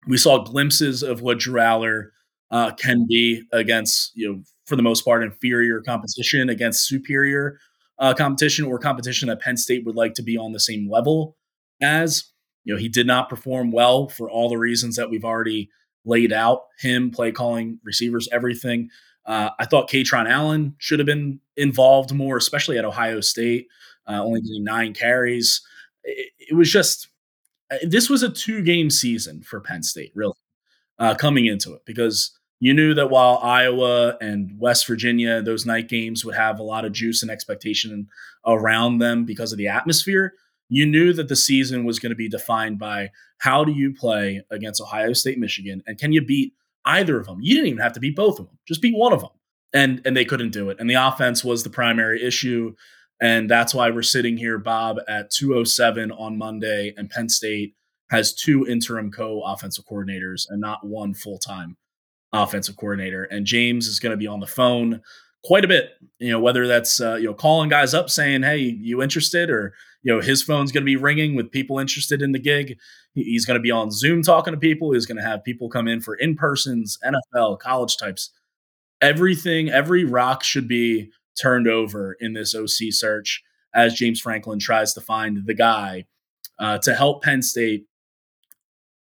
We 0.07 0.17
saw 0.17 0.43
glimpses 0.43 1.03
of 1.03 1.21
what 1.21 1.39
Drew 1.39 1.59
Allar 1.59 2.09
uh, 2.51 2.71
can 2.71 3.05
be 3.07 3.43
against, 3.53 4.11
you 4.15 4.29
know, 4.29 4.41
for 4.65 4.75
the 4.75 4.81
most 4.81 5.03
part, 5.03 5.23
inferior 5.23 5.81
competition 5.81 6.49
against 6.49 6.87
superior 6.87 7.59
uh, 7.99 8.13
competition 8.13 8.65
or 8.65 8.79
competition 8.79 9.27
that 9.27 9.41
Penn 9.41 9.57
State 9.57 9.85
would 9.85 9.95
like 9.95 10.13
to 10.15 10.23
be 10.23 10.37
on 10.37 10.53
the 10.53 10.59
same 10.59 10.89
level 10.89 11.37
as. 11.81 12.25
You 12.65 12.75
know, 12.75 12.79
he 12.79 12.89
did 12.89 13.07
not 13.07 13.29
perform 13.29 13.71
well 13.71 14.09
for 14.09 14.29
all 14.29 14.49
the 14.49 14.57
reasons 14.57 14.97
that 14.97 15.09
we've 15.09 15.23
already 15.23 15.69
laid 16.05 16.31
out. 16.31 16.63
Him, 16.77 17.09
play 17.09 17.31
calling, 17.31 17.79
receivers, 17.83 18.27
everything. 18.31 18.89
Uh, 19.25 19.51
I 19.59 19.65
thought 19.65 19.89
Kaytron 19.89 20.29
Allen 20.29 20.75
should 20.77 20.99
have 20.99 21.05
been 21.05 21.39
involved 21.55 22.13
more, 22.13 22.37
especially 22.37 22.77
at 22.77 22.85
Ohio 22.85 23.21
State, 23.21 23.67
uh, 24.07 24.23
only 24.23 24.41
getting 24.41 24.63
nine 24.63 24.93
carries. 24.93 25.61
It, 26.03 26.31
it, 26.39 26.55
was 26.55 26.71
just 26.71 27.07
uh, 27.71 27.77
this 27.83 28.09
was 28.09 28.23
a 28.23 28.29
two 28.29 28.63
game 28.63 28.89
season 28.89 29.43
for 29.43 29.59
Penn 29.59 29.83
State, 29.83 30.11
really, 30.15 30.33
uh, 30.97 31.15
coming 31.15 31.45
into 31.45 31.73
it 31.73 31.81
because 31.85 32.38
you 32.59 32.73
knew 32.73 32.93
that 32.93 33.09
while 33.09 33.39
Iowa 33.41 34.17
and 34.19 34.51
West 34.57 34.87
Virginia, 34.87 35.41
those 35.41 35.65
night 35.65 35.87
games 35.87 36.25
would 36.25 36.35
have 36.35 36.59
a 36.59 36.63
lot 36.63 36.85
of 36.85 36.91
juice 36.91 37.21
and 37.21 37.31
expectation 37.31 38.07
around 38.45 38.99
them 38.99 39.25
because 39.25 39.51
of 39.51 39.57
the 39.57 39.67
atmosphere 39.67 40.33
you 40.69 40.85
knew 40.85 41.11
that 41.13 41.27
the 41.27 41.35
season 41.35 41.83
was 41.83 41.99
going 41.99 42.11
to 42.11 42.15
be 42.15 42.29
defined 42.29 42.79
by 42.79 43.09
how 43.39 43.65
do 43.65 43.71
you 43.71 43.93
play 43.93 44.43
against 44.51 44.79
Ohio 44.79 45.13
State, 45.13 45.39
Michigan, 45.39 45.81
and 45.87 45.97
can 45.97 46.13
you 46.13 46.23
beat 46.23 46.53
either 46.85 47.19
of 47.19 47.25
them? 47.25 47.39
You 47.41 47.55
didn't 47.55 47.69
even 47.69 47.81
have 47.81 47.93
to 47.93 47.99
beat 47.99 48.15
both 48.15 48.39
of 48.39 48.45
them; 48.45 48.59
just 48.67 48.81
beat 48.81 48.95
one 48.95 49.11
of 49.11 49.21
them, 49.21 49.31
and 49.73 50.01
and 50.05 50.15
they 50.15 50.25
couldn't 50.25 50.51
do 50.51 50.69
it. 50.69 50.77
And 50.79 50.89
the 50.89 50.93
offense 50.93 51.43
was 51.43 51.63
the 51.63 51.69
primary 51.69 52.23
issue, 52.23 52.75
and 53.19 53.49
that's 53.49 53.73
why 53.73 53.89
we're 53.89 54.03
sitting 54.03 54.37
here, 54.37 54.59
Bob, 54.59 54.99
at 55.07 55.31
207 55.31 56.11
on 56.11 56.37
Monday, 56.37 56.93
and 56.95 57.09
Penn 57.09 57.29
State 57.29 57.75
has 58.11 58.33
two 58.33 58.65
interim 58.67 59.11
co-offensive 59.11 59.85
coordinators 59.85 60.45
and 60.49 60.59
not 60.59 60.85
one 60.85 61.13
full-time 61.13 61.77
offensive 62.33 62.77
coordinator. 62.77 63.23
And 63.25 63.45
James 63.45 63.87
is 63.87 63.99
going 63.99 64.11
to 64.11 64.17
be 64.17 64.27
on 64.27 64.39
the 64.39 64.47
phone 64.47 65.01
quite 65.43 65.65
a 65.65 65.67
bit. 65.67 65.91
You 66.19 66.31
know, 66.31 66.39
whether 66.39 66.67
that's 66.67 66.99
uh, 66.99 67.15
you 67.15 67.25
know 67.25 67.33
calling 67.33 67.69
guys 67.69 67.93
up 67.93 68.09
saying, 68.09 68.43
"Hey, 68.43 68.57
you 68.57 69.01
interested?" 69.01 69.49
or 69.49 69.73
you 70.03 70.13
know 70.13 70.21
his 70.21 70.43
phone's 70.43 70.71
going 70.71 70.83
to 70.83 70.85
be 70.85 70.95
ringing 70.95 71.35
with 71.35 71.51
people 71.51 71.79
interested 71.79 72.21
in 72.21 72.31
the 72.31 72.39
gig. 72.39 72.77
He's 73.13 73.45
going 73.45 73.57
to 73.57 73.63
be 73.63 73.71
on 73.71 73.91
Zoom 73.91 74.21
talking 74.21 74.53
to 74.53 74.59
people. 74.59 74.93
He's 74.93 75.05
going 75.05 75.17
to 75.17 75.23
have 75.23 75.43
people 75.43 75.69
come 75.69 75.87
in 75.87 76.01
for 76.01 76.15
in 76.15 76.35
persons, 76.35 76.97
NFL, 77.03 77.59
college 77.59 77.97
types. 77.97 78.31
Everything, 79.01 79.69
every 79.69 80.03
rock 80.03 80.43
should 80.43 80.67
be 80.67 81.09
turned 81.41 81.67
over 81.67 82.17
in 82.19 82.33
this 82.33 82.53
OC 82.53 82.91
search 82.91 83.41
as 83.73 83.93
James 83.93 84.19
Franklin 84.19 84.59
tries 84.59 84.93
to 84.93 85.01
find 85.01 85.45
the 85.45 85.53
guy 85.53 86.05
uh, 86.59 86.77
to 86.79 86.93
help 86.93 87.23
Penn 87.23 87.41
State 87.41 87.85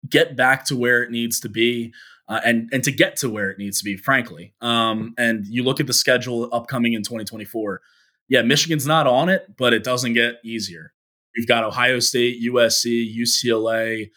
get 0.07 0.37
back 0.37 0.65
to 0.65 0.77
where 0.77 1.03
it 1.03 1.11
needs 1.11 1.39
to 1.41 1.49
be 1.49 1.93
uh, 2.29 2.39
and 2.45 2.69
and 2.71 2.83
to 2.83 2.91
get 2.91 3.17
to 3.17 3.29
where 3.29 3.49
it 3.49 3.57
needs 3.57 3.79
to 3.79 3.83
be, 3.83 3.97
frankly. 3.97 4.53
Um, 4.61 5.13
and 5.17 5.45
you 5.47 5.63
look 5.63 5.79
at 5.79 5.87
the 5.87 5.93
schedule 5.93 6.47
upcoming 6.53 6.93
in 6.93 7.01
2024. 7.01 7.81
Yeah, 8.29 8.43
Michigan's 8.43 8.85
not 8.85 9.07
on 9.07 9.27
it, 9.27 9.57
but 9.57 9.73
it 9.73 9.83
doesn't 9.83 10.13
get 10.13 10.35
easier. 10.45 10.93
You've 11.35 11.47
got 11.47 11.63
Ohio 11.63 11.99
State, 11.99 12.39
USC, 12.43 13.17
UCLA, 13.17 14.11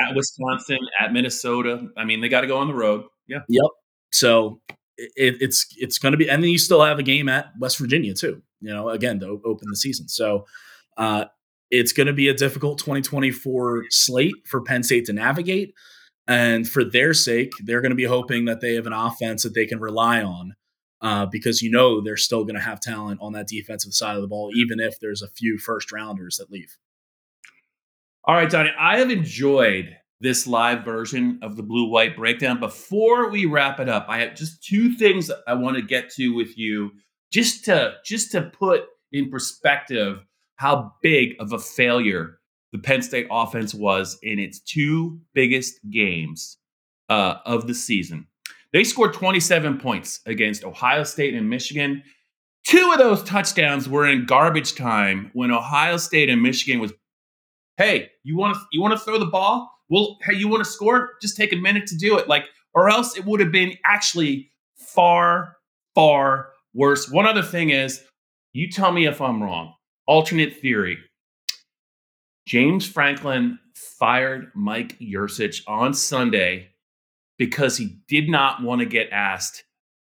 at 0.00 0.14
Wisconsin, 0.16 0.78
at 1.00 1.12
Minnesota. 1.12 1.88
I 1.96 2.04
mean, 2.04 2.20
they 2.20 2.28
got 2.28 2.40
to 2.40 2.48
go 2.48 2.58
on 2.58 2.66
the 2.66 2.74
road. 2.74 3.04
Yeah. 3.28 3.40
Yep. 3.48 3.70
So 4.10 4.60
it, 4.96 5.36
it's 5.40 5.66
it's 5.76 5.98
going 5.98 6.12
to 6.12 6.18
be, 6.18 6.28
and 6.28 6.42
then 6.42 6.50
you 6.50 6.58
still 6.58 6.82
have 6.82 6.98
a 6.98 7.04
game 7.04 7.28
at 7.28 7.52
West 7.60 7.78
Virginia 7.78 8.14
too. 8.14 8.42
You 8.60 8.70
know, 8.72 8.88
again 8.88 9.20
to 9.20 9.40
open 9.44 9.68
the 9.70 9.76
season. 9.76 10.08
So 10.08 10.44
uh, 10.96 11.26
it's 11.70 11.92
going 11.92 12.08
to 12.08 12.12
be 12.12 12.28
a 12.28 12.34
difficult 12.34 12.78
2024 12.80 13.84
slate 13.90 14.34
for 14.44 14.60
Penn 14.60 14.82
State 14.82 15.04
to 15.04 15.12
navigate. 15.12 15.74
And 16.28 16.68
for 16.68 16.84
their 16.84 17.14
sake, 17.14 17.52
they're 17.64 17.80
going 17.80 17.90
to 17.90 17.96
be 17.96 18.04
hoping 18.04 18.44
that 18.44 18.60
they 18.60 18.74
have 18.74 18.86
an 18.86 18.92
offense 18.92 19.42
that 19.42 19.54
they 19.54 19.64
can 19.64 19.80
rely 19.80 20.22
on 20.22 20.54
uh, 21.00 21.26
because 21.26 21.62
you 21.62 21.70
know 21.70 22.00
they're 22.02 22.18
still 22.18 22.44
going 22.44 22.54
to 22.54 22.60
have 22.60 22.80
talent 22.80 23.18
on 23.22 23.32
that 23.32 23.48
defensive 23.48 23.94
side 23.94 24.16
of 24.16 24.22
the 24.22 24.28
ball, 24.28 24.50
even 24.54 24.78
if 24.78 25.00
there's 25.00 25.22
a 25.22 25.28
few 25.28 25.58
first 25.58 25.90
rounders 25.90 26.36
that 26.36 26.50
leave. 26.50 26.76
All 28.24 28.34
right, 28.34 28.50
Johnny, 28.50 28.70
I 28.78 28.98
have 28.98 29.10
enjoyed 29.10 29.96
this 30.20 30.46
live 30.46 30.84
version 30.84 31.38
of 31.42 31.56
the 31.56 31.62
blue 31.62 31.88
white 31.88 32.16
breakdown. 32.16 32.60
Before 32.60 33.30
we 33.30 33.46
wrap 33.46 33.80
it 33.80 33.88
up, 33.88 34.06
I 34.08 34.18
have 34.18 34.34
just 34.34 34.62
two 34.62 34.94
things 34.94 35.30
I 35.46 35.54
want 35.54 35.76
to 35.76 35.82
get 35.82 36.10
to 36.14 36.34
with 36.34 36.58
you 36.58 36.90
just 37.32 37.64
to 37.66 37.94
just 38.04 38.32
to 38.32 38.42
put 38.42 38.84
in 39.12 39.30
perspective 39.30 40.18
how 40.56 40.92
big 41.02 41.36
of 41.38 41.52
a 41.52 41.58
failure 41.58 42.38
the 42.72 42.78
Penn 42.78 43.02
State 43.02 43.26
offense 43.30 43.74
was 43.74 44.18
in 44.22 44.38
its 44.38 44.60
two 44.60 45.20
biggest 45.34 45.78
games 45.90 46.58
uh, 47.08 47.36
of 47.44 47.66
the 47.66 47.74
season. 47.74 48.26
They 48.72 48.84
scored 48.84 49.14
27 49.14 49.78
points 49.78 50.20
against 50.26 50.64
Ohio 50.64 51.04
State 51.04 51.34
and 51.34 51.48
Michigan. 51.48 52.02
Two 52.64 52.90
of 52.92 52.98
those 52.98 53.22
touchdowns 53.22 53.88
were 53.88 54.06
in 54.06 54.26
garbage 54.26 54.74
time 54.74 55.30
when 55.32 55.50
Ohio 55.50 55.96
State 55.96 56.28
and 56.28 56.42
Michigan 56.42 56.80
was 56.80 56.92
hey, 57.78 58.10
you 58.24 58.36
want 58.36 58.54
to 58.54 58.60
you 58.72 58.82
want 58.82 58.92
to 58.92 59.02
throw 59.02 59.18
the 59.18 59.26
ball? 59.26 59.70
Well, 59.88 60.18
hey, 60.22 60.34
you 60.34 60.48
want 60.48 60.64
to 60.64 60.70
score? 60.70 61.10
Just 61.22 61.36
take 61.36 61.52
a 61.52 61.56
minute 61.56 61.86
to 61.86 61.96
do 61.96 62.18
it. 62.18 62.28
Like, 62.28 62.44
or 62.74 62.90
else 62.90 63.16
it 63.16 63.24
would 63.24 63.40
have 63.40 63.52
been 63.52 63.74
actually 63.86 64.50
far, 64.76 65.56
far 65.94 66.50
worse. 66.74 67.10
One 67.10 67.26
other 67.26 67.42
thing 67.42 67.70
is, 67.70 68.02
you 68.52 68.70
tell 68.70 68.92
me 68.92 69.06
if 69.06 69.22
I'm 69.22 69.42
wrong. 69.42 69.74
Alternate 70.06 70.60
theory. 70.60 70.98
James 72.48 72.86
Franklin 72.86 73.58
fired 73.74 74.50
Mike 74.54 74.98
Yurcich 75.00 75.60
on 75.68 75.92
Sunday 75.92 76.70
because 77.36 77.76
he 77.76 77.98
did 78.08 78.30
not 78.30 78.62
want 78.62 78.80
to 78.80 78.86
get 78.86 79.10
asked 79.12 79.64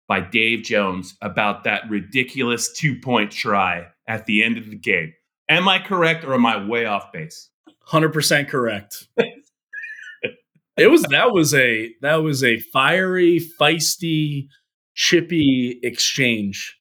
by 0.07 0.21
Dave 0.21 0.63
Jones 0.63 1.17
about 1.21 1.65
that 1.65 1.91
ridiculous 1.91 2.73
two 2.73 3.01
point 3.01 3.33
try 3.33 3.89
at 4.07 4.27
the 4.27 4.45
end 4.45 4.57
of 4.57 4.71
the 4.71 4.77
game. 4.77 5.13
Am 5.49 5.69
I 5.69 5.81
correct 5.81 6.23
or 6.25 6.33
am 6.33 6.47
I 6.47 6.65
way 6.65 6.87
off 6.87 7.11
base? 7.13 7.51
100% 7.89 8.49
correct. 8.49 9.09
it 10.77 10.89
was 10.93 11.03
that 11.11 11.33
was 11.33 11.53
a 11.55 11.93
that 12.03 12.23
was 12.23 12.45
a 12.45 12.61
fiery, 12.73 13.41
feisty, 13.61 14.47
chippy 14.95 15.81
exchange. 15.83 16.78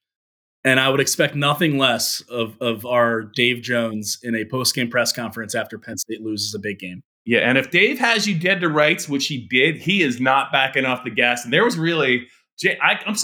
And 0.68 0.82
I 0.82 0.90
would 0.90 1.00
expect 1.00 1.34
nothing 1.34 1.78
less 1.78 2.20
of, 2.30 2.58
of 2.60 2.86
our 2.86 3.22
Dave 3.22 3.62
Jones 3.62 4.18
in 4.22 4.36
a 4.36 4.44
post 4.44 4.76
game 4.76 4.90
press 4.90 5.14
conference 5.14 5.56
after 5.56 5.80
Penn 5.80 5.98
State 5.98 6.22
loses 6.22 6.54
a 6.54 6.60
big 6.60 6.78
game. 6.78 7.04
Yeah, 7.24 7.40
and 7.40 7.58
if 7.58 7.72
Dave 7.72 8.00
has 8.00 8.28
you 8.28 8.38
dead 8.38 8.60
to 8.60 8.68
rights, 8.68 9.08
which 9.08 9.28
he 9.28 9.48
did, 9.50 9.78
he 9.78 10.04
is 10.04 10.20
not 10.20 10.52
backing 10.52 10.84
off 10.84 11.06
the 11.06 11.10
gas. 11.10 11.46
And 11.46 11.54
there 11.54 11.64
was 11.64 11.78
really, 11.78 12.28
I, 12.66 13.00
I'm, 13.06 13.16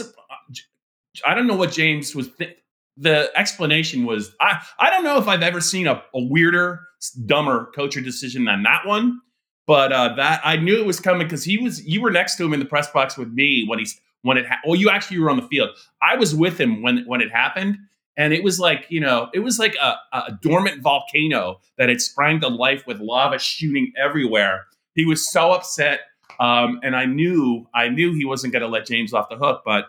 I 1.26 1.34
don't 1.34 1.48
know 1.48 1.56
what 1.56 1.74
James 1.74 2.16
was. 2.16 2.30
Th- 2.36 2.56
the 2.96 3.30
explanation 3.36 4.06
was, 4.06 4.34
I, 4.40 4.62
I 4.80 4.90
don't 4.90 5.04
know 5.04 5.18
if 5.18 5.28
I've 5.28 5.44
ever 5.44 5.60
seen 5.60 5.88
a, 5.88 6.02
a 6.14 6.24
weirder, 6.24 6.80
dumber 7.26 7.72
coach 7.76 7.98
or 7.98 8.02
decision 8.02 8.46
than 8.46 8.64
that 8.64 8.86
one. 8.86 9.20
But 9.68 9.92
uh, 9.92 10.16
that 10.16 10.42
I 10.46 10.58
knew 10.58 10.78
it 10.80 10.86
was 10.86 11.00
coming 11.00 11.28
because 11.28 11.44
he 11.44 11.58
was. 11.58 11.86
You 11.86 12.02
were 12.02 12.12
next 12.12 12.36
to 12.38 12.46
him 12.46 12.54
in 12.54 12.60
the 12.60 12.66
press 12.66 12.90
box 12.92 13.18
with 13.18 13.30
me 13.30 13.66
when 13.68 13.80
he's 13.80 14.00
when 14.24 14.38
it. 14.38 14.48
Ha- 14.48 14.60
well, 14.66 14.76
you 14.76 14.90
actually 14.90 15.20
were 15.20 15.30
on 15.30 15.38
the 15.38 15.48
field. 15.48 15.70
I 16.02 16.16
was 16.16 16.36
with 16.36 16.60
him 16.60 16.82
when 16.82 17.06
when 17.06 17.22
it 17.22 17.32
happened, 17.32 17.78
and 18.18 18.34
it 18.34 18.44
was 18.44 18.60
like 18.60 18.86
you 18.90 19.00
know 19.00 19.30
it 19.34 19.40
was 19.40 19.60
like 19.60 19.76
a, 19.76 19.96
a 20.14 20.38
dormant 20.42 20.82
volcano 20.82 21.60
that 21.78 21.90
had 21.90 22.02
sprang 22.02 22.40
to 22.40 22.48
life 22.48 22.86
with 22.88 23.00
lava 23.00 23.40
shooting 23.40 23.92
everywhere 24.02 24.66
he 24.96 25.06
was 25.06 25.30
so 25.30 25.52
upset 25.52 26.02
um, 26.40 26.80
and 26.84 26.96
i 26.96 27.06
knew 27.06 27.68
i 27.74 27.88
knew 27.88 28.14
he 28.14 28.26
wasn't 28.26 28.52
going 28.52 28.62
to 28.62 28.68
let 28.68 28.86
james 28.86 29.14
off 29.14 29.30
the 29.30 29.38
hook 29.38 29.62
but 29.66 29.86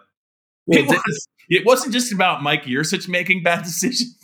well, 0.66 0.78
it, 0.78 0.86
was, 0.88 1.28
it 1.50 1.66
wasn't 1.66 1.92
just 1.92 2.12
about 2.12 2.42
mike 2.42 2.64
Yurcich 2.64 3.08
making 3.08 3.42
bad 3.42 3.62
decisions 3.64 4.16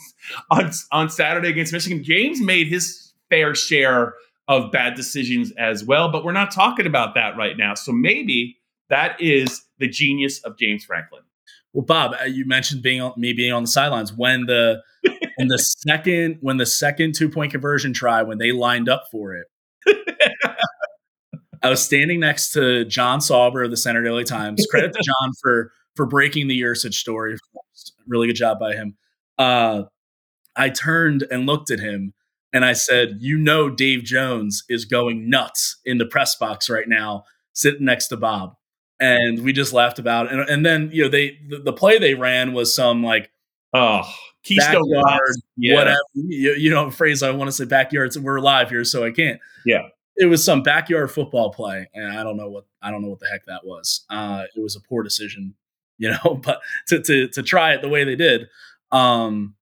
on, 0.51 0.71
on 0.93 1.11
saturday 1.11 1.49
against 1.49 1.73
michigan 1.73 2.03
james 2.03 2.41
made 2.41 2.67
his 2.67 3.13
fair 3.29 3.55
share 3.55 4.15
of 4.49 4.73
bad 4.73 4.95
decisions 4.95 5.53
as 5.59 5.85
well 5.85 6.11
but 6.11 6.25
we're 6.25 6.33
not 6.33 6.51
talking 6.51 6.87
about 6.87 7.15
that 7.15 7.37
right 7.37 7.57
now 7.57 7.75
so 7.75 7.93
maybe 7.93 8.57
that 8.91 9.21
is 9.21 9.63
the 9.79 9.89
genius 9.89 10.41
of 10.41 10.59
james 10.59 10.85
franklin 10.85 11.23
well, 11.73 11.85
Bob, 11.85 12.17
uh, 12.21 12.25
you 12.25 12.47
mentioned 12.47 12.83
being 12.83 13.01
on, 13.01 13.13
me 13.17 13.33
being 13.33 13.53
on 13.53 13.63
the 13.63 13.69
sidelines 13.69 14.13
when 14.13 14.47
the 14.47 14.83
when 15.37 15.49
the 15.49 15.59
second 15.59 16.39
when 16.41 16.57
the 16.57 16.67
second 16.67 17.15
two 17.15 17.29
point 17.29 17.53
conversion 17.53 17.93
try 17.93 18.23
when 18.23 18.39
they 18.39 18.53
lined 18.53 18.89
up 18.89 19.05
for 19.11 19.35
it. 19.35 19.47
I 21.63 21.69
was 21.69 21.83
standing 21.83 22.21
next 22.21 22.53
to 22.53 22.85
John 22.87 23.21
Sauber 23.21 23.63
of 23.63 23.71
the 23.71 23.77
Centre 23.77 24.03
Daily 24.03 24.25
Times. 24.25 24.67
Credit 24.71 24.93
to 24.93 25.03
John 25.03 25.33
for 25.41 25.73
for 25.95 26.07
breaking 26.07 26.49
the 26.49 26.61
Yurcich 26.61 26.95
story. 26.95 27.37
Really 28.09 28.27
good 28.27 28.37
job 28.37 28.59
by 28.59 28.75
him. 28.75 28.97
Uh, 29.39 29.85
I 30.57 30.71
turned 30.71 31.27
and 31.31 31.47
looked 31.47 31.71
at 31.71 31.79
him 31.79 32.15
and 32.53 32.65
I 32.65 32.73
said, 32.73 33.19
"You 33.21 33.39
know, 33.39 33.71
Dave 33.71 34.03
Jones 34.03 34.65
is 34.69 34.85
going 34.87 35.31
nuts 35.31 35.79
in 35.85 35.99
the 35.99 36.07
press 36.07 36.35
box 36.35 36.69
right 36.69 36.89
now, 36.89 37.25
sitting 37.53 37.85
next 37.85 38.09
to 38.09 38.17
Bob." 38.17 38.55
And 39.01 39.43
we 39.43 39.53
just 39.53 39.73
laughed 39.73 39.99
about 39.99 40.27
it. 40.27 40.33
And, 40.33 40.49
and 40.49 40.67
then 40.67 40.91
you 40.93 41.05
know 41.05 41.09
they 41.09 41.39
the, 41.49 41.59
the, 41.59 41.73
play 41.73 41.99
they 41.99 42.15
ran 42.15 42.53
was 42.53 42.75
some 42.75 43.03
like 43.03 43.31
oh 43.73 44.03
keystone 44.43 44.89
backyard, 44.91 45.35
yeah. 45.57 45.75
whatever 45.75 45.99
you, 46.15 46.53
you 46.53 46.71
know 46.71 46.91
phrase 46.91 47.23
I 47.23 47.31
want 47.31 47.49
to 47.49 47.53
say 47.53 47.65
backyard. 47.65 48.13
So 48.13 48.21
we're 48.21 48.41
live 48.41 48.69
here, 48.69 48.85
so 48.85 49.05
I 49.05 49.11
can't. 49.11 49.41
Yeah, 49.65 49.89
it 50.17 50.27
was 50.27 50.45
some 50.45 50.63
backyard 50.63 51.11
football 51.11 51.51
play, 51.51 51.89
and 51.95 52.17
I 52.17 52.23
don't 52.23 52.37
know 52.37 52.49
what 52.49 52.67
I 52.83 52.91
don't 52.91 53.03
know 53.03 53.09
what 53.09 53.21
the 53.21 53.29
heck 53.29 53.47
that 53.47 53.65
was. 53.65 54.05
Uh, 54.11 54.45
it 54.55 54.61
was 54.61 54.77
a 54.77 54.81
poor 54.81 55.03
decision, 55.03 55.55
you 55.99 56.11
know, 56.11 56.35
but 56.45 56.61
to 56.89 57.03
to 57.03 57.29
to 57.29 57.43
try 57.43 57.73
it 57.73 57.83
the 57.83 57.89
way 57.89 58.05
they 58.05 58.17
did. 58.17 58.47
Um, 58.93 59.55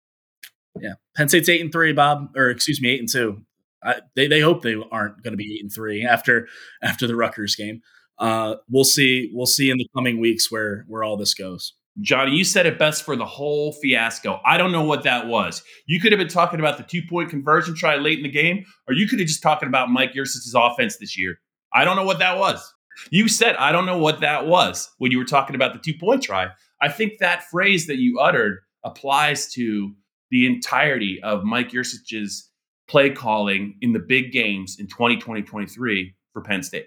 yeah, 0.81 0.95
Penn 1.17 1.29
State's 1.29 1.49
eight 1.49 1.61
and 1.61 1.73
three, 1.73 1.93
Bob, 1.93 2.37
or 2.37 2.51
excuse 2.51 2.81
me, 2.81 2.91
eight 2.91 3.01
and 3.01 3.09
two. 3.09 3.43
I, 3.85 4.01
they 4.17 4.27
they 4.27 4.41
hope 4.41 4.63
they 4.63 4.75
aren't 4.91 5.23
going 5.23 5.33
to 5.33 5.37
be 5.37 5.55
eight 5.55 5.63
and 5.63 5.73
three 5.73 6.05
after 6.05 6.49
after 6.83 7.07
the 7.07 7.15
Rutgers 7.15 7.55
game 7.55 7.83
uh, 8.19 8.57
we'll 8.69 8.85
see. 8.85 9.31
We'll 9.33 9.47
see 9.47 9.71
in 9.71 9.79
the 9.79 9.89
coming 9.95 10.21
weeks 10.21 10.51
where 10.51 10.85
where 10.89 11.05
all 11.05 11.17
this 11.17 11.35
goes. 11.35 11.75
Johnny, 12.01 12.37
you 12.37 12.45
said 12.45 12.67
it 12.67 12.79
best 12.79 13.03
for 13.03 13.17
the 13.17 13.27
whole 13.27 13.73
fiasco. 13.73 14.41
I 14.45 14.57
don't 14.57 14.71
know 14.71 14.85
what 14.85 15.03
that 15.03 15.27
was. 15.27 15.63
You 15.87 16.01
could 16.01 16.13
have 16.13 16.19
been 16.19 16.29
talking 16.29 16.61
about 16.61 16.77
the 16.77 16.85
two 16.85 17.03
point 17.09 17.31
conversion 17.31 17.75
try 17.75 17.97
late 17.97 18.19
in 18.19 18.23
the 18.23 18.31
game, 18.31 18.65
or 18.87 18.95
you 18.95 19.09
could 19.09 19.19
have 19.19 19.29
just 19.29 19.43
talking 19.43 19.69
about 19.69 19.91
Mike 19.91 20.15
Yurcich's 20.15 20.55
offense 20.57 20.97
this 20.99 21.19
year. 21.19 21.41
I 21.73 21.85
don't 21.85 21.97
know 21.97 22.05
what 22.05 22.21
that 22.21 22.39
was. 22.39 22.73
You 23.11 23.29
said 23.29 23.57
I 23.57 23.73
don't 23.73 23.87
know 23.87 23.99
what 23.99 24.21
that 24.21 24.47
was 24.47 24.91
when 24.99 25.11
you 25.11 25.19
were 25.19 25.25
talking 25.25 25.57
about 25.57 25.73
the 25.73 25.81
two 25.81 25.99
point 25.99 26.23
try. 26.23 26.49
I 26.81 26.89
think 26.89 27.15
that 27.19 27.45
phrase 27.45 27.87
that 27.87 27.99
you 27.99 28.21
uttered 28.21 28.59
applies 28.85 29.53
to 29.55 29.93
the 30.31 30.47
entirety 30.47 31.21
of 31.23 31.45
Mike 31.45 31.71
Yurcich's 31.71 32.51
play 32.89 33.11
calling 33.11 33.77
in 33.81 33.93
the 33.93 33.99
big 33.99 34.33
games 34.33 34.77
in 34.79 34.87
2020 34.87 35.43
23 35.43 36.15
for 36.33 36.43
Penn 36.43 36.63
State. 36.63 36.87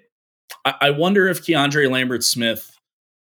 I, 0.65 0.91
wonder 0.91 1.27
if 1.27 1.41
KeAndre 1.41 1.89
Lambert-Smith 1.89 2.69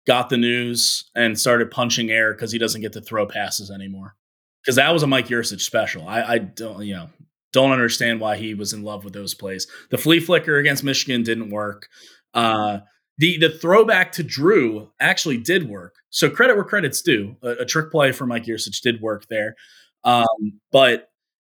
got 0.07 0.30
the 0.30 0.38
news 0.38 1.09
and 1.15 1.39
started 1.39 1.72
punching 1.72 2.09
air 2.09 2.34
because 2.34 2.51
he 2.51 2.57
doesn't 2.57 2.82
get 2.82 2.93
to 2.93 3.01
throw 3.01 3.28
passes 3.28 3.70
anymore. 3.70 4.15
Because 4.63 4.76
that 4.76 4.91
was 4.91 5.03
a 5.03 5.07
Mike 5.07 5.28
Yurcich 5.28 5.61
special. 5.61 6.07
I, 6.07 6.22
I 6.22 6.38
don't, 6.39 6.86
you 6.86 6.95
know, 6.95 7.09
don't 7.53 7.72
understand 7.72 8.20
why 8.20 8.38
he 8.38 8.53
was 8.53 8.74
in 8.74 8.84
love 8.84 9.03
with 9.03 9.13
those 9.13 9.34
plays. 9.34 9.67
The 9.89 9.97
flea 9.97 10.20
flicker 10.20 10.57
against 10.57 10.84
Michigan 10.84 11.24
didn't 11.24 11.49
work. 11.49 11.88
Uh, 12.34 12.80
the 13.17 13.38
the 13.38 13.49
throwback 13.49 14.11
to 14.13 14.24
Drew 14.24 14.89
actually 14.99 15.38
did 15.38 15.70
work. 15.70 15.95
So 16.09 16.30
credit 16.30 16.55
where 16.55 16.65
credit's 16.65 17.01
due. 17.01 17.36
A, 17.43 17.49
a 17.49 17.65
trick 17.65 17.91
play 17.91 18.11
for 18.11 18.26
Mike 18.26 18.45
Yurcich 18.45 18.82
did 18.82 19.01
work 19.01 19.28
there. 19.30 19.55
Um, 20.03 20.59
but 20.72 21.09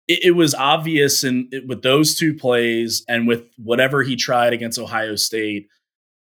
it, 0.10 0.26
it 0.26 0.32
was 0.32 0.54
obvious 0.54 1.24
in 1.24 1.50
with 1.68 1.84
those 1.84 2.16
two 2.16 2.34
plays 2.34 3.06
and 3.08 3.28
with 3.28 3.46
whatever 3.58 4.04
he 4.04 4.18
tried 4.18 4.52
against 4.52 4.80
Ohio 4.80 5.16
State 5.16 5.70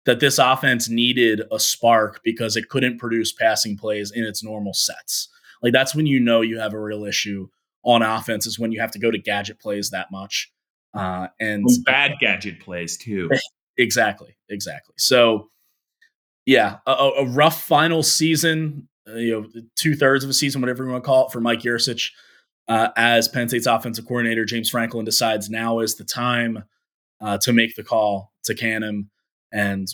that 0.05 0.21
this 0.21 0.39
offense 0.39 0.89
needed 0.89 1.43
a 1.51 1.59
spark 1.59 2.21
because 2.23 2.57
it 2.57 2.69
couldn't 2.69 2.99
produce 2.99 3.33
passing 3.33 3.77
plays 3.77 4.11
in 4.11 4.25
its 4.25 4.45
normal 4.45 4.75
sets. 4.75 5.29
Like 5.63 5.73
that's 5.73 5.95
when 5.95 6.07
you 6.07 6.21
know 6.21 6.43
you 6.43 6.59
have 6.59 6.75
a 6.75 6.81
real 6.81 7.05
issue 7.05 7.49
on 7.85 8.03
offense 8.03 8.47
is 8.47 8.59
when 8.59 8.73
you 8.73 8.81
have 8.81 8.91
to 8.91 8.99
go 8.99 9.11
to 9.11 9.19
gadget 9.19 9.61
plays 9.61 9.91
that 9.91 10.11
much. 10.11 10.53
Uh, 10.93 11.29
and 11.41 11.65
bad 11.85 12.15
gadget 12.21 12.61
plays 12.61 12.97
too. 12.97 13.31
exactly, 13.79 14.37
exactly. 14.49 14.95
So, 14.99 15.51
yeah, 16.45 16.79
a, 16.87 16.91
a 16.91 17.27
rough 17.27 17.63
final 17.63 18.03
season. 18.03 18.89
Uh, 19.09 19.17
you 19.17 19.41
know, 19.41 19.63
two 19.77 19.95
thirds 19.95 20.25
of 20.25 20.31
a 20.31 20.33
season, 20.33 20.61
whatever 20.61 20.85
you 20.85 20.91
want 20.91 21.05
to 21.05 21.07
call 21.07 21.27
it, 21.27 21.33
for 21.33 21.41
Mike 21.41 21.61
Yurcich 21.61 22.11
uh, 22.69 22.89
as 22.97 23.29
Penn 23.29 23.49
State's 23.49 23.67
offensive 23.67 24.07
coordinator, 24.07 24.45
James 24.45 24.71
Franklin 24.71 25.05
decides 25.05 25.49
now 25.49 25.81
is 25.81 25.95
the 25.95 26.05
time 26.05 26.65
uh, 27.21 27.39
to 27.39 27.53
make 27.53 27.77
the 27.77 27.85
call 27.85 28.33
to 28.45 28.55
can 28.55 28.83
him. 28.83 29.11
And, 29.53 29.89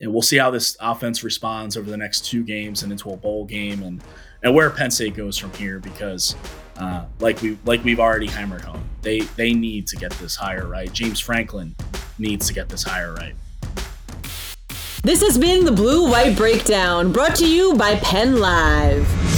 and 0.00 0.12
we'll 0.12 0.22
see 0.22 0.36
how 0.36 0.50
this 0.50 0.76
offense 0.80 1.24
responds 1.24 1.76
over 1.76 1.90
the 1.90 1.96
next 1.96 2.26
two 2.26 2.42
games 2.42 2.82
and 2.82 2.92
into 2.92 3.10
a 3.10 3.16
bowl 3.16 3.44
game 3.44 3.82
and, 3.82 4.02
and 4.42 4.54
where 4.54 4.70
Penn 4.70 4.90
State 4.90 5.14
goes 5.14 5.38
from 5.38 5.52
here 5.54 5.78
because 5.78 6.34
uh, 6.78 7.04
like 7.20 7.40
we 7.42 7.56
like 7.64 7.84
we've 7.84 8.00
already 8.00 8.26
hammered 8.26 8.62
home, 8.62 8.82
they 9.02 9.20
they 9.20 9.52
need 9.52 9.86
to 9.86 9.96
get 9.96 10.10
this 10.12 10.34
higher 10.34 10.66
right. 10.66 10.92
James 10.92 11.20
Franklin 11.20 11.74
needs 12.18 12.46
to 12.48 12.54
get 12.54 12.68
this 12.68 12.82
higher 12.82 13.14
right. 13.14 13.34
This 15.02 15.22
has 15.22 15.36
been 15.36 15.64
the 15.64 15.72
Blue 15.72 16.10
White 16.10 16.36
Breakdown 16.36 17.12
brought 17.12 17.34
to 17.36 17.48
you 17.48 17.74
by 17.76 17.96
Penn 17.96 18.40
Live. 18.40 19.31